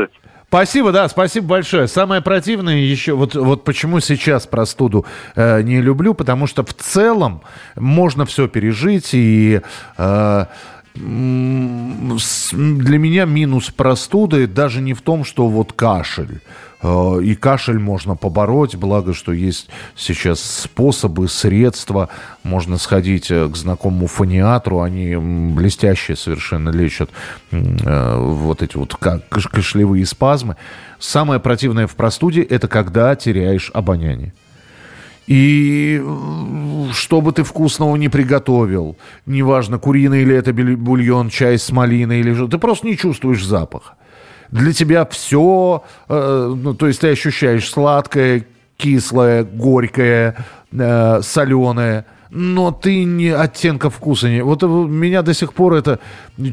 Спасибо, 0.48 0.92
да, 0.92 1.06
спасибо 1.10 1.46
большое. 1.46 1.88
Самое 1.88 2.22
противное 2.22 2.76
еще, 2.76 3.12
вот, 3.12 3.34
вот 3.34 3.64
почему 3.64 4.00
сейчас 4.00 4.46
простуду 4.46 5.04
э, 5.36 5.60
не 5.60 5.82
люблю, 5.82 6.14
потому 6.14 6.46
что 6.46 6.64
в 6.64 6.72
целом 6.72 7.42
можно 7.76 8.24
все 8.24 8.48
пережить 8.48 9.10
и... 9.12 9.60
Э, 9.98 10.46
для 10.98 12.98
меня 12.98 13.24
минус 13.24 13.70
простуды 13.70 14.46
даже 14.46 14.80
не 14.80 14.94
в 14.94 15.02
том, 15.02 15.24
что 15.24 15.48
вот 15.48 15.72
кашель. 15.72 16.40
Э, 16.82 17.20
и 17.22 17.34
кашель 17.34 17.78
можно 17.78 18.16
побороть, 18.16 18.76
благо, 18.76 19.14
что 19.14 19.32
есть 19.32 19.68
сейчас 19.96 20.40
способы, 20.40 21.28
средства. 21.28 22.08
Можно 22.42 22.78
сходить 22.78 23.30
э, 23.30 23.48
к 23.48 23.56
знакомому 23.56 24.06
фониатру, 24.06 24.80
они 24.80 25.16
блестящие 25.16 26.16
совершенно 26.16 26.70
лечат 26.70 27.10
э, 27.50 28.16
вот 28.16 28.62
эти 28.62 28.76
вот 28.76 28.94
кашлевые 28.94 30.06
спазмы. 30.06 30.56
Самое 30.98 31.40
противное 31.40 31.86
в 31.86 31.94
простуде– 31.94 32.42
это 32.42 32.68
когда 32.68 33.14
теряешь 33.14 33.70
обоняние. 33.72 34.32
И 35.28 36.02
что 36.92 37.20
бы 37.20 37.32
ты 37.32 37.44
вкусного 37.44 37.94
не 37.96 38.08
приготовил, 38.08 38.96
неважно, 39.26 39.78
куриный 39.78 40.22
или 40.22 40.34
это 40.34 40.52
бульон, 40.52 41.28
чай 41.28 41.58
с 41.58 41.70
малиной 41.70 42.20
или 42.20 42.34
что, 42.34 42.48
ты 42.48 42.58
просто 42.58 42.86
не 42.86 42.96
чувствуешь 42.96 43.44
запаха 43.44 43.94
для 44.50 44.72
тебя 44.72 45.06
все, 45.06 45.84
э, 46.08 46.54
ну, 46.56 46.74
то 46.74 46.86
есть 46.86 47.00
ты 47.00 47.10
ощущаешь 47.10 47.68
сладкое, 47.70 48.46
кислое, 48.76 49.44
горькое, 49.44 50.36
э, 50.72 51.20
соленое, 51.22 52.06
но 52.30 52.72
ты 52.72 53.04
не 53.04 53.28
оттенка 53.28 53.90
вкуса 53.90 54.28
не... 54.28 54.42
Вот 54.42 54.62
меня 54.62 55.22
до 55.22 55.34
сих 55.34 55.54
пор 55.54 55.74
это 55.74 55.98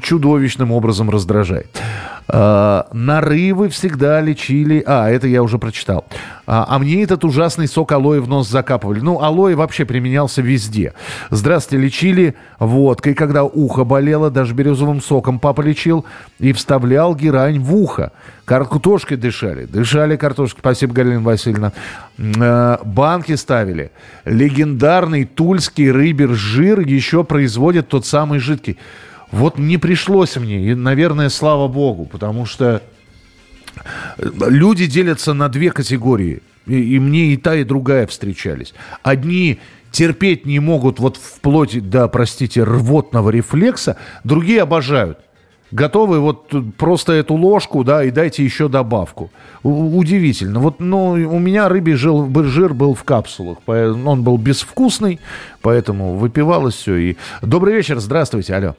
чудовищным 0.02 0.72
образом 0.72 1.10
раздражает. 1.10 1.82
А, 2.28 2.88
нарывы 2.92 3.70
всегда 3.70 4.20
лечили... 4.20 4.84
А, 4.86 5.10
это 5.10 5.28
я 5.28 5.44
уже 5.44 5.60
прочитал. 5.60 6.06
А, 6.48 6.66
а 6.68 6.80
мне 6.80 7.04
этот 7.04 7.24
ужасный 7.24 7.68
сок 7.68 7.92
алоэ 7.92 8.20
в 8.20 8.28
нос 8.28 8.50
закапывали. 8.50 9.00
Ну, 9.00 9.22
алоэ 9.22 9.56
вообще 9.56 9.86
применялся 9.86 10.42
везде. 10.42 10.94
Здравствуйте, 11.30 11.84
лечили 11.84 12.36
водкой, 12.60 13.14
когда 13.14 13.44
ухо 13.44 13.84
болело, 13.84 14.32
даже 14.32 14.54
березовым 14.54 15.02
соком 15.02 15.40
папа 15.40 15.62
лечил 15.62 16.06
и 16.40 16.52
вставлял 16.54 17.16
герань 17.16 17.60
в 17.60 17.76
ухо. 17.76 18.12
Картошкой 18.46 19.18
дышали. 19.18 19.66
Дышали 19.66 20.18
картошкой. 20.18 20.62
Спасибо, 20.62 20.94
Галина 20.94 21.22
Васильевна. 21.22 21.74
А, 22.18 22.82
банки 22.84 23.36
ставили. 23.36 23.92
Легендарный 24.26 25.26
тульский 25.26 25.92
рыбер 25.92 26.32
жир 26.34 26.80
еще 26.80 27.24
производит 27.24 27.88
тот 27.88 28.06
самый 28.06 28.40
жидкий. 28.40 28.78
Вот 29.32 29.58
не 29.58 29.78
пришлось 29.78 30.36
мне, 30.38 30.72
и, 30.72 30.76
наверное, 30.76 31.30
слава 31.30 31.68
богу, 31.68 32.06
потому 32.06 32.46
что 32.46 32.82
люди 34.18 34.86
делятся 34.86 35.34
на 35.34 35.50
две 35.50 35.72
категории. 35.72 36.42
И, 36.68 36.96
и 36.96 37.00
мне 37.00 37.34
и 37.34 37.38
та, 37.38 37.56
и 37.56 37.64
другая 37.64 38.08
встречались. 38.08 38.74
Одни 39.04 39.60
терпеть 39.92 40.46
не 40.46 40.60
могут 40.60 41.00
вот 41.00 41.18
вплоть 41.18 41.90
до, 41.90 42.08
простите, 42.08 42.64
рвотного 42.64 43.30
рефлекса, 43.30 43.98
другие 44.24 44.62
обожают. 44.62 45.20
Готовы 45.72 46.20
вот 46.20 46.54
просто 46.78 47.14
эту 47.14 47.34
ложку, 47.34 47.84
да, 47.84 48.04
и 48.04 48.12
дайте 48.12 48.44
еще 48.44 48.70
добавку. 48.70 49.32
Удивительно. 49.64 50.60
Вот, 50.60 50.80
ну, 50.80 51.12
у 51.12 51.40
меня 51.40 51.68
рыбий 51.70 51.96
жир, 51.96 52.28
жир 52.46 52.74
был 52.74 52.94
в 52.94 53.04
капсулах. 53.04 53.58
Он 53.68 54.24
был 54.24 54.38
безвкусный, 54.38 55.20
поэтому 55.62 56.16
выпивалось 56.16 56.76
все. 56.76 56.96
И... 56.96 57.18
Добрый 57.42 57.74
вечер, 57.74 58.00
здравствуйте, 58.00 58.56
алло. 58.56 58.76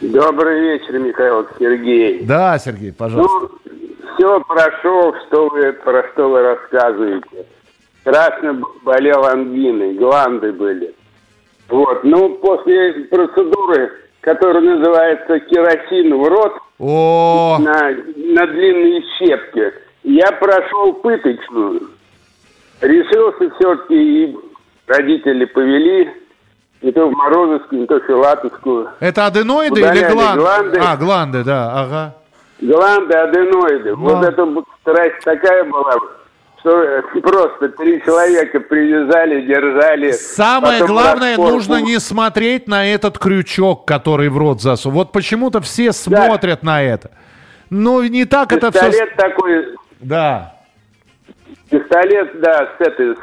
Добрый 0.00 0.60
вечер, 0.60 0.98
Михаил 0.98 1.46
Сергей. 1.58 2.24
Да, 2.24 2.58
Сергей, 2.58 2.92
пожалуйста. 2.92 3.48
Ну, 3.64 3.72
все 4.14 4.40
прошел, 4.40 5.14
что 5.26 5.48
вы, 5.48 5.72
про 5.72 6.06
что 6.12 6.28
вы 6.28 6.42
рассказываете. 6.42 7.46
Страшно 8.02 8.60
болел 8.82 9.24
ангиной, 9.24 9.94
гланды 9.94 10.52
были. 10.52 10.94
Вот, 11.68 12.04
ну, 12.04 12.36
после 12.36 12.92
процедуры, 13.10 13.90
которая 14.20 14.62
называется 14.62 15.40
керосин 15.40 16.14
в 16.16 16.28
рот, 16.28 16.52
О! 16.78 17.58
На, 17.58 17.90
на 17.90 18.46
длинные 18.46 19.02
щепки, 19.18 19.72
я 20.04 20.30
прошел 20.32 20.92
пыточную. 20.92 21.88
Решился 22.82 23.54
все-таки, 23.56 23.94
и 23.94 24.36
родители 24.86 25.46
повели 25.46 26.10
не 26.82 26.92
то 26.92 27.08
в 27.08 27.12
Морозовскую, 27.12 27.80
не 27.80 27.86
то 27.86 27.98
в 28.00 28.04
Филатовскую. 28.04 28.88
Это 29.00 29.26
аденоиды 29.26 29.80
или 29.80 30.12
гланды? 30.12 30.40
гланды? 30.40 30.78
А, 30.78 30.96
гланды, 30.96 31.44
да, 31.44 31.80
ага. 31.80 32.14
Гланды, 32.60 33.14
аденоиды. 33.14 33.90
Ну. 33.90 33.96
Вот 33.96 34.24
эта 34.24 34.46
страсть 34.80 35.24
такая 35.24 35.64
была, 35.64 35.94
что 36.60 37.02
просто 37.22 37.68
три 37.70 38.02
человека 38.02 38.60
привязали, 38.60 39.42
держали. 39.42 40.12
Самое 40.12 40.84
главное, 40.84 41.36
нужно 41.36 41.80
не 41.80 41.98
смотреть 41.98 42.66
на 42.68 42.86
этот 42.86 43.18
крючок, 43.18 43.86
который 43.86 44.28
в 44.28 44.38
рот 44.38 44.60
засунул. 44.60 44.98
Вот 44.98 45.12
почему-то 45.12 45.60
все 45.60 45.92
смотрят 45.92 46.60
да. 46.62 46.66
на 46.66 46.82
это. 46.82 47.10
Ну, 47.70 48.02
не 48.02 48.24
так 48.24 48.50
Пистолет 48.50 48.74
это 48.74 48.90
все... 48.90 49.06
такой... 49.16 49.76
Да. 50.00 50.54
Пистолет, 51.68 52.40
да, 52.40 52.68
с 52.78 52.80
этой, 52.80 53.16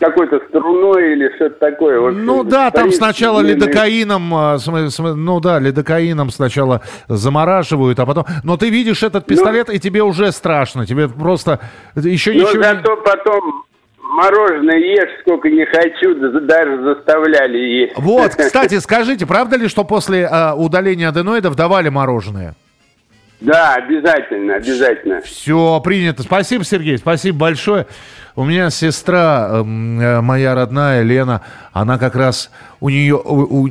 какой-то 0.00 0.40
струной 0.48 1.12
или 1.12 1.32
что-то 1.36 1.56
такое. 1.58 2.00
Вот, 2.00 2.12
ну 2.12 2.42
да, 2.42 2.70
там 2.70 2.90
сначала 2.90 3.40
лидокаином, 3.40 4.34
а, 4.34 4.56
ну 4.66 5.40
да, 5.40 5.58
лидокаином 5.58 6.30
сначала 6.30 6.80
замораживают, 7.06 8.00
а 8.00 8.06
потом... 8.06 8.24
Но 8.42 8.56
ты 8.56 8.70
видишь 8.70 9.02
этот 9.02 9.28
ну. 9.28 9.36
пистолет, 9.36 9.68
ну, 9.68 9.74
и 9.74 9.78
тебе 9.78 10.02
уже 10.02 10.32
страшно, 10.32 10.86
тебе 10.86 11.08
просто 11.08 11.60
еще 11.94 12.32
ну, 12.32 12.40
ничего... 12.40 12.62
зато 12.62 12.96
потом 12.96 13.64
мороженое 14.02 14.78
ешь, 14.78 15.20
сколько 15.20 15.48
не 15.48 15.66
хочу, 15.66 16.14
даже 16.40 16.82
заставляли 16.82 17.58
есть. 17.58 17.92
Вот, 17.96 18.34
кстати, 18.38 18.78
скажите, 18.78 19.26
правда 19.26 19.56
ли, 19.56 19.68
что 19.68 19.84
после 19.84 20.22
э, 20.22 20.52
удаления 20.54 21.08
аденоидов 21.08 21.54
давали 21.54 21.90
мороженое? 21.90 22.54
Да, 23.40 23.74
обязательно, 23.74 24.56
обязательно. 24.56 25.20
Все, 25.22 25.80
принято. 25.80 26.22
Спасибо, 26.22 26.64
Сергей, 26.64 26.98
спасибо 26.98 27.38
большое. 27.38 27.86
У 28.40 28.44
меня 28.46 28.70
сестра, 28.70 29.48
эм, 29.50 30.00
э, 30.00 30.22
моя 30.22 30.54
родная 30.54 31.02
Лена, 31.02 31.42
она 31.74 31.98
как 31.98 32.14
раз, 32.14 32.50
у 32.80 32.88
нее, 32.88 33.16
у, 33.16 33.64
у, 33.64 33.68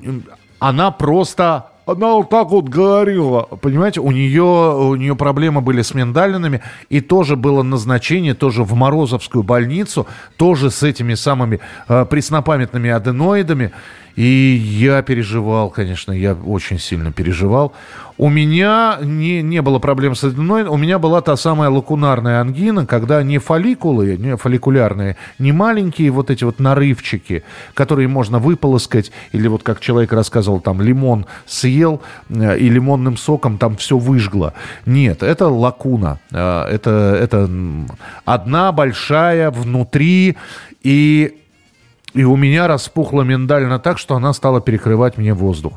она 0.59 0.91
просто 0.91 1.65
она 1.88 2.13
вот 2.13 2.30
так 2.30 2.49
вот 2.49 2.70
говорила, 2.70 3.41
понимаете, 3.41 3.99
у 3.99 4.11
нее, 4.11 4.43
у 4.43 4.93
нее 4.93 5.15
проблемы 5.15 5.61
были 5.61 5.82
с 5.82 5.95
миндалинами, 5.95 6.61
и 6.89 7.01
тоже 7.01 7.36
было 7.36 7.63
назначение, 7.63 8.36
тоже 8.36 8.63
в 8.63 8.76
Морозовскую 8.76 9.41
больницу, 9.41 10.05
тоже 10.38 10.70
с 10.70 10.84
этими 10.84 11.15
самыми 11.15 11.61
э, 11.88 12.05
преснопамятными 12.05 12.91
аденоидами. 12.91 13.72
И 14.16 14.24
я 14.24 15.01
переживал, 15.01 15.70
конечно, 15.70 16.12
я 16.12 16.34
очень 16.34 16.80
сильно 16.80 17.12
переживал. 17.12 17.74
У 18.20 18.28
меня 18.28 18.97
не, 19.01 19.41
не 19.41 19.62
было 19.62 19.80
проблем 19.80 20.14
с 20.14 20.26
аденоидом, 20.26 20.74
у 20.74 20.78
меня 20.78 20.99
была 20.99 21.22
та 21.22 21.38
самая 21.38 21.70
лакунарная 21.70 22.41
ангина, 22.41 22.86
когда 22.86 23.24
не 23.24 23.38
фолликулы, 23.38 24.18
не 24.18 24.36
фолликулярные, 24.36 25.16
не 25.39 25.53
маленькие 25.53 26.12
вот 26.12 26.30
эти 26.30 26.43
вот 26.43 26.60
нарывчики, 26.60 27.43
которые 27.74 28.10
можно 28.10 28.39
выполоскать, 28.39 29.14
или 29.32 29.47
вот 29.47 29.64
как 29.64 29.80
человек 29.80 30.12
рассказывал, 30.12 30.60
там 30.60 30.82
лимон 30.82 31.28
съел, 31.45 32.01
э, 32.28 32.57
и 32.57 32.68
лимонным 32.68 33.16
соком 33.16 33.57
там 33.57 33.78
все 33.78 33.97
выжгло. 33.97 34.53
Нет, 34.86 35.24
это 35.24 35.47
лакуна. 35.47 36.20
Э, 36.32 36.66
это, 36.66 37.18
это 37.22 37.49
одна 38.26 38.74
большая 38.74 39.49
внутри, 39.49 40.36
и 40.84 41.39
и 42.14 42.24
у 42.24 42.36
меня 42.36 42.68
распухла 42.68 43.24
миндалина 43.24 43.80
так, 43.80 43.97
что 43.97 44.16
она 44.16 44.34
стала 44.34 44.62
перекрывать 44.62 45.18
мне 45.18 45.34
воздух. 45.34 45.74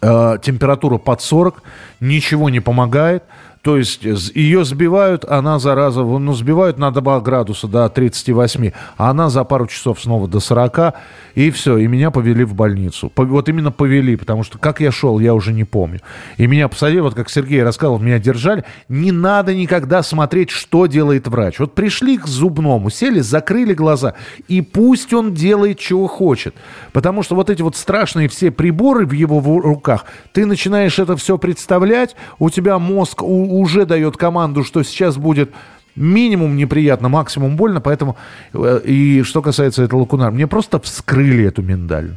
Э, 0.00 0.38
температура 0.42 0.98
под 0.98 1.20
40, 1.20 1.62
ничего 2.00 2.50
не 2.50 2.60
помогает. 2.60 3.24
То 3.64 3.78
есть 3.78 4.04
ее 4.04 4.62
сбивают, 4.66 5.24
она, 5.24 5.58
зараза, 5.58 6.02
ну, 6.02 6.34
сбивают 6.34 6.76
на 6.78 6.90
2 6.90 7.20
градуса 7.20 7.66
до 7.66 7.88
38, 7.88 8.72
а 8.98 9.10
она 9.10 9.30
за 9.30 9.42
пару 9.44 9.66
часов 9.66 10.02
снова 10.02 10.28
до 10.28 10.38
40, 10.38 10.94
и 11.34 11.50
все, 11.50 11.78
и 11.78 11.86
меня 11.86 12.10
повели 12.10 12.44
в 12.44 12.54
больницу. 12.54 13.10
Вот 13.16 13.48
именно 13.48 13.72
повели, 13.72 14.16
потому 14.16 14.44
что 14.44 14.58
как 14.58 14.80
я 14.80 14.92
шел, 14.92 15.18
я 15.18 15.32
уже 15.32 15.54
не 15.54 15.64
помню. 15.64 16.00
И 16.36 16.46
меня 16.46 16.68
посадили, 16.68 17.00
вот 17.00 17.14
как 17.14 17.30
Сергей 17.30 17.62
рассказывал, 17.62 17.98
меня 17.98 18.18
держали. 18.18 18.64
Не 18.90 19.12
надо 19.12 19.54
никогда 19.54 20.02
смотреть, 20.02 20.50
что 20.50 20.84
делает 20.84 21.26
врач. 21.26 21.58
Вот 21.58 21.74
пришли 21.74 22.18
к 22.18 22.26
зубному, 22.26 22.90
сели, 22.90 23.20
закрыли 23.20 23.72
глаза, 23.72 24.12
и 24.46 24.60
пусть 24.60 25.14
он 25.14 25.32
делает, 25.32 25.78
чего 25.78 26.06
хочет. 26.06 26.54
Потому 26.92 27.22
что 27.22 27.34
вот 27.34 27.48
эти 27.48 27.62
вот 27.62 27.76
страшные 27.76 28.28
все 28.28 28.50
приборы 28.50 29.06
в 29.06 29.12
его 29.12 29.40
руках, 29.58 30.04
ты 30.32 30.44
начинаешь 30.44 30.98
это 30.98 31.16
все 31.16 31.38
представлять, 31.38 32.14
у 32.38 32.50
тебя 32.50 32.78
мозг 32.78 33.22
уже 33.60 33.86
дает 33.86 34.16
команду, 34.16 34.64
что 34.64 34.82
сейчас 34.82 35.16
будет 35.16 35.50
минимум 35.96 36.56
неприятно, 36.56 37.08
максимум 37.08 37.56
больно, 37.56 37.80
поэтому 37.80 38.16
э, 38.52 38.80
и 38.84 39.22
что 39.22 39.42
касается 39.42 39.82
этого 39.82 40.00
лакунара, 40.00 40.30
мне 40.30 40.46
просто 40.46 40.80
вскрыли 40.80 41.44
эту 41.44 41.62
миндаль. 41.62 42.16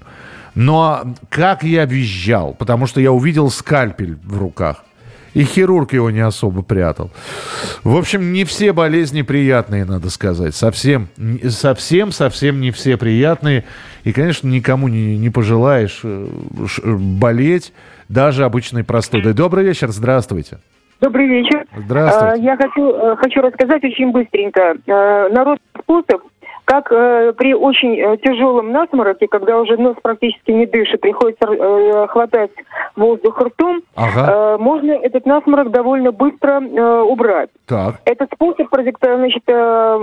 Но 0.56 1.16
как 1.30 1.64
я 1.64 1.86
визжал, 1.86 2.56
потому 2.56 2.88
что 2.88 3.00
я 3.00 3.12
увидел 3.12 3.52
скальпель 3.52 4.18
в 4.24 4.38
руках. 4.38 4.84
И 5.34 5.44
хирург 5.44 5.94
его 5.94 6.10
не 6.10 6.22
особо 6.22 6.64
прятал. 6.64 7.12
В 7.84 7.96
общем, 7.96 8.34
не 8.34 8.44
все 8.44 8.74
болезни 8.74 9.22
приятные, 9.22 9.86
надо 9.86 10.10
сказать. 10.10 10.56
Совсем, 10.56 11.10
совсем, 11.48 12.12
совсем 12.12 12.60
не 12.60 12.72
все 12.72 12.98
приятные. 12.98 13.64
И, 14.04 14.14
конечно, 14.14 14.48
никому 14.48 14.88
не, 14.88 15.16
не 15.16 15.30
пожелаешь 15.30 16.00
э, 16.02 16.28
болеть 16.84 17.72
даже 18.10 18.46
обычной 18.46 18.84
простудой. 18.84 19.34
Добрый 19.34 19.64
вечер, 19.64 19.92
здравствуйте. 19.92 20.58
Добрый 21.00 21.28
вечер. 21.28 21.66
Здравствуйте. 21.76 22.42
Э, 22.42 22.44
я 22.44 22.58
хочу, 22.58 22.92
э, 22.92 23.16
хочу 23.18 23.42
рассказать 23.42 23.84
очень 23.84 24.12
быстренько. 24.12 24.78
Э, 24.88 25.30
народ 25.30 25.60
способ 25.80 26.24
как 26.68 26.92
э, 26.92 27.32
при 27.38 27.54
очень 27.54 27.98
э, 27.98 28.18
тяжелом 28.18 28.74
насмороке, 28.74 29.28
когда 29.28 29.58
уже 29.58 29.78
нос 29.78 29.96
практически 30.04 30.52
не 30.52 30.66
дышит, 30.66 31.00
приходится 31.00 31.48
э, 31.50 32.08
хватать 32.08 32.52
воздух 32.98 33.40
ртом, 33.40 33.82
ага. 33.96 34.56
э, 34.56 34.58
можно 34.58 34.92
этот 34.92 35.26
насморок 35.26 35.72
довольно 35.72 36.12
быстро 36.12 36.62
э, 36.62 37.02
убрать. 37.04 37.50
Так. 37.68 38.02
Этот 38.04 38.30
способ, 38.34 38.68
значит, 38.70 39.44
э, 39.48 40.00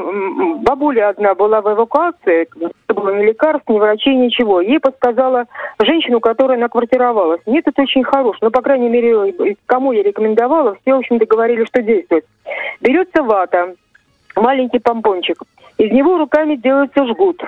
бабуля 0.62 1.10
одна 1.10 1.34
была 1.34 1.60
в 1.60 1.70
эвакуации, 1.70 2.48
это 2.88 2.94
было 2.94 3.14
ни 3.14 3.26
лекарств, 3.26 3.68
ни 3.68 3.78
врачей, 3.78 4.14
ничего. 4.14 4.62
Ей 4.62 4.80
подсказала 4.80 5.44
женщину, 5.82 6.20
которая 6.20 6.56
наквартировалась. 6.56 7.42
Нет, 7.44 7.68
это 7.68 7.82
очень 7.82 8.04
хорош, 8.04 8.38
но, 8.40 8.50
по 8.50 8.62
крайней 8.62 8.88
мере, 8.88 9.54
кому 9.66 9.92
я 9.92 10.02
рекомендовала, 10.02 10.78
все, 10.80 10.94
в 10.94 11.00
общем-то, 11.00 11.26
говорили, 11.26 11.66
что 11.66 11.82
действует. 11.82 12.24
Берется 12.80 13.22
вата, 13.22 13.74
маленький 14.36 14.78
помпончик– 14.78 15.42
из 15.78 15.90
него 15.90 16.18
руками 16.18 16.56
делается 16.56 17.06
жгут. 17.06 17.42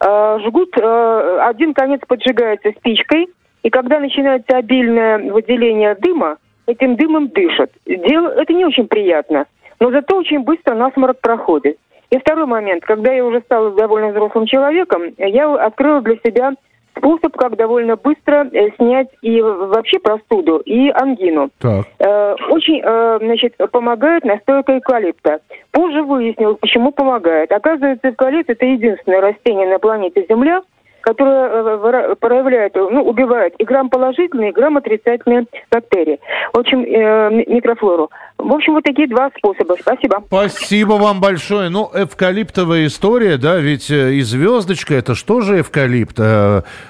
Э, 0.00 0.38
жгут, 0.44 0.76
э, 0.78 1.38
один 1.42 1.74
конец 1.74 2.00
поджигается 2.06 2.70
спичкой, 2.78 3.28
и 3.62 3.70
когда 3.70 3.98
начинается 4.00 4.56
обильное 4.56 5.18
выделение 5.32 5.94
дыма, 5.96 6.36
этим 6.66 6.96
дымом 6.96 7.28
дышат. 7.28 7.70
Дело, 7.86 8.28
это 8.28 8.52
не 8.52 8.64
очень 8.64 8.86
приятно, 8.86 9.46
но 9.80 9.90
зато 9.90 10.16
очень 10.16 10.40
быстро 10.40 10.74
насморк 10.74 11.20
проходит. 11.20 11.78
И 12.10 12.18
второй 12.18 12.46
момент, 12.46 12.84
когда 12.84 13.12
я 13.12 13.24
уже 13.24 13.40
стала 13.40 13.70
довольно 13.72 14.10
взрослым 14.10 14.46
человеком, 14.46 15.02
я 15.18 15.52
открыла 15.54 16.00
для 16.00 16.16
себя 16.24 16.52
способ, 16.96 17.36
как 17.36 17.56
довольно 17.56 17.96
быстро 17.96 18.48
э, 18.52 18.70
снять 18.76 19.08
и 19.22 19.40
вообще 19.40 19.98
простуду, 19.98 20.58
и 20.58 20.90
ангину. 20.90 21.50
Так. 21.58 21.86
Э, 21.98 22.34
очень, 22.50 22.80
э, 22.84 23.18
значит, 23.20 23.56
помогает 23.70 24.24
настойка 24.24 24.78
эвкалипта. 24.78 25.40
Позже 25.70 26.02
выяснилось, 26.02 26.58
почему 26.60 26.92
помогает. 26.92 27.52
Оказывается, 27.52 28.10
эвкалипт– 28.10 28.50
это 28.50 28.64
единственное 28.66 29.20
растение 29.20 29.68
на 29.68 29.78
планете 29.78 30.24
Земля, 30.28 30.62
которая 31.04 31.50
э, 31.50 32.14
проявляет, 32.18 32.74
ну, 32.74 33.02
убивает 33.02 33.52
и 33.58 33.64
грамм 33.64 33.90
положительные, 33.90 34.50
и 34.50 34.52
грамм 34.52 34.78
отрицательные 34.78 35.44
бактерии. 35.70 36.18
В 36.54 36.58
общем, 36.58 36.80
э, 36.80 37.44
микрофлору. 37.46 38.10
В 38.38 38.50
общем, 38.52 38.72
вот 38.72 38.84
такие 38.84 39.06
два 39.06 39.30
способа. 39.36 39.76
Спасибо. 39.78 40.22
Спасибо 40.26 40.94
вам 40.94 41.20
большое. 41.20 41.68
Ну, 41.68 41.90
эвкалиптовая 41.92 42.86
история, 42.86 43.36
да, 43.36 43.58
ведь 43.58 43.90
э, 43.90 44.14
и 44.14 44.22
звездочка, 44.22 44.94
это 44.94 45.14
что 45.14 45.42
же 45.42 45.60
эвкалипт, 45.60 46.18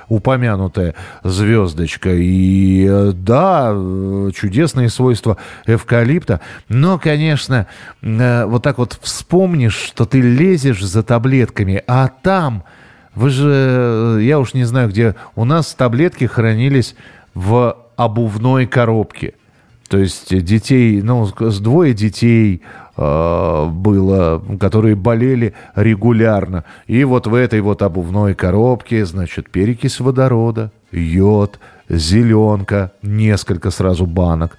упомянутая 0.08 0.94
звездочка. 1.24 2.10
И 2.12 2.88
да, 3.14 3.74
чудесные 4.32 4.90
свойства 4.90 5.38
эвкалипта. 5.66 6.40
Но, 6.68 7.00
конечно, 7.00 7.66
вот 8.00 8.62
так 8.62 8.78
вот 8.78 8.96
вспомнишь, 9.02 9.76
что 9.76 10.04
ты 10.04 10.20
лезешь 10.20 10.84
за 10.84 11.02
таблетками, 11.02 11.82
а 11.88 12.08
там 12.22 12.62
вы 13.14 13.30
же, 13.30 13.50
э, 13.50 14.18
я 14.22 14.38
уж 14.38 14.54
не 14.54 14.64
знаю, 14.64 14.88
где, 14.88 15.14
у 15.36 15.44
нас 15.44 15.74
таблетки 15.74 16.24
хранились 16.24 16.96
в 17.34 17.76
обувной 17.96 18.66
коробке. 18.66 19.34
То 19.88 19.98
есть 19.98 20.36
детей, 20.44 21.02
ну, 21.02 21.26
с 21.26 21.60
двое 21.60 21.94
детей 21.94 22.62
э, 22.96 23.66
было, 23.68 24.42
которые 24.58 24.96
болели 24.96 25.54
регулярно. 25.74 26.64
И 26.86 27.04
вот 27.04 27.26
в 27.26 27.34
этой 27.34 27.60
вот 27.60 27.82
обувной 27.82 28.34
коробке, 28.34 29.04
значит, 29.04 29.50
перекись 29.50 30.00
водорода, 30.00 30.72
йод, 30.90 31.60
зеленка, 31.89 32.93
несколько 33.03 33.70
сразу 33.70 34.07
банок, 34.07 34.59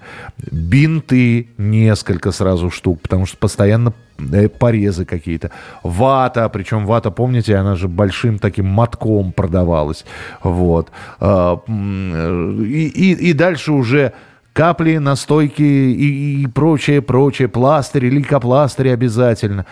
бинты, 0.50 1.48
несколько 1.58 2.32
сразу 2.32 2.70
штук, 2.70 3.00
потому 3.00 3.26
что 3.26 3.36
постоянно 3.36 3.92
э, 4.18 4.48
порезы 4.48 5.04
какие-то, 5.04 5.50
вата, 5.82 6.48
причем 6.48 6.86
вата, 6.86 7.10
помните, 7.10 7.56
она 7.56 7.76
же 7.76 7.88
большим 7.88 8.38
таким 8.38 8.66
мотком 8.66 9.32
продавалась, 9.32 10.04
вот, 10.42 10.90
а, 11.20 11.60
и, 11.68 12.92
и, 12.94 13.30
и 13.30 13.32
дальше 13.32 13.72
уже 13.72 14.12
капли, 14.56 14.96
настойки 14.96 15.62
и, 15.62 16.42
и 16.42 16.46
прочее, 16.46 17.02
прочее, 17.02 17.48
пластыри, 17.48 18.08
лейкопластыри 18.08 18.88
обязательно. 18.88 19.66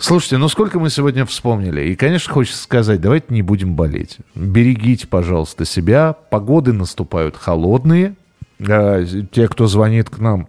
Слушайте, 0.00 0.38
ну 0.38 0.48
сколько 0.48 0.80
мы 0.80 0.88
сегодня 0.88 1.26
вспомнили. 1.26 1.82
И, 1.82 1.94
конечно, 1.94 2.32
хочется 2.32 2.62
сказать, 2.62 3.02
давайте 3.02 3.26
не 3.28 3.42
будем 3.42 3.74
болеть. 3.74 4.16
Берегите, 4.34 5.06
пожалуйста, 5.06 5.66
себя. 5.66 6.14
Погоды 6.30 6.72
наступают 6.72 7.36
холодные. 7.36 8.14
А, 8.66 9.04
те, 9.04 9.46
кто 9.46 9.66
звонит 9.66 10.08
к 10.08 10.18
нам 10.18 10.48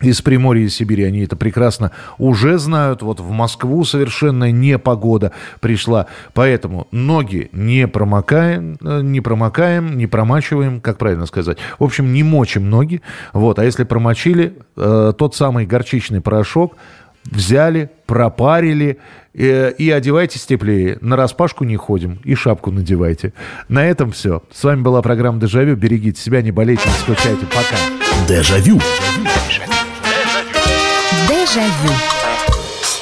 из 0.00 0.22
Приморья 0.22 0.64
и 0.64 0.70
Сибири, 0.70 1.04
они 1.04 1.20
это 1.20 1.36
прекрасно 1.36 1.92
уже 2.16 2.58
знают. 2.58 3.02
Вот 3.02 3.20
в 3.20 3.30
Москву 3.30 3.84
совершенно 3.84 4.50
не 4.50 4.78
погода 4.78 5.32
пришла. 5.60 6.06
Поэтому 6.32 6.88
ноги 6.90 7.50
не 7.52 7.86
промокаем, 7.86 8.78
э, 8.82 9.02
не 9.02 9.20
промокаем, 9.20 9.98
не 9.98 10.06
промачиваем, 10.06 10.80
как 10.80 10.96
правильно 10.96 11.26
сказать. 11.26 11.58
В 11.78 11.84
общем, 11.84 12.14
не 12.14 12.22
мочим 12.22 12.70
ноги. 12.70 13.02
Вот. 13.34 13.58
А 13.58 13.64
если 13.64 13.84
промочили, 13.84 14.56
э, 14.78 15.12
тот 15.18 15.36
самый 15.36 15.66
горчичный 15.66 16.22
порошок– 16.22 16.76
взяли, 17.24 17.90
пропарили 18.10 18.98
э, 19.34 19.70
и 19.78 19.88
одевайтесь 19.88 20.44
теплее. 20.44 20.98
На 21.00 21.14
распашку 21.14 21.62
не 21.62 21.76
ходим 21.76 22.18
и 22.24 22.34
шапку 22.34 22.72
надевайте. 22.72 23.32
На 23.68 23.84
этом 23.84 24.10
все. 24.10 24.42
С 24.50 24.64
вами 24.64 24.82
была 24.82 25.00
программа 25.00 25.38
«Дежавю». 25.38 25.76
Берегите 25.76 26.20
себя, 26.20 26.42
не 26.42 26.50
болейте, 26.50 26.88
не 26.88 26.94
скучайте. 26.94 27.46
Пока. 27.46 27.76
Дежавю. 28.26 28.80
Дежавю. 31.28 32.09